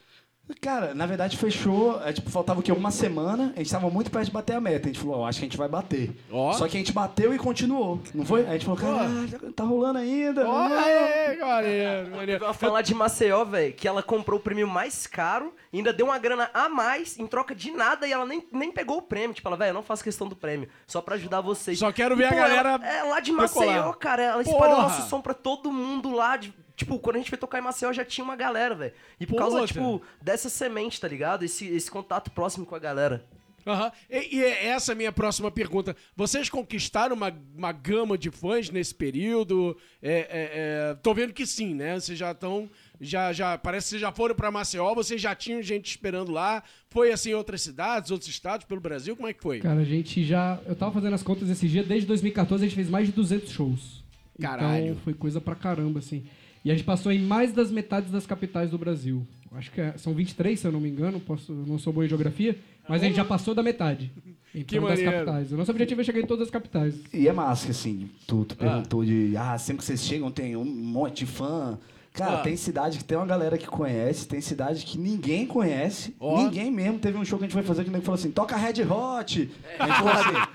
Cara, 0.62 0.94
na 0.94 1.06
verdade 1.08 1.38
fechou, 1.38 2.00
é, 2.04 2.14
tipo, 2.14 2.30
faltava 2.30 2.60
o 2.60 2.64
quê? 2.64 2.72
Uma 2.72 2.92
semana, 2.92 3.52
a 3.56 3.60
gente 3.60 3.72
tava 3.72 3.90
muito 3.90 4.12
perto 4.12 4.26
de 4.26 4.32
bater 4.32 4.56
a 4.56 4.62
meta. 4.62 4.88
A 4.88 4.92
gente 4.94 5.00
falou, 5.00 5.18
ó, 5.22 5.28
acho 5.28 5.40
que 5.40 5.46
a 5.46 5.48
gente 5.50 5.58
vai 5.58 5.68
bater. 5.68 6.16
Ó. 6.32 6.54
Só 6.54 6.68
que 6.68 6.78
a 6.78 6.80
gente 6.80 6.92
bateu 6.94 7.34
e 7.34 7.38
continuou, 7.40 8.00
não 8.14 8.24
foi? 8.26 8.46
A 8.48 8.54
gente 8.54 8.66
falou, 8.66 8.80
cara, 8.80 9.10
tá 9.56 9.64
rolando 9.64 9.98
ainda. 10.00 10.48
Olha 10.48 10.80
aí, 10.80 11.38
maneiro, 11.40 12.16
maneiro. 12.16 12.44
Ela 12.46 12.54
foi 12.54 12.70
lá 12.70 12.82
de 12.84 12.94
Maceió, 12.94 13.44
velho, 13.44 13.74
que 13.74 13.88
ela 13.88 14.04
comprou 14.04 14.40
o 14.40 14.42
prêmio 14.44 14.68
mais 14.68 15.08
caro, 15.08 15.52
ainda 15.74 15.92
deu 15.92 16.06
uma 16.06 16.20
grana 16.20 16.50
a 16.54 16.70
mais 16.70 17.18
em 17.18 17.26
troca 17.26 17.56
de 17.56 17.72
nada 17.72 18.08
e 18.08 18.12
ela 18.14 18.26
nem, 18.26 18.48
nem 18.52 18.72
pegou 18.72 18.98
o 18.98 19.02
prêmio. 19.02 19.34
Tipo, 19.34 19.48
ela, 19.50 19.58
velho, 19.58 19.70
eu 19.72 19.74
não 19.76 19.84
faço 19.84 20.04
questão 20.04 20.28
do 20.28 20.36
prêmio, 20.36 20.70
só 20.86 21.02
pra 21.02 21.16
ajudar 21.16 21.42
vocês. 21.42 21.80
Só 21.80 21.92
quero 21.92 22.14
E, 22.16 22.18
ver 22.18 22.26
a 22.26 22.30
pô, 22.30 22.36
galera 22.36 22.70
Ela, 22.84 22.88
é 22.88 23.04
lá 23.04 23.20
de 23.20 23.32
decolar. 23.32 23.68
Maceió, 23.68 23.94
cara. 23.94 24.22
Ela 24.24 24.42
espalhou 24.44 24.76
Porra! 24.76 24.82
nosso 24.90 25.10
som 25.10 25.22
pra 25.22 25.34
todo 25.34 25.72
mundo 25.72 26.12
lá. 26.12 26.38
de- 26.38 26.54
tipo, 26.76 27.00
quando 27.00 27.16
a 27.16 27.20
gente 27.20 27.30
foi 27.30 27.38
tocar 27.38 27.60
em 27.60 27.62
Maceió 27.62 27.92
já 27.94 28.06
tinha 28.06 28.24
uma 28.24 28.36
galera, 28.36 28.76
velho. 28.76 28.94
E 29.20 29.26
por 29.26 29.38
causa, 29.38 29.60
Puta. 29.60 29.68
tipo, 29.68 30.02
dessa 30.22 30.50
semente, 30.50 31.00
tá 31.00 31.08
ligado? 31.08 31.44
Esse, 31.44 31.68
esse 31.68 31.90
contato 31.90 32.32
próximo 32.32 32.66
com 32.66 32.76
a 32.76 32.80
galera. 32.80 33.26
Aham. 33.66 33.92
E, 34.10 34.38
e 34.38 34.44
é 34.44 34.68
essa 34.68 34.92
a 34.92 34.96
minha 34.96 35.12
próxima 35.12 35.50
pergunta. 35.50 35.96
Vocês 36.16 36.50
conquistaram 36.50 37.16
uma, 37.16 37.36
uma 37.58 37.72
gama 37.72 38.18
de 38.18 38.30
fãs 38.30 38.70
nesse 38.70 38.94
período? 38.94 39.76
É, 40.02 40.12
é, 40.12 40.28
é, 40.30 40.94
tô 41.02 41.14
vendo 41.14 41.34
que 41.34 41.46
sim, 41.48 41.74
né? 41.74 42.00
Vocês 42.00 42.18
já 42.18 42.32
estão. 42.32 42.70
Já, 43.02 43.34
já, 43.34 43.58
parece 43.58 43.86
que 43.86 43.90
vocês 43.90 44.02
já 44.02 44.12
foram 44.12 44.36
pra 44.36 44.52
Maceió, 44.52 44.94
vocês 44.94 45.20
já 45.20 45.36
tinham 45.36 45.62
gente 45.62 45.90
esperando 45.90 46.32
lá. 46.32 46.64
Foi 46.90 47.12
assim 47.12 47.32
em 47.32 47.34
outras 47.34 47.62
cidades, 47.62 48.12
outros 48.12 48.30
estados, 48.30 48.66
pelo 48.66 48.80
Brasil? 48.80 49.16
Como 49.16 49.28
é 49.28 49.34
que 49.34 49.42
foi? 49.42 49.60
Cara, 49.60 49.82
a 49.82 49.86
gente 49.86 50.24
já. 50.24 50.60
Eu 50.66 50.76
tava 50.76 50.94
fazendo 50.94 51.14
as 51.14 51.24
contas 51.24 51.50
esse 51.50 51.68
dia, 51.68 51.84
desde 51.84 52.08
2014 52.08 52.64
a 52.64 52.68
gente 52.68 52.76
fez 52.76 52.90
mais 52.90 53.08
de 53.08 53.14
200 53.14 53.52
shows. 53.52 54.04
Caralho. 54.40 54.86
Então 54.86 54.98
foi 55.04 55.14
coisa 55.14 55.42
pra 55.42 55.56
caramba, 55.56 56.00
assim. 56.00 56.26
E 56.66 56.72
a 56.72 56.74
gente 56.74 56.84
passou 56.84 57.12
em 57.12 57.20
mais 57.22 57.54
das 57.54 57.70
metades 57.72 58.12
das 58.12 58.26
capitais 58.26 58.72
do 58.72 58.78
Brasil. 58.78 59.26
Acho 59.52 59.72
que 59.72 59.80
é- 59.80 59.94
são 59.98 60.14
23, 60.14 60.60
se 60.60 60.68
eu 60.68 60.72
não 60.72 60.82
me 60.82 60.90
engano. 60.90 61.20
Posso, 61.20 61.54
não 61.54 61.78
sou 61.80 61.94
bom 61.94 62.04
em 62.04 62.08
geografia, 62.10 62.58
mas 62.90 63.02
a 63.04 63.06
gente 63.06 63.16
já 63.16 63.24
passou 63.24 63.54
da 63.56 63.62
metade. 63.64 64.12
Então, 64.54 64.64
Que 64.66 64.80
das 64.80 64.90
maneiro. 65.00 65.12
capitais. 65.12 65.52
O 65.52 65.58
nosso 65.58 65.72
objetivo 65.72 66.02
é 66.02 66.04
chegar 66.04 66.20
em 66.20 66.26
todas 66.26 66.46
as 66.48 66.52
capitais. 66.52 66.96
E 67.14 67.28
é 67.28 67.32
massa, 67.34 67.72
assim, 67.72 68.10
tu, 68.26 68.44
tu 68.46 68.56
perguntou 68.58 69.06
de, 69.06 69.36
ah, 69.38 69.58
sempre 69.58 69.80
que 69.80 69.86
vocês 69.86 70.02
chegam 70.04 70.32
tem 70.32 70.56
um 70.56 70.66
monte 70.66 71.20
de 71.20 71.26
fã. 71.28 71.78
Cara, 72.14 72.40
Ah. 72.40 72.42
tem 72.42 72.56
cidade 72.56 72.98
que 72.98 73.04
tem 73.04 73.18
uma 73.18 73.26
galera 73.28 73.58
que 73.58 73.68
conhece, 73.68 74.26
tem 74.26 74.40
cidade 74.40 74.86
que 74.86 74.98
ninguém 74.98 75.46
conhece, 75.46 76.16
Ó. 76.20 76.44
ninguém 76.44 76.72
mesmo. 76.72 76.98
Teve 76.98 77.18
um 77.18 77.26
show 77.26 77.38
que 77.38 77.44
a 77.44 77.48
gente 77.48 77.54
foi 77.54 77.64
fazer 77.64 77.84
que 77.84 77.90
o 77.90 77.92
nego 77.92 78.06
falou 78.06 78.18
assim, 78.18 78.32
toca 78.32 78.56
Red 78.56 78.82
Hot. 78.84 79.52
A 79.78 79.86
gente 79.88 79.98
falou 79.98 80.14
assim... 80.14 80.55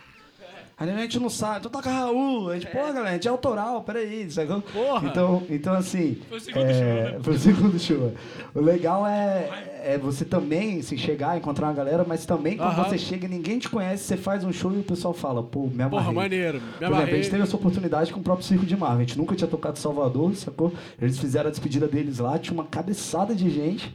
Aí 0.80 0.88
a 0.88 0.96
gente 0.96 1.20
não 1.20 1.28
sabe, 1.28 1.58
então 1.58 1.70
toca 1.70 1.90
Raul. 1.90 2.48
A 2.48 2.54
gente, 2.54 2.72
pô, 2.72 2.78
galera, 2.78 3.10
a 3.10 3.12
gente 3.12 3.28
é 3.28 3.30
autoral, 3.30 3.82
peraí, 3.82 4.30
sacou? 4.30 4.62
Porra. 4.62 5.08
Então, 5.08 5.42
então, 5.50 5.74
assim. 5.74 6.16
Foi 6.26 6.38
o 6.38 6.40
segundo 6.40 6.64
é, 6.64 6.72
show, 6.72 6.82
né? 6.82 7.18
Foi 7.20 7.34
o 7.34 7.38
segundo 7.38 7.78
show. 7.78 8.14
O 8.54 8.60
legal 8.62 9.06
é, 9.06 9.82
é 9.84 9.98
você 9.98 10.24
também 10.24 10.78
assim, 10.78 10.96
chegar, 10.96 11.36
encontrar 11.36 11.66
uma 11.66 11.74
galera, 11.74 12.02
mas 12.08 12.24
também 12.24 12.56
quando 12.56 12.70
Aham. 12.70 12.84
você 12.84 12.96
chega 12.96 13.26
e 13.26 13.28
ninguém 13.28 13.58
te 13.58 13.68
conhece, 13.68 14.04
você 14.04 14.16
faz 14.16 14.42
um 14.42 14.50
show 14.50 14.72
e 14.72 14.78
o 14.78 14.82
pessoal 14.82 15.12
fala, 15.12 15.42
pô, 15.42 15.66
me 15.66 15.82
amarrei. 15.82 15.90
Porra, 15.90 16.12
maneiro. 16.12 16.62
Me 16.62 16.70
Por 16.78 16.94
exemplo, 16.94 17.02
a 17.02 17.16
gente 17.16 17.30
teve 17.30 17.42
essa 17.42 17.56
oportunidade 17.56 18.10
com 18.10 18.20
o 18.20 18.22
próprio 18.22 18.46
Circo 18.46 18.64
de 18.64 18.74
Marvel. 18.74 18.96
A 18.96 19.00
gente 19.00 19.18
nunca 19.18 19.36
tinha 19.36 19.48
tocado 19.48 19.78
em 19.78 19.82
Salvador, 19.82 20.34
sacou? 20.34 20.72
Eles 20.98 21.18
fizeram 21.18 21.48
a 21.48 21.50
despedida 21.50 21.86
deles 21.86 22.20
lá, 22.20 22.38
tinha 22.38 22.54
uma 22.54 22.64
cabeçada 22.64 23.34
de 23.34 23.50
gente. 23.50 23.94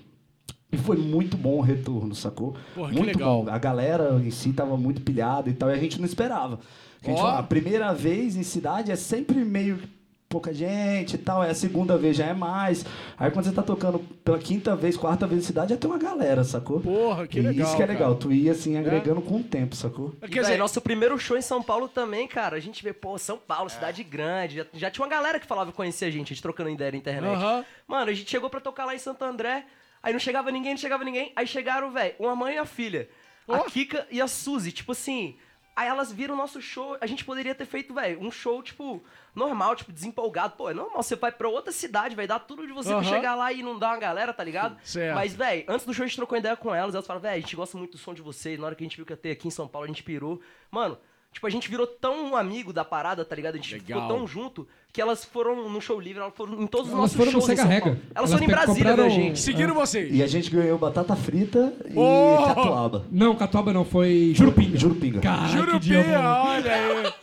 E 0.76 0.78
foi 0.78 0.98
muito 0.98 1.38
bom 1.38 1.58
o 1.58 1.62
retorno, 1.62 2.14
sacou? 2.14 2.56
Porra, 2.74 2.90
que 2.90 2.96
muito 2.96 3.18
legal. 3.18 3.44
bom. 3.44 3.52
A 3.52 3.58
galera 3.58 4.22
em 4.24 4.32
si 4.32 4.52
tava 4.52 4.76
muito 4.76 5.02
pilhada 5.02 5.50
e 5.50 5.54
tal, 5.54 5.70
e 5.70 5.74
a 5.74 5.78
gente 5.78 5.98
não 6.00 6.06
esperava. 6.06 6.60
A, 7.02 7.08
gente 7.08 7.18
fala, 7.18 7.40
a 7.40 7.44
primeira 7.44 7.94
vez 7.94 8.36
em 8.36 8.44
cidade 8.44 8.92
é 8.92 8.96
sempre 8.96 9.38
meio 9.46 9.80
pouca 10.28 10.54
gente 10.54 11.14
e 11.14 11.18
tal, 11.18 11.42
é 11.42 11.52
a 11.52 11.56
segunda 11.56 11.98
vez 11.98 12.18
já 12.18 12.26
é 12.26 12.34
mais. 12.34 12.86
Aí 13.18 13.32
quando 13.32 13.46
você 13.46 13.54
tá 13.54 13.64
tocando 13.64 14.00
pela 14.24 14.38
quinta 14.38 14.76
vez, 14.76 14.98
quarta 14.98 15.26
vez 15.26 15.44
em 15.44 15.46
cidade, 15.46 15.70
já 15.70 15.78
tem 15.78 15.90
uma 15.90 16.00
galera, 16.00 16.44
sacou? 16.44 16.82
Porra, 16.82 17.26
que 17.26 17.40
e 17.40 17.42
legal. 17.42 17.66
Isso 17.66 17.78
que 17.78 17.84
é 17.84 17.88
cara. 17.88 17.98
legal, 17.98 18.16
tu 18.16 18.32
ia 18.34 18.52
assim 18.52 18.78
agregando 18.78 19.22
com 19.22 19.38
o 19.38 19.44
tempo, 19.44 19.76
sacou? 19.76 20.14
Quer 20.30 20.42
dizer, 20.42 20.58
nosso 20.58 20.82
primeiro 20.82 21.18
show 21.18 21.38
em 21.38 21.42
São 21.42 21.64
Paulo 21.64 21.88
também, 21.88 22.28
cara. 22.28 22.58
A 22.58 22.60
gente 22.60 22.84
vê, 22.84 22.92
pô, 22.92 23.18
São 23.18 23.38
Paulo, 23.38 23.70
cidade 23.70 24.04
grande. 24.04 24.58
Já, 24.58 24.66
já 24.74 24.92
tinha 24.92 25.06
uma 25.06 25.10
galera 25.10 25.40
que 25.40 25.48
falava 25.48 25.72
que 25.72 25.78
conhecia 25.78 26.08
a 26.08 26.12
gente, 26.12 26.26
a 26.26 26.36
gente 26.36 26.42
trocando 26.42 26.70
ideia 26.70 26.92
na 26.92 26.98
internet. 26.98 27.34
Aham. 27.34 27.66
Mano, 27.88 28.12
a 28.12 28.14
gente 28.14 28.30
chegou 28.30 28.50
pra 28.50 28.60
tocar 28.60 28.86
lá 28.86 28.94
em 28.94 29.00
Santo 29.00 29.24
André, 29.24 29.64
aí 30.06 30.14
não 30.14 30.20
chegava 30.20 30.52
ninguém, 30.52 30.72
não 30.72 30.78
chegava 30.78 31.04
ninguém. 31.04 31.34
Aí 31.36 31.48
chegaram, 31.48 31.92
velho, 31.92 32.16
uma 32.20 32.36
mãe 32.36 32.56
e 32.56 32.58
a 32.60 32.66
filha. 32.66 33.10
Ó. 33.48 33.56
A 33.56 33.64
Kika 33.66 34.08
e 34.12 34.22
a 34.22 34.28
Suzy, 34.28 34.72
tipo 34.72 34.92
assim. 34.92 35.36
Aí 35.76 35.90
elas 35.90 36.10
viram 36.10 36.36
o 36.36 36.38
nosso 36.38 36.62
show, 36.62 36.96
a 37.02 37.06
gente 37.06 37.26
poderia 37.26 37.54
ter 37.54 37.66
feito, 37.66 37.94
velho, 37.94 38.22
um 38.22 38.32
show, 38.32 38.64
tipo, 38.64 39.04
normal, 39.36 39.76
tipo, 39.76 39.92
desempolgado. 39.92 40.56
Pô, 40.56 40.70
é 40.70 40.74
normal, 40.74 41.04
você 41.04 41.18
vai 41.18 41.34
pra 41.34 41.50
outra 41.50 41.70
cidade, 41.74 42.16
vai 42.16 42.26
dar 42.26 42.40
tudo 42.40 42.66
de 42.66 42.72
você 42.72 42.94
Aham. 42.94 43.02
pra 43.02 43.10
chegar 43.10 43.36
lá 43.36 43.52
e 43.52 43.62
não 43.62 43.78
dar 43.78 43.90
uma 43.90 43.98
galera, 43.98 44.32
tá 44.34 44.42
ligado? 44.42 44.78
Certo. 44.86 45.16
Mas, 45.16 45.36
velho, 45.36 45.66
antes 45.68 45.86
do 45.86 45.94
show 45.94 46.06
a 46.06 46.08
gente 46.08 46.16
trocou 46.16 46.38
ideia 46.38 46.56
com 46.56 46.74
elas, 46.74 46.96
elas 46.96 47.06
falaram, 47.06 47.24
velho, 47.24 47.36
a 47.36 47.40
gente 47.42 47.56
gosta 47.58 47.78
muito 47.78 47.92
do 47.92 47.98
som 47.98 48.14
de 48.14 48.22
vocês, 48.22 48.58
na 48.58 48.68
hora 48.68 48.76
que 48.76 48.84
a 48.84 48.88
gente 48.88 48.96
viu 48.96 49.06
que 49.06 49.12
ia 49.12 49.18
ter 49.18 49.32
aqui 49.32 49.50
em 49.50 49.52
São 49.52 49.68
Paulo, 49.68 49.84
a 49.84 49.88
gente 49.90 50.02
pirou. 50.02 50.40
Mano, 50.72 50.98
tipo, 51.34 51.46
a 51.46 51.50
gente 51.50 51.68
virou 51.68 51.86
tão 51.86 52.38
amigo 52.38 52.72
da 52.72 52.86
parada, 52.86 53.26
tá 53.26 53.36
ligado? 53.36 53.56
A 53.56 53.58
gente 53.58 53.74
Legal. 53.74 54.02
ficou 54.02 54.16
tão 54.16 54.26
junto 54.26 54.66
que 54.96 55.02
elas 55.02 55.26
foram 55.26 55.68
no 55.70 55.82
show 55.82 56.00
livre, 56.00 56.22
elas 56.22 56.34
foram 56.34 56.54
em 56.62 56.66
todos 56.68 56.88
os 56.88 56.94
Elas 56.94 57.02
nossos 57.02 57.18
foram 57.18 57.32
no 57.34 57.42
shows 57.42 57.60
São 57.60 57.68
Rega. 57.68 57.88
Elas, 57.90 58.00
Elas 58.16 58.32
foram 58.32 58.44
em 58.44 58.48
Brasília 58.48 58.76
compraram- 58.76 58.96
ver 59.04 59.06
a 59.06 59.10
gente. 59.10 59.40
Seguiram 59.42 59.74
vocês. 59.76 60.16
E 60.16 60.24
a 60.24 60.28
gente 60.28 60.50
ganhou 60.50 60.78
batata 60.78 61.16
frita 61.18 61.74
e 61.90 61.94
Oh! 61.98 62.44
catuaba. 62.48 63.06
Não, 63.12 63.36
Catuaba 63.36 63.74
não, 63.74 63.84
foi 63.84 64.32
Jurupinga. 64.34 64.78
Jurupinga. 64.78 65.22
Jurupinha, 65.52 66.04
bom. 66.04 66.48
olha 66.48 66.74
aí. 66.74 67.14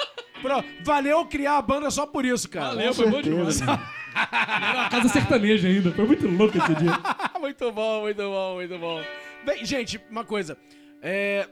Pro- 0.43 0.65
Valeu 0.85 1.25
criar 1.25 1.57
a 1.57 1.63
banda 1.63 1.91
só 1.91 2.05
por 2.07 2.25
isso, 2.27 2.47
cara. 2.51 2.67
Valeu, 2.75 2.93
foi 2.93 3.11
bom 3.11 3.23
demais. 3.23 3.55
certeza. 3.55 3.81
Era 4.31 4.75
uma 4.81 4.89
casa 4.91 5.09
sertaneja 5.09 5.67
ainda, 5.69 5.91
foi 5.93 6.05
muito 6.05 6.29
louco 6.29 6.59
esse 6.59 6.75
dia. 6.75 6.93
muito 7.41 7.73
bom, 7.73 8.01
muito 8.03 8.23
bom, 8.23 8.55
muito 8.57 8.79
bom. 8.79 9.01
Bem, 9.47 9.65
gente, 9.65 9.99
uma 10.11 10.25
coisa. 10.25 10.59
É, 11.01 11.49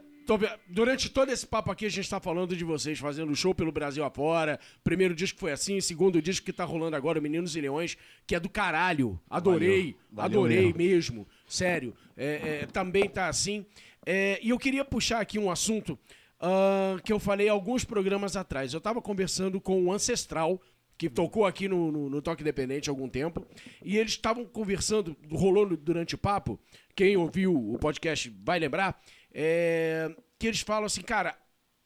durante 0.68 1.08
todo 1.08 1.30
esse 1.30 1.46
papo 1.46 1.70
aqui, 1.70 1.86
a 1.86 1.90
gente 1.90 2.08
tá 2.08 2.20
falando 2.20 2.56
de 2.56 2.64
vocês 2.64 2.98
fazendo 2.98 3.34
show 3.34 3.54
pelo 3.54 3.72
Brasil 3.72 4.04
afora. 4.04 4.58
Primeiro 4.84 5.14
disco 5.14 5.38
foi 5.38 5.52
assim, 5.52 5.80
segundo 5.80 6.20
disco 6.20 6.44
que 6.44 6.52
tá 6.52 6.64
rolando 6.64 6.96
agora, 6.96 7.20
Meninos 7.20 7.56
e 7.56 7.60
Leões, 7.60 7.96
que 8.26 8.34
é 8.34 8.40
do 8.40 8.48
caralho. 8.48 9.18
Adorei, 9.28 9.68
Valeu. 9.68 9.96
Valeu 10.12 10.40
adorei 10.40 10.72
mesmo. 10.72 10.76
mesmo. 10.76 11.28
Sério. 11.46 11.94
É, 12.16 12.62
é, 12.62 12.66
também 12.66 13.08
tá 13.08 13.28
assim. 13.28 13.64
É, 14.04 14.38
e 14.42 14.50
eu 14.50 14.58
queria 14.58 14.84
puxar 14.84 15.20
aqui 15.20 15.38
um 15.38 15.50
assunto 15.50 15.98
ah, 16.40 16.96
que 17.04 17.12
eu 17.12 17.18
falei 17.18 17.48
alguns 17.48 17.84
programas 17.84 18.34
atrás. 18.34 18.72
Eu 18.72 18.80
tava 18.80 19.02
conversando 19.02 19.60
com 19.60 19.84
o 19.84 19.92
Ancestral, 19.92 20.60
que 20.96 21.08
tocou 21.08 21.44
aqui 21.44 21.68
no, 21.68 21.92
no, 21.92 22.10
no 22.10 22.22
Toque 22.22 22.42
Independente 22.42 22.88
há 22.88 22.92
algum 22.92 23.08
tempo, 23.08 23.46
e 23.82 23.96
eles 23.96 24.12
estavam 24.12 24.44
conversando, 24.44 25.16
rolou 25.30 25.66
durante 25.76 26.14
o 26.14 26.18
papo, 26.18 26.58
quem 26.94 27.16
ouviu 27.16 27.54
o 27.54 27.78
podcast 27.78 28.30
vai 28.42 28.58
lembrar, 28.58 29.00
é, 29.32 30.14
que 30.38 30.46
eles 30.46 30.60
falam 30.60 30.84
assim, 30.84 31.02
cara, 31.02 31.36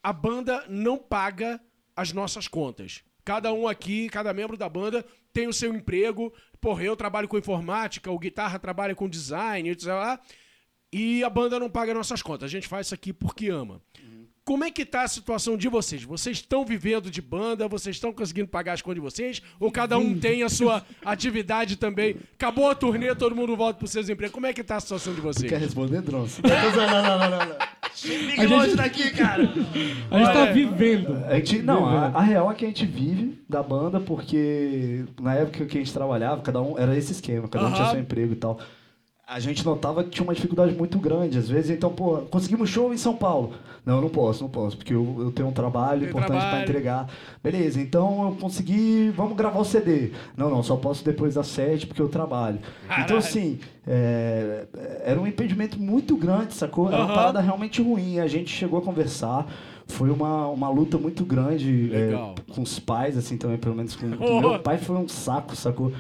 a 0.03 0.13
banda 0.13 0.65
não 0.69 0.99
paga 0.99 1.61
as 1.97 2.13
nossas 2.13 2.49
contas. 2.49 3.03
Cada 3.25 3.53
um 3.53 3.67
aqui, 3.67 4.09
cada 4.11 4.35
membro 4.35 4.57
da 4.57 4.69
banda 4.69 5.05
tem 5.33 5.49
o 5.49 5.53
seu 5.53 5.75
emprego. 5.75 6.33
Porra, 6.61 6.85
eu 6.85 6.97
trabalho 6.97 7.27
com 7.29 7.39
informática, 7.39 8.11
o 8.11 8.19
guitarra 8.19 8.59
trabalha 8.59 8.95
com 8.95 9.09
design, 9.09 9.71
etc. 9.71 9.89
E 10.93 11.25
a 11.25 11.31
banda 11.31 11.59
não 11.59 11.71
paga 11.71 11.95
nossas 11.95 12.23
contas. 12.23 12.45
A 12.45 12.53
gente 12.53 12.69
faz 12.69 12.87
isso 12.87 12.95
aqui 12.95 13.13
porque 13.13 13.49
ama. 13.49 13.81
Como 14.45 14.63
é 14.63 14.71
que 14.71 14.85
tá 14.85 15.03
a 15.05 15.09
situação 15.09 15.57
de 15.57 15.69
vocês? 15.71 16.03
Vocês 16.03 16.37
estão 16.37 16.67
vivendo 16.67 17.11
de 17.11 17.23
banda? 17.23 17.67
Vocês 17.67 17.97
estão 17.97 18.13
conseguindo 18.13 18.47
pagar 18.47 18.75
as 18.75 18.83
contas 18.83 18.97
de 18.97 19.01
vocês? 19.01 19.43
Ou 19.59 19.71
cada 19.73 19.97
um 19.97 20.19
tem 20.19 20.43
a 20.43 20.51
sua 20.51 20.85
atividade 21.03 21.77
também? 21.77 22.17
Acabou 22.35 22.69
a 22.71 22.75
turnê, 22.75 23.15
todo 23.15 23.35
mundo 23.35 23.57
volta 23.57 23.79
pros 23.79 23.91
seus 23.91 24.07
empregos. 24.11 24.35
Como 24.35 24.45
é 24.47 24.53
que 24.53 24.63
tá 24.63 24.77
a 24.77 24.81
situação 24.81 25.15
de 25.15 25.23
vocês? 25.23 25.51
Quer 25.51 25.59
responder, 25.59 26.03
Drons? 26.03 26.41
Não, 26.43 26.87
não, 26.87 27.03
não, 27.03 27.19
não, 27.19 27.47
não, 27.47 27.57
A 27.57 28.47
longe 28.47 28.67
gente- 28.67 28.77
daqui, 28.77 29.11
cara. 29.13 29.45
A 30.11 30.19
gente 30.19 30.33
tá 30.35 30.45
vivendo. 30.53 31.25
A 31.25 31.37
gente, 31.37 31.63
não, 31.63 31.87
a, 31.87 32.07
a 32.09 32.21
real 32.23 32.53
é 32.53 32.55
que 32.55 32.67
a 32.67 32.69
gente 32.69 32.85
vive 32.85 33.39
da 33.49 33.63
banda 33.63 33.99
porque 33.99 35.07
na 35.23 35.37
época 35.37 35.65
que 35.65 35.79
a 35.79 35.81
gente 35.81 35.93
trabalhava, 35.93 36.43
cada 36.43 36.61
um 36.61 36.79
era 36.79 36.95
esse 36.99 37.13
esquema, 37.13 37.49
cada 37.49 37.67
um 37.69 37.73
tinha 37.73 37.85
Aham. 37.85 37.93
seu 37.93 38.01
emprego 38.01 38.35
e 38.35 38.37
tal. 38.37 38.61
A 39.35 39.41
gente 39.41 39.67
notava 39.67 40.05
que 40.05 40.11
tinha 40.11 40.23
uma 40.23 40.33
dificuldade 40.33 40.73
muito 40.77 40.97
grande, 40.97 41.37
às 41.39 41.49
vezes, 41.49 41.69
então, 41.71 41.91
pô, 41.91 42.19
conseguimos 42.31 42.71
show 42.71 42.95
em 42.95 42.97
São 42.97 43.17
Paulo. 43.17 43.55
Não, 43.85 44.01
não 44.01 44.09
posso, 44.09 44.45
não 44.45 44.49
posso, 44.49 44.77
porque 44.77 44.95
eu, 44.95 45.17
eu 45.19 45.33
tenho 45.33 45.49
um 45.49 45.53
trabalho 45.53 46.03
Tem 46.03 46.09
importante 46.11 46.47
para 46.47 46.63
entregar. 46.63 47.09
Beleza, 47.43 47.81
então 47.81 48.29
eu 48.29 48.37
consegui, 48.37 49.13
vamos 49.17 49.37
gravar 49.37 49.59
o 49.59 49.65
CD. 49.65 50.13
Não, 50.37 50.49
não, 50.49 50.63
só 50.63 50.77
posso 50.77 51.05
depois 51.05 51.35
das 51.35 51.49
sete, 51.49 51.85
porque 51.85 52.01
eu 52.01 52.09
trabalho. 52.09 52.61
Então, 52.97 53.17
assim, 53.17 53.59
é, 53.85 54.67
era 55.05 55.21
um 55.21 55.27
impedimento 55.27 55.81
muito 55.83 56.17
grande, 56.17 56.55
sacou? 56.55 56.87
Era 56.87 56.99
uma 56.99 57.07
Aham. 57.07 57.15
parada 57.15 57.41
realmente 57.41 57.83
ruim. 57.83 58.21
A 58.21 58.29
gente 58.29 58.51
chegou 58.51 58.79
a 58.79 58.83
conversar. 58.83 59.53
Foi 59.89 60.11
uma, 60.11 60.47
uma 60.47 60.69
luta 60.69 60.97
muito 60.97 61.25
grande 61.25 61.91
é, 61.93 62.35
com 62.55 62.63
os 62.63 62.79
pais, 62.79 63.19
assim, 63.19 63.37
também, 63.37 63.59
pelo 63.59 63.75
menos 63.75 63.97
com, 63.97 64.11
com 64.13 64.25
Oh. 64.25 64.41
meu 64.41 64.59
pai 64.61 64.79
foi 64.79 64.95
um 64.97 65.09
saco, 65.09 65.57
sacou? 65.57 65.93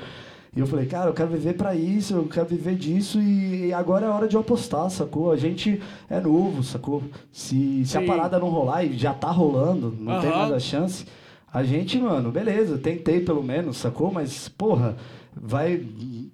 E 0.57 0.61
eu 0.61 0.67
falei, 0.67 0.87
cara, 0.87 1.11
eu 1.11 1.15
quero 1.15 1.31
viver 1.31 1.55
pra 1.55 1.75
isso, 1.75 2.15
eu 2.15 2.25
quero 2.29 2.47
viver 2.47 2.77
disso 2.77 3.21
e 3.21 3.73
agora 3.73 4.07
é 4.07 4.09
hora 4.09 4.29
de 4.29 4.37
eu 4.37 4.41
apostar, 4.41 4.89
sacou? 4.89 5.33
A 5.33 5.37
gente 5.37 5.83
é 6.09 6.21
novo, 6.21 6.63
sacou? 6.63 7.03
Se, 7.33 7.85
se 7.85 7.99
a 7.99 8.03
parada 8.03 8.39
não 8.39 8.49
rolar 8.49 8.85
e 8.85 8.97
já 8.97 9.13
tá 9.13 9.31
rolando, 9.33 9.93
não 9.99 10.21
tem 10.21 10.31
Aham. 10.31 10.39
nada 10.39 10.61
chance, 10.61 11.07
a 11.53 11.65
gente, 11.65 11.99
mano, 11.99 12.31
beleza, 12.31 12.79
tentei 12.79 13.21
pelo 13.21 13.43
menos, 13.43 13.79
sacou? 13.79 14.13
Mas, 14.13 14.49
porra, 14.49 14.97
vai, 15.37 15.85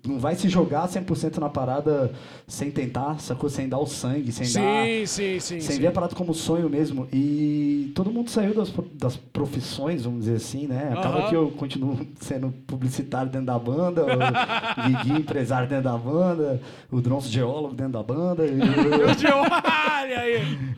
não 0.07 0.18
vai 0.18 0.34
se 0.34 0.48
jogar 0.48 0.88
100% 0.88 1.38
na 1.38 1.48
parada 1.48 2.12
sem 2.46 2.70
tentar, 2.70 3.20
sacou? 3.20 3.48
Sem 3.48 3.68
dar 3.68 3.78
o 3.78 3.86
sangue, 3.86 4.30
sem 4.32 4.46
dar 4.53 4.84
Sim, 4.84 5.07
sim, 5.07 5.40
sim. 5.40 5.61
sem 5.61 5.76
sim. 5.76 5.80
ver 5.80 5.88
a 5.88 5.92
parada 5.92 6.14
como 6.14 6.34
sonho 6.34 6.68
mesmo. 6.68 7.09
E 7.12 7.92
todo 7.94 8.11
mundo 8.11 8.30
saiu 8.30 8.55
das, 8.55 8.72
das 8.94 9.16
profissões, 9.16 10.05
vamos 10.05 10.20
dizer 10.20 10.36
assim, 10.36 10.66
né? 10.66 10.92
Acaba 10.92 11.20
Aham. 11.20 11.28
que 11.28 11.36
eu 11.36 11.51
continuo 11.53 11.98
sendo 12.20 12.53
publicitário 12.66 13.30
dentro 13.30 13.46
da 13.46 13.59
banda, 13.59 14.05
o 14.05 14.07
Guigui 15.05 15.20
empresário 15.20 15.68
dentro 15.68 15.84
da 15.84 15.96
banda, 15.96 16.61
o 16.90 17.01
Dronso 17.01 17.28
geólogo 17.28 17.74
dentro 17.74 17.92
da 17.92 18.03
banda, 18.03 18.44
e 18.46 18.59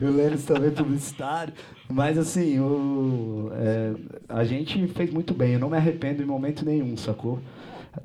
o, 0.03 0.07
o 0.07 0.11
Lênis 0.15 0.43
também 0.45 0.71
publicitário. 0.71 1.53
Mas 1.89 2.17
assim, 2.17 2.59
o, 2.59 3.51
é, 3.53 3.93
a 4.29 4.43
gente 4.43 4.87
fez 4.87 5.11
muito 5.11 5.33
bem, 5.33 5.53
eu 5.53 5.59
não 5.59 5.69
me 5.69 5.77
arrependo 5.77 6.23
em 6.23 6.25
momento 6.25 6.65
nenhum, 6.65 6.95
sacou? 6.97 7.39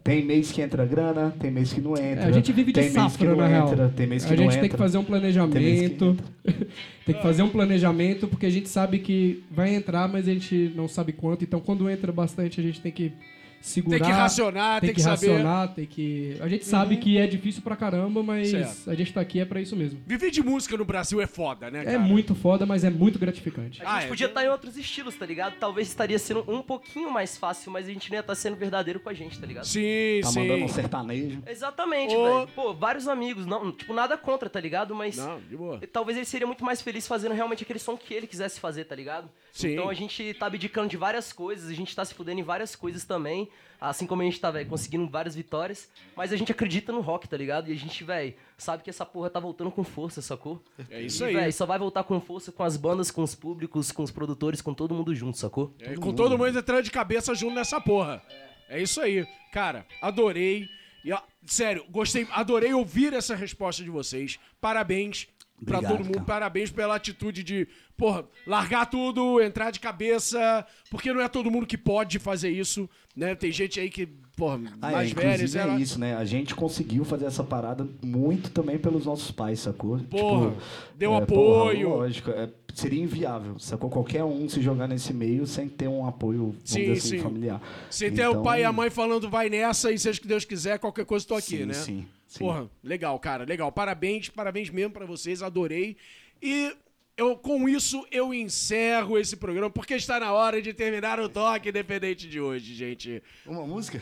Tem 0.05 0.25
mês 0.25 0.53
que 0.53 0.61
entra 0.61 0.85
grana, 0.85 1.35
tem 1.39 1.51
mês 1.51 1.73
que 1.73 1.81
não 1.81 1.93
entra. 1.97 2.25
É, 2.25 2.29
a 2.29 2.33
gente 2.33 2.53
vive 2.53 2.73
de 2.73 2.81
tem 2.81 2.91
mês 2.91 2.95
que 2.95 3.01
safra, 3.01 3.31
não 3.31 3.37
na 3.37 3.47
real. 3.47 3.73
entra, 3.73 3.89
tem 3.89 4.07
mês 4.07 4.25
que 4.25 4.33
a 4.33 4.37
não 4.37 4.43
gente 4.43 4.51
entra. 4.51 4.61
tem 4.61 4.71
que 4.71 4.77
fazer 4.77 4.99
um 4.99 5.05
Tem 5.05 5.11
mês 5.13 5.35
planejamento. 5.35 6.17
tem 7.07 7.15
que 7.15 7.23
fazer 7.23 7.43
um 7.43 7.49
planejamento, 7.49 8.29
porque 8.29 8.47
a 8.47 8.51
gente 8.51 8.69
sabe 8.69 8.99
que 8.99 9.43
vai 9.51 9.75
entrar, 9.75 10.09
mas 10.09 10.29
a 10.29 10.33
gente 10.33 10.73
não 10.77 10.89
sabe 10.89 11.13
quanto. 11.13 11.43
Então, 11.45 11.61
quando 11.61 11.89
entra 11.89 12.13
bastante, 12.13 12.61
a 12.61 12.63
gente 12.63 12.81
tem 12.81 12.93
que 12.93 13.13
segurar. 13.61 13.99
Tem 13.99 14.07
que 14.07 14.13
racionar, 14.13 14.81
tem, 14.81 14.89
tem 14.89 14.89
que, 14.91 14.95
que 14.97 15.01
saber. 15.03 15.27
Uhum. 15.29 15.33
racionar, 15.37 15.75
tem 15.75 15.87
que. 15.87 16.37
A 16.41 16.49
gente 16.49 16.65
sabe 16.65 16.97
que 16.97 17.19
é 17.19 17.27
difícil 17.27 17.63
pra 17.63 17.77
caramba, 17.77 18.23
mas 18.23 18.51
Certo. 18.51 18.91
a 18.91 18.95
gente 18.95 19.13
tá 19.13 19.21
aqui 19.21 19.41
é 19.41 19.45
pra 19.45 19.61
isso 19.61 19.75
mesmo. 19.77 20.01
Viver 20.07 20.31
de 20.31 20.43
música 20.43 20.77
no 20.77 20.85
Brasil 20.85 21.21
é 21.21 21.27
foda, 21.27 21.71
né, 21.71 21.85
cara? 21.85 21.97
É 21.97 21.99
muito 21.99 22.35
foda, 22.35 22.65
mas 22.67 22.85
é 22.85 22.91
muito 22.91 23.19
gratificante. 23.19 23.83
A 23.83 23.89
Ah, 23.91 23.95
gente 23.97 24.05
é? 24.05 24.09
podia 24.09 24.27
estar 24.27 24.45
em 24.45 24.49
outros 24.49 24.77
estilos, 24.77 25.15
tá 25.17 25.27
ligado? 25.27 25.55
Talvez 25.59 25.89
estaria 25.89 26.19
sendo 26.19 26.45
um 26.51 26.63
pouquinho 26.63 27.11
mais 27.11 27.37
fácil, 27.37 27.71
mas 27.73 27.87
a 27.87 27.93
gente 27.93 28.11
não 28.11 28.17
ia 28.17 28.21
estar 28.21 28.35
sendo 28.35 28.57
verdadeiro 28.57 29.01
com 29.01 29.09
a 29.09 29.15
gente, 29.15 29.39
tá 29.39 29.47
ligado? 29.47 29.65
Sim, 29.67 30.21
Tá 30.23 30.29
sim. 30.29 30.41
mandando 30.41 30.65
um 30.65 30.69
sertanejo. 30.69 31.43
Exatamente, 31.47 32.15
Ô. 32.15 32.25
velho. 32.25 32.49
Pô, 32.55 32.75
vários 32.75 33.09
amigos, 33.09 33.47
não, 33.47 33.73
tipo, 33.73 33.93
nada 33.93 34.17
contra, 34.17 34.49
tá 34.49 34.61
ligado? 34.61 34.95
Mas 34.95 35.17
Não, 35.17 35.41
de 35.41 35.57
boa. 35.57 35.81
talvez 35.93 36.17
ele 36.17 36.27
seria 36.27 36.47
muito 36.47 36.65
mais 36.65 36.81
feliz 36.81 37.07
fazendo 37.07 37.35
realmente 37.35 37.63
aquele 37.63 37.79
som 37.79 37.97
que 37.97 38.13
ele 38.15 38.27
quisesse 38.27 38.59
fazer, 38.61 38.85
tá 38.85 38.95
ligado? 38.95 39.29
Sim. 39.53 39.73
Então 39.73 39.89
a 39.89 39.95
gente 39.95 40.35
tá 40.35 40.47
abdicando 40.47 40.89
de 40.89 40.97
várias 40.97 41.33
coisas, 41.33 41.69
a 41.71 41.75
gente 41.75 41.95
tá 41.95 42.05
se 42.05 42.15
fudendo 42.15 42.41
em 42.41 42.45
várias 42.45 42.75
coisas 42.77 43.05
também. 43.05 43.48
Assim 43.81 44.07
como 44.07 44.23
a 44.23 44.25
gente 44.25 44.41
tá, 44.41 44.51
velho, 44.51 44.69
conseguindo 44.69 45.09
várias 45.09 45.37
vitórias. 45.37 45.89
Mas 46.17 46.33
a 46.33 46.37
gente 46.37 46.51
acredita 46.51 46.91
no 46.91 47.01
rock, 47.01 47.29
tá 47.29 47.37
ligado? 47.37 47.69
E 47.69 47.73
a 47.73 47.77
gente, 47.77 48.03
velho, 48.03 48.35
sabe 48.57 48.83
que 48.83 48.91
essa 48.91 49.07
porra 49.07 49.31
tá 49.31 49.39
voltando 49.39 49.71
com 49.71 49.85
força, 49.85 50.21
sacou? 50.21 50.61
É 50.91 51.01
isso 51.01 51.23
e, 51.23 51.29
aí. 51.29 51.35
véi, 51.35 51.53
só 51.53 51.65
vai 51.65 51.79
voltar 51.79 52.03
com 52.03 52.21
força 52.21 52.51
com 52.51 52.65
as 52.65 52.77
bandas, 52.77 53.11
com 53.11 53.23
os 53.23 53.37
públicos, 53.37 53.93
com 53.93 54.03
os 54.03 54.11
produtores, 54.11 54.61
com 54.61 54.75
todo 54.75 54.95
mundo 54.95 55.15
junto, 55.15 55.39
sacou? 55.39 55.73
É, 55.81 55.95
com 55.95 56.13
todo 56.13 56.37
mundo 56.37 56.59
entrando 56.59 56.83
de 56.83 56.91
cabeça 56.91 57.35
junto 57.35 57.55
nessa 57.55 57.81
porra. 57.81 58.21
É 58.69 58.83
isso 58.83 59.01
aí. 59.01 59.25
Cara, 59.53 59.87
adorei. 60.03 60.69
E, 61.05 61.13
ó, 61.13 61.21
sério, 61.47 61.85
gostei, 61.89 62.27
adorei 62.33 62.75
ouvir 62.75 63.13
essa 63.13 63.37
resposta 63.37 63.85
de 63.85 63.91
vocês. 63.91 64.41
Parabéns 64.61 65.29
pra 65.65 65.79
Obrigado, 65.79 65.97
todo 65.97 66.05
mundo. 66.07 66.15
cara. 66.15 66.25
Parabéns 66.27 66.71
pela 66.71 66.95
atitude 66.97 67.43
de, 67.43 67.67
porra, 67.97 68.25
largar 68.47 68.87
tudo, 68.87 69.41
entrar 69.41 69.71
de 69.71 69.81
cabeça. 69.81 70.67
Porque 70.91 71.13
não 71.13 71.21
é 71.21 71.29
todo 71.29 71.51
mundo 71.51 71.67
que 71.67 71.77
pode 71.79 72.19
fazer 72.19 72.51
isso, 72.51 72.89
né? 73.17 73.35
Tem 73.35 73.51
gente 73.53 73.79
aí 73.81 73.91
que, 73.91 74.07
porra, 74.37 74.61
Ah, 74.81 74.91
mais 74.93 75.11
é, 75.11 75.15
velha, 75.15 75.49
sei 75.49 75.61
é 75.61 75.65
lá. 75.65 75.79
isso, 75.79 75.99
né? 75.99 76.15
A 76.17 76.25
gente 76.25 76.55
conseguiu 76.55 77.05
fazer 77.05 77.27
essa 77.27 77.43
parada 77.45 77.87
muito 78.03 78.51
também 78.51 78.79
pelos 78.79 79.05
nossos 79.07 79.31
pais, 79.31 79.61
sacou? 79.61 79.99
Porra, 79.99 80.55
deu 80.97 81.13
é, 81.15 81.17
apoio. 81.19 81.89
Porra, 81.89 81.97
lógico, 81.99 82.31
é, 82.31 82.49
seria 82.75 83.03
inviável, 83.03 83.59
sacou? 83.59 83.91
Qualquer 83.91 84.23
um 84.25 84.49
se 84.49 84.63
jogar 84.63 84.87
nesse 84.87 85.13
meio 85.13 85.47
sem 85.47 85.69
ter 85.69 85.89
um 85.89 86.07
apoio, 86.07 86.55
Sim, 86.65 86.93
assim, 86.93 87.01
sim. 87.01 87.19
familiar. 87.19 87.61
Você 87.91 88.11
tem 88.11 88.25
o 88.27 88.31
Então, 88.31 88.43
pai 88.45 88.61
e 88.63 88.65
a 88.65 88.73
mãe 88.73 88.89
falando 88.91 89.29
vai 89.29 89.51
nessa 89.51 89.91
e 89.91 89.99
seja 89.99 90.19
o 90.19 90.23
que 90.23 90.29
Deus 90.29 90.45
quiser, 90.45 90.79
qualquer 90.79 91.05
coisa 91.05 91.27
tô 91.27 91.35
aqui, 91.35 91.59
Sim, 91.59 91.65
né? 91.67 91.75
sim, 91.75 91.83
sim. 92.03 92.07
Porra, 92.37 92.69
legal, 92.83 93.19
cara, 93.19 93.45
legal. 93.45 93.71
Parabéns, 93.73 94.29
parabéns 94.29 94.69
mesmo 94.71 94.93
pra 94.93 95.07
vocês, 95.07 95.43
adorei. 95.43 95.97
E 96.43 96.75
eu, 97.17 97.37
com 97.37 97.69
isso 97.69 98.07
eu 98.11 98.35
encerro 98.35 99.19
esse 99.19 99.37
programa, 99.37 99.71
porque 99.71 99.95
está 99.95 100.21
na 100.21 100.33
hora 100.33 100.61
de 100.61 100.73
terminar 100.73 101.19
o 101.19 101.29
toque 101.29 101.69
independente 101.69 102.29
de 102.29 102.41
hoje, 102.41 102.75
gente. 102.75 103.23
Uma 103.47 103.67
música? 103.67 104.01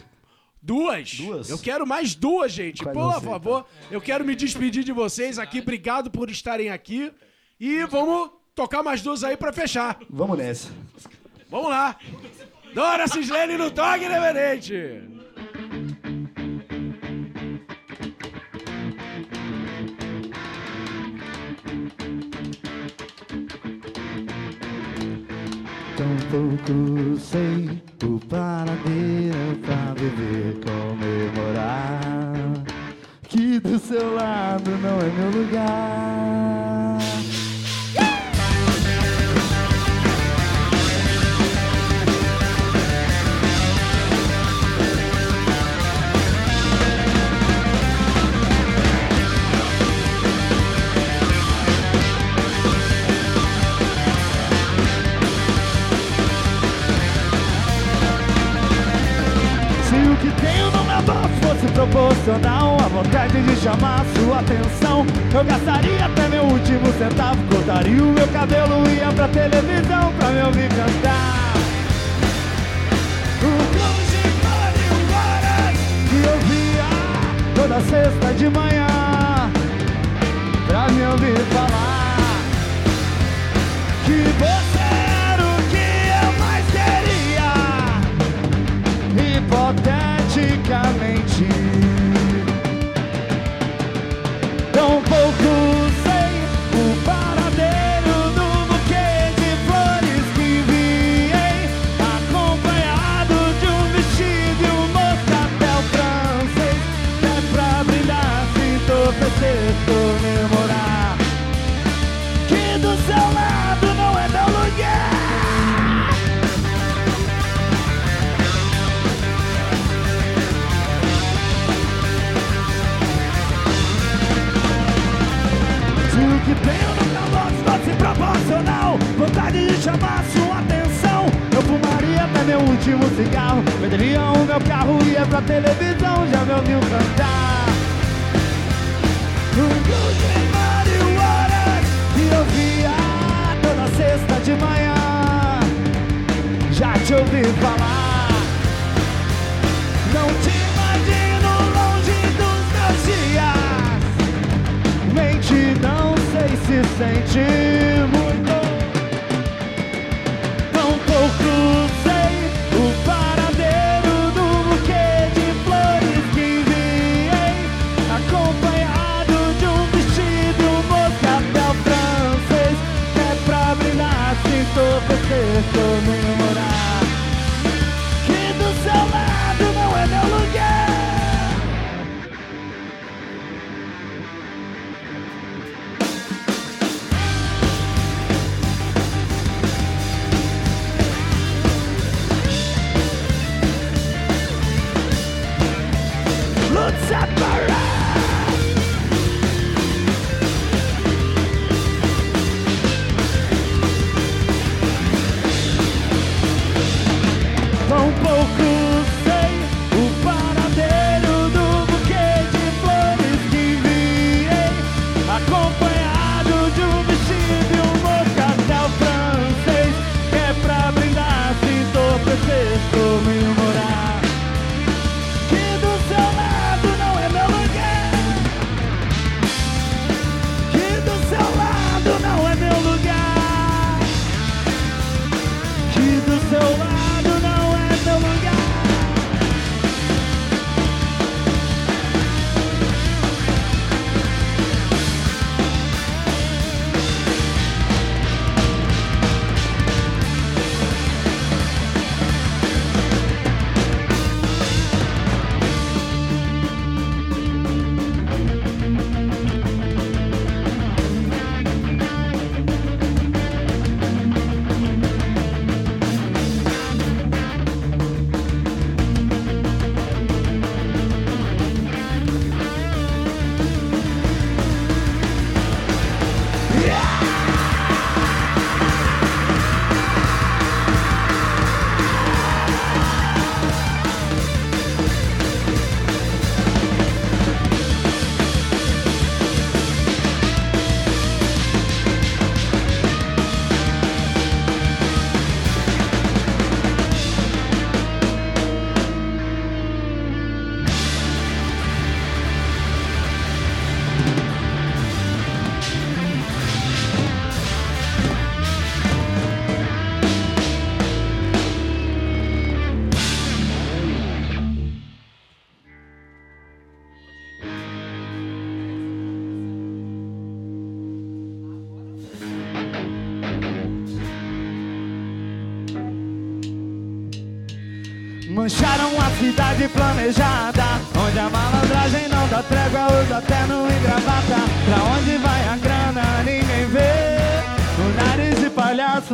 Duas? 0.60 1.14
Duas? 1.14 1.48
Eu 1.48 1.58
quero 1.58 1.86
mais 1.86 2.14
duas, 2.14 2.52
gente. 2.52 2.82
Por 2.82 3.22
favor, 3.22 3.66
eu 3.90 4.00
quero 4.00 4.24
me 4.24 4.34
despedir 4.34 4.82
de 4.82 4.92
vocês 4.92 5.38
aqui. 5.38 5.60
Obrigado 5.60 6.10
por 6.10 6.28
estarem 6.28 6.70
aqui. 6.70 7.12
E 7.58 7.84
vamos 7.84 8.30
tocar 8.54 8.82
mais 8.82 9.00
duas 9.00 9.22
aí 9.22 9.36
pra 9.36 9.52
fechar. 9.52 9.98
Vamos 10.10 10.36
nessa. 10.36 10.68
Vamos 11.48 11.70
lá. 11.70 11.96
Dora 12.74 13.06
Cislene 13.06 13.56
no 13.56 13.70
toque 13.70 14.04
independente. 14.04 15.15
Pouco 26.36 27.18
sei 27.18 27.82
o 28.04 28.20
paradeiro 28.28 29.56
pra 29.64 29.94
viver, 29.94 30.60
comemorar. 30.60 32.00
Que 33.22 33.58
do 33.58 33.78
seu 33.78 34.14
lado 34.14 34.70
não 34.82 35.00
é 35.00 35.08
meu 35.10 35.30
lugar. 35.30 36.98
diaba 60.96 61.28
fosse 61.42 61.66
proporcional 61.72 62.76
à 62.80 62.88
vontade 62.88 63.40
de 63.42 63.56
chamar 63.56 64.04
sua 64.16 64.40
atenção. 64.40 65.06
Eu 65.34 65.44
gastaria 65.44 66.06
até 66.06 66.28
meu 66.28 66.44
último 66.44 66.92
centavo 66.98 67.42
Cortaria 67.50 68.02
o 68.02 68.12
meu 68.12 68.28
cabelo, 68.28 68.88
ia 68.88 69.12
pra 69.12 69.28
televisão 69.28 70.12
pra 70.18 70.30
me 70.30 70.42
ouvir 70.42 70.68
cantar. 70.68 71.54
O 73.42 73.52
Close 73.74 74.16
de 74.76 74.88
Waters 75.12 75.80
Que 76.08 76.18
eu 76.26 76.38
via 76.48 76.88
toda 77.54 77.80
sexta 77.80 78.34
de 78.34 78.48
manhã 78.48 78.86
Pra 80.66 80.88
me 80.88 81.06
ouvir 81.06 81.38
falar. 81.52 82.16
Que 84.04 84.22
você 84.38 84.75
don't 94.76 95.08
fool. 95.08 95.25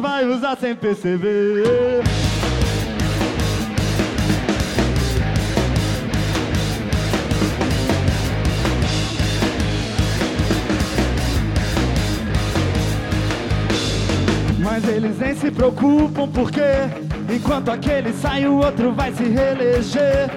vai 0.03 0.27
usar 0.27 0.57
sem 0.57 0.75
perceber. 0.75 2.03
Mas 14.59 14.89
eles 14.89 15.19
nem 15.19 15.37
se 15.37 15.51
preocupam 15.53 16.29
porque 16.29 16.61
Enquanto 17.35 17.71
aquele 17.71 18.13
sai 18.13 18.47
o 18.47 18.57
outro 18.57 18.93
vai 18.93 19.11
se 19.13 19.25
reeleger 19.25 20.29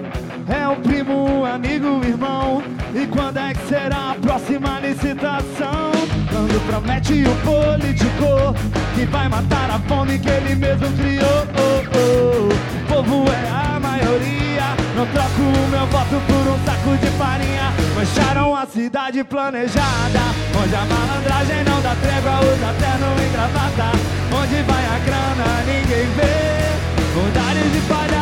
é 0.47 0.67
um 0.67 0.75
primo, 0.75 1.43
amigo, 1.45 2.01
irmão. 2.05 2.61
E 2.93 3.07
quando 3.07 3.37
é 3.37 3.53
que 3.53 3.67
será 3.67 4.11
a 4.11 4.15
próxima 4.15 4.79
licitação? 4.79 5.91
Quando 6.31 6.67
promete 6.67 7.23
o 7.23 7.35
político 7.37 8.53
que 8.93 9.05
vai 9.05 9.27
matar 9.27 9.71
a 9.71 9.79
fome 9.79 10.19
que 10.19 10.29
ele 10.29 10.55
mesmo 10.55 10.87
criou. 10.97 11.47
Oh, 11.57 11.81
oh. 11.97 12.93
O 12.93 13.03
povo 13.03 13.25
é 13.31 13.49
a 13.49 13.79
maioria. 13.79 14.63
Não 14.95 15.05
troco 15.07 15.41
o 15.41 15.67
meu 15.69 15.87
voto 15.87 16.21
por 16.27 16.53
um 16.53 16.65
saco 16.65 16.97
de 16.97 17.07
farinha. 17.17 17.73
Mancharam 17.95 18.55
a 18.55 18.65
cidade 18.67 19.23
planejada. 19.23 20.21
Onde 20.61 20.75
a 20.75 20.85
malandragem 20.85 21.63
não 21.63 21.81
dá 21.81 21.95
trégua, 21.95 22.39
usa 22.41 22.73
terno 22.79 23.07
e 23.17 23.29
gravata. 23.33 23.97
Onde 24.31 24.61
vai 24.61 24.85
a 24.85 24.99
grana, 24.99 25.63
ninguém 25.65 26.05
vê. 26.15 26.55
O 27.17 27.23
nariz 27.33 27.71
de 27.73 27.81
sem 27.87 28.14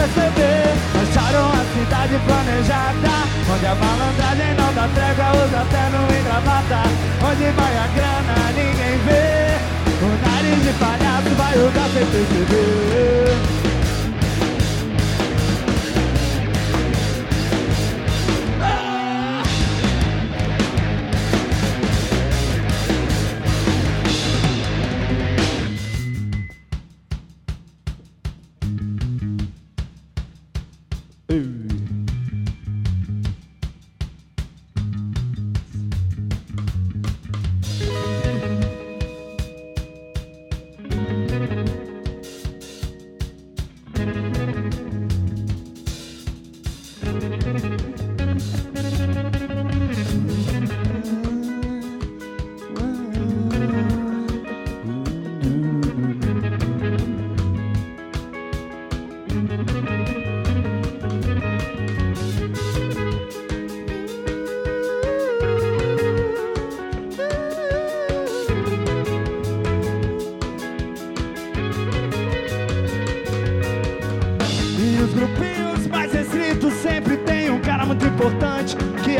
perceber. 0.00 0.72
Acharam 0.96 1.46
a 1.52 1.62
cidade 1.74 2.16
planejada. 2.24 3.14
Onde 3.52 3.66
a 3.66 3.74
malandragem 3.74 4.54
não 4.56 4.72
dá 4.72 4.88
trégua, 4.94 5.44
usa 5.44 5.62
terno 5.70 6.00
e 6.08 6.22
gravata. 6.22 6.82
Onde 7.28 7.50
vai 7.58 7.74
a 7.76 7.86
grana, 7.96 8.36
ninguém 8.56 8.96
vê. 9.04 9.58
O 10.00 10.08
nariz 10.24 10.62
de 10.64 10.72
palhaço 10.78 11.30
vai 11.36 11.58
usar 11.58 11.88
sem 11.92 12.06
perceber. 12.06 13.59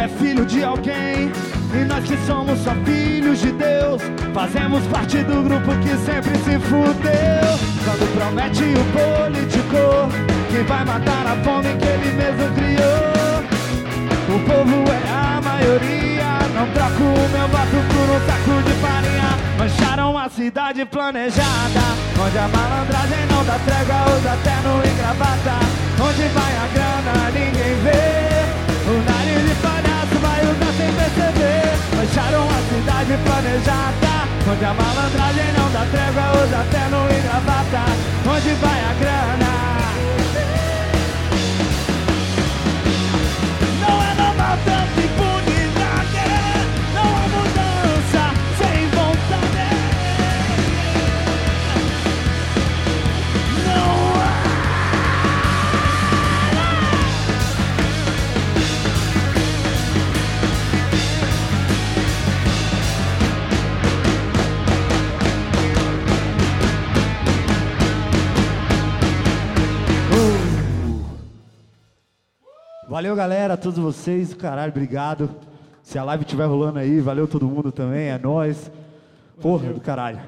É 0.01 0.09
filho 0.09 0.46
de 0.46 0.64
alguém. 0.64 1.30
E 1.72 1.84
nós 1.84 2.05
que 2.05 2.16
somos 2.26 2.59
só 2.61 2.74
filhos 2.84 3.40
de 3.40 3.53
Deus, 3.53 4.03
fazemos 4.34 4.84
parte 4.86 5.18
do 5.22 5.42
grupo 5.42 5.70
que 5.82 5.96
sempre 6.05 6.36
se 6.38 6.59
fudeu. 6.59 7.51
Quando 7.84 8.14
promete 8.16 8.64
o 8.64 8.84
político 8.96 10.09
que 10.51 10.62
vai 10.64 10.84
matar 10.84 11.26
a 11.26 11.36
fome 11.44 11.68
que 11.76 11.86
ele 11.86 12.12
mesmo 12.16 12.46
criou. 12.55 13.11
O 14.34 14.38
povo 14.46 14.90
é 14.90 15.11
a 15.11 15.40
maioria, 15.42 16.38
não 16.55 16.66
troco 16.72 17.03
o 17.03 17.28
meu 17.28 17.48
voto 17.48 17.78
por 17.92 18.07
um 18.14 18.20
saco 18.26 18.62
de 18.62 18.72
farinha. 18.80 19.30
Mancharam 19.59 20.16
a 20.16 20.28
cidade 20.28 20.84
planejada, 20.86 21.84
onde 22.18 22.38
a 22.38 22.48
malandragem 22.48 23.26
não 23.30 23.44
dá 23.44 23.59
trégua, 23.59 24.16
usa 24.16 24.36
terno 24.42 24.80
e 24.84 24.94
gravata. 24.98 25.59
Onde 26.03 26.28
vai 26.28 26.57
a 26.57 26.66
grana, 26.72 27.30
ninguém 27.32 27.74
vê. 27.84 28.39
Perceber. 31.21 31.77
Mancharam 31.97 32.45
a 32.49 32.61
cidade 32.68 33.14
planejada, 33.25 34.14
onde 34.51 34.64
a 34.64 34.75
malandragem 34.75 35.53
não 35.57 35.71
dá 35.71 35.85
trégua, 35.91 36.43
usa 36.43 36.64
terno 36.71 37.07
e 37.11 37.21
gravata. 37.21 37.85
Onde 38.27 38.51
vai 38.55 38.81
a 38.81 38.93
grana? 39.01 39.53
Não 43.81 44.03
é 44.03 44.14
normal 44.14 44.59
tanta 44.64 45.01
impunidade 45.01 45.49
Valeu, 73.01 73.16
galera, 73.16 73.57
todos 73.57 73.78
vocês, 73.78 74.34
caralho, 74.34 74.70
obrigado. 74.70 75.30
Se 75.82 75.98
a 75.98 76.05
live 76.05 76.22
estiver 76.22 76.44
rolando 76.44 76.80
aí, 76.80 77.01
valeu 77.01 77.26
todo 77.26 77.46
mundo 77.46 77.72
também, 77.72 78.09
é 78.09 78.18
nóis. 78.18 78.70
Porra 79.40 79.72
do 79.72 79.80
caralho. 79.80 80.20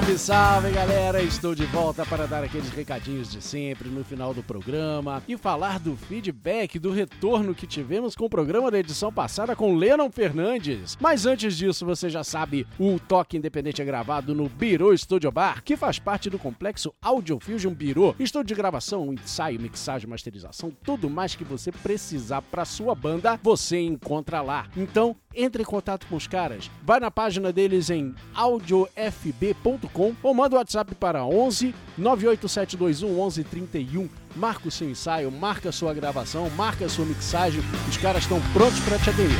Salve, 0.00 0.18
salve 0.18 0.70
galera! 0.70 1.22
Estou 1.22 1.54
de 1.54 1.66
volta 1.66 2.06
para 2.06 2.26
dar 2.26 2.42
aqueles 2.42 2.70
recadinhos 2.70 3.30
de 3.30 3.42
sempre 3.42 3.90
no 3.90 4.02
final 4.02 4.32
do 4.32 4.42
programa 4.42 5.22
e 5.28 5.36
falar 5.36 5.78
do 5.78 5.94
feedback, 5.94 6.78
do 6.78 6.90
retorno 6.90 7.54
que 7.54 7.66
tivemos 7.66 8.16
com 8.16 8.24
o 8.24 8.30
programa 8.30 8.70
da 8.70 8.78
edição 8.78 9.12
passada 9.12 9.54
com 9.54 9.74
Lennon 9.74 10.10
Fernandes. 10.10 10.96
Mas 10.98 11.26
antes 11.26 11.54
disso, 11.54 11.84
você 11.84 12.08
já 12.08 12.24
sabe, 12.24 12.66
o 12.78 12.98
Toque 12.98 13.36
Independente 13.36 13.82
é 13.82 13.84
gravado 13.84 14.34
no 14.34 14.48
Biro 14.48 14.96
Studio 14.96 15.30
Bar, 15.30 15.62
que 15.62 15.76
faz 15.76 15.98
parte 15.98 16.30
do 16.30 16.38
complexo 16.38 16.94
Audio 17.02 17.38
Fusion 17.38 17.74
Biro. 17.74 18.16
Estúdio 18.18 18.54
de 18.54 18.54
gravação, 18.54 19.12
ensaio, 19.12 19.60
mixagem, 19.60 20.08
masterização, 20.08 20.72
tudo 20.82 21.10
mais 21.10 21.34
que 21.34 21.44
você 21.44 21.70
precisar 21.70 22.40
para 22.40 22.64
sua 22.64 22.94
banda, 22.94 23.38
você 23.42 23.78
encontra 23.78 24.40
lá. 24.40 24.66
Então, 24.74 25.14
entre 25.34 25.62
em 25.62 25.66
contato 25.66 26.06
com 26.06 26.16
os 26.16 26.26
caras. 26.26 26.70
Vai 26.82 26.98
na 26.98 27.10
página 27.10 27.52
deles 27.52 27.88
em 27.90 28.14
audiofb.com 28.34 30.14
ou 30.22 30.34
manda 30.34 30.56
o 30.56 30.58
WhatsApp 30.58 30.94
para 30.94 31.24
11 31.24 31.74
98721 31.96 33.08
1131. 33.08 34.08
Marca 34.34 34.68
o 34.68 34.70
seu 34.70 34.90
ensaio, 34.90 35.30
marca 35.30 35.68
a 35.68 35.72
sua 35.72 35.94
gravação, 35.94 36.50
marca 36.50 36.86
a 36.86 36.88
sua 36.88 37.04
mixagem. 37.04 37.60
Os 37.88 37.96
caras 37.96 38.22
estão 38.22 38.40
prontos 38.52 38.80
para 38.80 38.98
te 38.98 39.10
atender. 39.10 39.38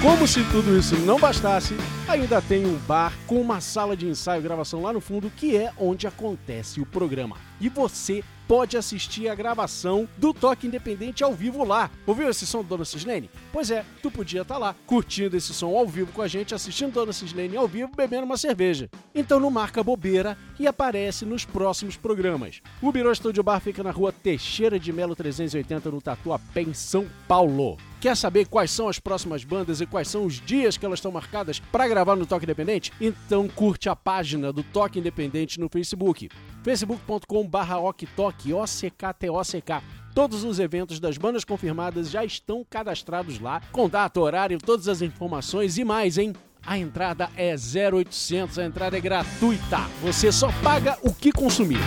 Como 0.00 0.28
se 0.28 0.44
tudo 0.44 0.78
isso 0.78 0.96
não 0.98 1.18
bastasse, 1.18 1.74
ainda 2.06 2.40
tem 2.40 2.64
um 2.64 2.78
bar 2.86 3.12
com 3.26 3.40
uma 3.40 3.60
sala 3.60 3.96
de 3.96 4.06
ensaio 4.06 4.38
e 4.38 4.42
gravação 4.44 4.80
lá 4.80 4.92
no 4.92 5.00
fundo, 5.00 5.28
que 5.28 5.56
é 5.56 5.72
onde 5.76 6.06
acontece 6.06 6.80
o 6.80 6.86
programa. 6.86 7.36
E 7.60 7.68
você 7.68 8.22
pode 8.48 8.78
assistir 8.78 9.28
a 9.28 9.34
gravação 9.34 10.08
do 10.16 10.32
Toque 10.32 10.66
Independente 10.66 11.22
ao 11.22 11.34
vivo 11.34 11.62
lá. 11.62 11.90
Ouviu 12.06 12.30
esse 12.30 12.46
som 12.46 12.62
do 12.62 12.68
Dona 12.68 12.84
Cislene? 12.84 13.30
Pois 13.52 13.70
é, 13.70 13.84
tu 14.02 14.10
podia 14.10 14.40
estar 14.40 14.56
lá, 14.56 14.74
curtindo 14.86 15.36
esse 15.36 15.52
som 15.52 15.76
ao 15.76 15.86
vivo 15.86 16.10
com 16.12 16.22
a 16.22 16.26
gente, 16.26 16.54
assistindo 16.54 16.94
Dona 16.94 17.12
Cislene 17.12 17.58
ao 17.58 17.68
vivo, 17.68 17.92
bebendo 17.94 18.24
uma 18.24 18.38
cerveja. 18.38 18.88
Então 19.14 19.38
não 19.38 19.50
marca 19.50 19.84
bobeira 19.84 20.36
e 20.58 20.66
aparece 20.66 21.26
nos 21.26 21.44
próximos 21.44 21.96
programas. 21.96 22.62
O 22.80 22.90
Biro 22.90 23.14
Studio 23.14 23.42
Bar 23.42 23.60
fica 23.60 23.82
na 23.82 23.90
rua 23.90 24.10
Teixeira 24.12 24.80
de 24.80 24.92
Melo 24.92 25.14
380, 25.14 25.90
no 25.90 26.00
Tatuapé, 26.00 26.62
em 26.62 26.72
São 26.72 27.06
Paulo. 27.28 27.76
Quer 28.00 28.16
saber 28.16 28.46
quais 28.46 28.70
são 28.70 28.88
as 28.88 29.00
próximas 29.00 29.42
bandas 29.42 29.80
e 29.80 29.86
quais 29.86 30.06
são 30.06 30.24
os 30.24 30.40
dias 30.40 30.76
que 30.76 30.86
elas 30.86 31.00
estão 31.00 31.10
marcadas 31.10 31.58
para 31.58 31.88
gravar 31.88 32.14
no 32.14 32.26
Toque 32.26 32.44
Independente? 32.44 32.92
Então 33.00 33.48
curte 33.48 33.88
a 33.88 33.96
página 33.96 34.52
do 34.52 34.62
Toque 34.62 35.00
Independente 35.00 35.58
no 35.58 35.68
Facebook. 35.68 36.28
facebook.com.br 36.62 37.74
oktok, 37.82 38.52
O-C-K-T-O-C-K. 38.52 39.82
Todos 40.14 40.44
os 40.44 40.60
eventos 40.60 41.00
das 41.00 41.18
bandas 41.18 41.44
confirmadas 41.44 42.08
já 42.08 42.24
estão 42.24 42.64
cadastrados 42.68 43.40
lá, 43.40 43.60
com 43.72 43.88
data, 43.88 44.20
horário, 44.20 44.58
todas 44.58 44.86
as 44.86 45.02
informações 45.02 45.76
e 45.76 45.84
mais, 45.84 46.18
hein? 46.18 46.32
A 46.64 46.78
entrada 46.78 47.28
é 47.36 47.54
0800, 47.54 48.58
a 48.58 48.64
entrada 48.64 48.96
é 48.96 49.00
gratuita. 49.00 49.78
Você 50.02 50.30
só 50.30 50.52
paga 50.62 50.96
o 51.02 51.12
que 51.12 51.32
consumir. 51.32 51.80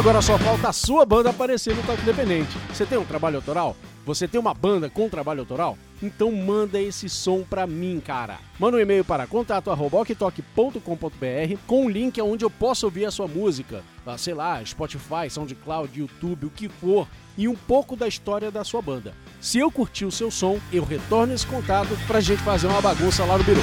Agora 0.00 0.22
só 0.22 0.38
falta 0.38 0.70
a 0.70 0.72
sua 0.72 1.04
banda 1.04 1.28
aparecer 1.28 1.76
no 1.76 1.82
Toque 1.82 2.00
Independente. 2.00 2.56
Você 2.72 2.86
tem 2.86 2.96
um 2.96 3.04
trabalho 3.04 3.36
autoral? 3.36 3.76
Você 4.06 4.26
tem 4.26 4.40
uma 4.40 4.54
banda 4.54 4.88
com 4.88 5.10
trabalho 5.10 5.40
autoral? 5.40 5.76
Então 6.02 6.32
manda 6.32 6.80
esse 6.80 7.06
som 7.06 7.42
pra 7.42 7.66
mim, 7.66 8.00
cara. 8.00 8.38
Manda 8.58 8.78
um 8.78 8.80
e-mail 8.80 9.04
para 9.04 9.26
contato@oktok.com.br 9.26 11.58
com 11.66 11.84
um 11.84 11.90
link 11.90 12.18
onde 12.22 12.46
eu 12.46 12.50
posso 12.50 12.86
ouvir 12.86 13.04
a 13.04 13.10
sua 13.10 13.28
música. 13.28 13.82
Ah, 14.06 14.16
sei 14.16 14.32
lá, 14.32 14.64
Spotify, 14.64 15.28
SoundCloud, 15.28 16.00
YouTube, 16.00 16.46
o 16.46 16.50
que 16.50 16.70
for. 16.70 17.06
E 17.36 17.46
um 17.46 17.54
pouco 17.54 17.94
da 17.94 18.08
história 18.08 18.50
da 18.50 18.64
sua 18.64 18.80
banda. 18.80 19.12
Se 19.38 19.58
eu 19.58 19.70
curtir 19.70 20.06
o 20.06 20.10
seu 20.10 20.30
som, 20.30 20.58
eu 20.72 20.82
retorno 20.82 21.34
esse 21.34 21.46
contato 21.46 21.90
pra 22.06 22.20
gente 22.20 22.42
fazer 22.42 22.68
uma 22.68 22.80
bagunça 22.80 23.22
lá 23.26 23.36
no 23.36 23.44
Biru. 23.44 23.60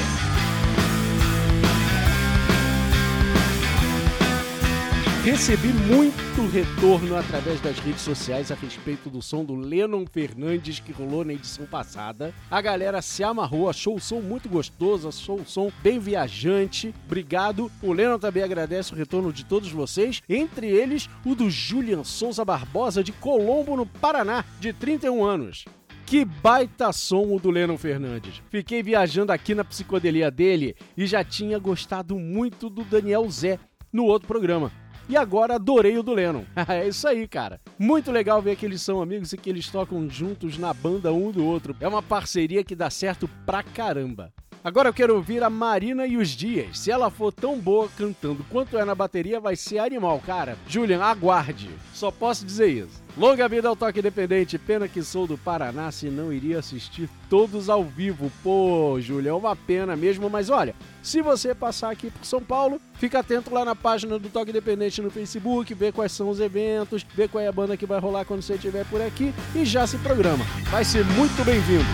Recebi 5.30 5.68
muito 5.68 6.50
retorno 6.54 7.18
através 7.18 7.60
das 7.60 7.78
redes 7.80 8.00
sociais 8.00 8.50
a 8.50 8.56
respeito 8.56 9.10
do 9.10 9.22
som 9.22 9.44
do 9.44 9.56
Lennon 9.56 10.06
Fernandes 10.10 10.80
que 10.80 10.94
rolou 10.94 11.26
na 11.26 11.34
edição 11.34 11.66
passada. 11.66 12.34
A 12.50 12.62
galera 12.62 13.02
se 13.02 13.26
amarrou, 13.26 13.70
achou 13.70 13.98
o 13.98 14.00
som 14.00 14.22
muito 14.22 14.48
gostoso, 14.48 15.10
achou 15.10 15.42
o 15.42 15.46
som 15.46 15.70
bem 15.84 16.00
viajante. 16.00 16.96
Obrigado. 17.06 17.70
O 17.84 17.92
Lennon 17.92 18.18
também 18.18 18.42
agradece 18.42 18.94
o 18.94 18.96
retorno 18.96 19.34
de 19.34 19.44
todos 19.44 19.70
vocês, 19.70 20.22
entre 20.30 20.68
eles 20.68 21.10
o 21.26 21.36
do 21.36 21.50
Julian 21.50 22.06
Souza 22.06 22.46
Barbosa 22.46 23.04
de 23.04 23.12
Colombo, 23.12 23.76
no 23.76 23.86
Paraná, 23.86 24.46
de 24.62 24.72
31 24.72 25.26
anos. 25.26 25.66
Que 26.06 26.24
baita 26.24 26.94
som 26.94 27.36
o 27.36 27.38
do 27.38 27.52
Lennon 27.52 27.78
Fernandes. 27.78 28.42
Fiquei 28.50 28.82
viajando 28.82 29.34
aqui 29.34 29.54
na 29.54 29.66
psicodelia 29.66 30.32
dele 30.32 30.74
e 30.96 31.06
já 31.06 31.22
tinha 31.22 31.60
gostado 31.60 32.18
muito 32.18 32.70
do 32.70 32.86
Daniel 32.86 33.30
Zé 33.30 33.60
no 33.92 34.06
outro 34.06 34.26
programa. 34.26 34.72
E 35.10 35.16
agora 35.16 35.56
adorei 35.56 35.98
o 35.98 36.04
do 36.04 36.14
Lennon. 36.14 36.44
é 36.68 36.88
isso 36.88 37.08
aí, 37.08 37.28
cara. 37.28 37.62
Muito 37.80 38.12
legal 38.12 38.42
ver 38.42 38.56
que 38.58 38.66
eles 38.66 38.82
são 38.82 39.02
amigos 39.02 39.32
e 39.32 39.38
que 39.38 39.50
eles 39.50 39.70
tocam 39.70 40.10
juntos 40.10 40.58
na 40.58 40.74
banda 40.74 41.14
um 41.14 41.32
do 41.32 41.46
outro. 41.46 41.76
É 41.80 41.88
uma 41.88 42.04
parceria 42.04 42.64
que 42.64 42.76
dá 42.76 42.90
certo 42.90 43.30
pra 43.46 43.64
caramba. 43.64 44.34
Agora 44.64 44.90
eu 44.90 44.94
quero 44.94 45.16
ouvir 45.16 45.44
a 45.44 45.50
Marina 45.50 46.06
e 46.06 46.18
os 46.18 46.30
Dias. 46.30 46.80
Se 46.80 46.92
ela 46.92 47.10
for 47.10 47.32
tão 47.32 47.60
boa 47.60 47.88
cantando 47.98 48.46
quanto 48.50 48.78
é 48.78 48.84
na 48.84 48.96
bateria, 48.96 49.40
vai 49.40 49.56
ser 49.56 49.80
animal, 49.80 50.22
cara. 50.26 50.58
Julian, 50.68 51.02
aguarde. 51.02 51.70
Só 51.94 52.12
posso 52.12 52.46
dizer 52.46 52.68
isso. 52.68 53.02
Longa 53.18 53.48
vida 53.48 53.68
ao 53.68 53.76
Toque 53.76 54.00
Independente. 54.00 54.58
Pena 54.60 54.88
que 54.88 55.02
sou 55.02 55.26
do 55.26 55.38
Paraná, 55.38 55.92
senão 55.92 56.34
iria 56.34 56.60
assistir 56.60 57.10
todos 57.30 57.70
ao 57.70 57.84
vivo. 57.84 58.32
Pô, 58.44 59.00
Julian, 59.00 59.32
é 59.32 59.34
uma 59.34 59.56
pena 59.56 59.96
mesmo. 59.96 60.30
Mas 60.30 60.50
olha, 60.50 60.76
se 61.02 61.22
você 61.22 61.56
passar 61.56 61.92
aqui 61.92 62.12
por 62.12 62.26
São 62.26 62.42
Paulo, 62.42 62.80
fica 62.96 63.20
atento 63.20 63.54
lá 63.54 63.64
na 63.64 63.76
página 63.76 64.20
do 64.20 64.30
Toque 64.30 64.50
Independente 64.50 65.02
no 65.02 65.10
Facebook, 65.10 65.74
vê 65.74 65.92
quais 65.92 66.12
são 66.12 66.30
os 66.30 66.40
eventos, 66.40 67.06
vê 67.16 67.28
qual 67.28 67.44
é 67.44 67.48
a 67.48 67.52
banda 67.52 67.78
que 67.78 67.86
vai 67.86 68.00
rolar 68.00 68.26
quando 68.26 68.42
você 68.42 68.56
estiver 68.56 68.86
por 68.86 69.02
aqui 69.02 69.34
e 69.56 69.66
já 69.66 69.88
se 69.88 69.98
programa. 70.00 70.46
Vai 70.70 70.84
ser 70.84 71.06
muito 71.06 71.44
bem-vindo. 71.46 71.86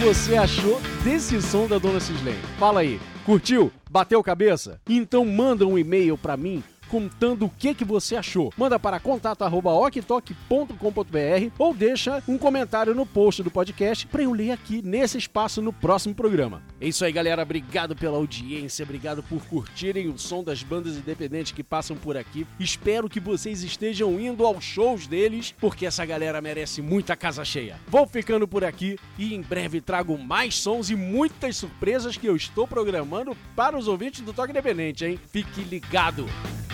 Você 0.00 0.34
achou 0.34 0.80
desse 1.04 1.42
som 1.42 1.68
da 1.68 1.76
Dona 1.76 2.00
Cislene? 2.00 2.40
Fala 2.58 2.80
aí, 2.80 2.98
curtiu? 3.26 3.70
Bateu 3.90 4.22
cabeça? 4.22 4.80
Então 4.88 5.26
manda 5.26 5.66
um 5.66 5.78
e-mail 5.78 6.16
para 6.16 6.38
mim 6.38 6.64
contando 6.90 7.46
o 7.46 7.50
que, 7.50 7.74
que 7.74 7.84
você 7.84 8.16
achou. 8.16 8.52
Manda 8.56 8.78
para 8.78 8.98
contato@oktok.com.br 8.98 11.52
ou 11.58 11.72
deixa 11.72 12.22
um 12.26 12.36
comentário 12.36 12.94
no 12.94 13.06
post 13.06 13.42
do 13.42 13.50
podcast 13.50 14.06
para 14.06 14.22
eu 14.22 14.32
ler 14.32 14.50
aqui 14.50 14.82
nesse 14.82 15.16
espaço 15.16 15.62
no 15.62 15.72
próximo 15.72 16.14
programa. 16.14 16.62
É 16.80 16.88
isso 16.88 17.04
aí, 17.04 17.12
galera. 17.12 17.42
Obrigado 17.42 17.94
pela 17.94 18.16
audiência, 18.16 18.82
obrigado 18.82 19.22
por 19.22 19.44
curtirem 19.46 20.08
o 20.08 20.18
som 20.18 20.42
das 20.42 20.62
bandas 20.62 20.96
independentes 20.96 21.52
que 21.52 21.62
passam 21.62 21.96
por 21.96 22.16
aqui. 22.16 22.46
Espero 22.58 23.08
que 23.08 23.20
vocês 23.20 23.62
estejam 23.62 24.18
indo 24.18 24.44
aos 24.44 24.64
shows 24.64 25.06
deles, 25.06 25.54
porque 25.60 25.86
essa 25.86 26.04
galera 26.04 26.40
merece 26.40 26.82
muita 26.82 27.16
casa 27.16 27.44
cheia. 27.44 27.78
Vou 27.86 28.06
ficando 28.06 28.48
por 28.48 28.64
aqui 28.64 28.98
e 29.18 29.34
em 29.34 29.42
breve 29.42 29.80
trago 29.80 30.18
mais 30.18 30.56
sons 30.56 30.90
e 30.90 30.96
muitas 30.96 31.56
surpresas 31.56 32.16
que 32.16 32.26
eu 32.26 32.34
estou 32.34 32.66
programando 32.66 33.36
para 33.54 33.78
os 33.78 33.86
ouvintes 33.86 34.22
do 34.22 34.32
Toque 34.32 34.50
Independente, 34.50 35.04
hein? 35.04 35.20
Fique 35.30 35.60
ligado! 35.62 36.26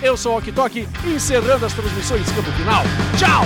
Eu 0.07 0.17
sou 0.17 0.35
o 0.35 0.39
Ok 0.39 0.53
Tok, 0.53 0.89
encerrando 1.05 1.67
as 1.67 1.73
transmissões 1.73 2.31
Campo 2.31 2.53
Final. 2.53 2.85
Tchau! 3.19 3.43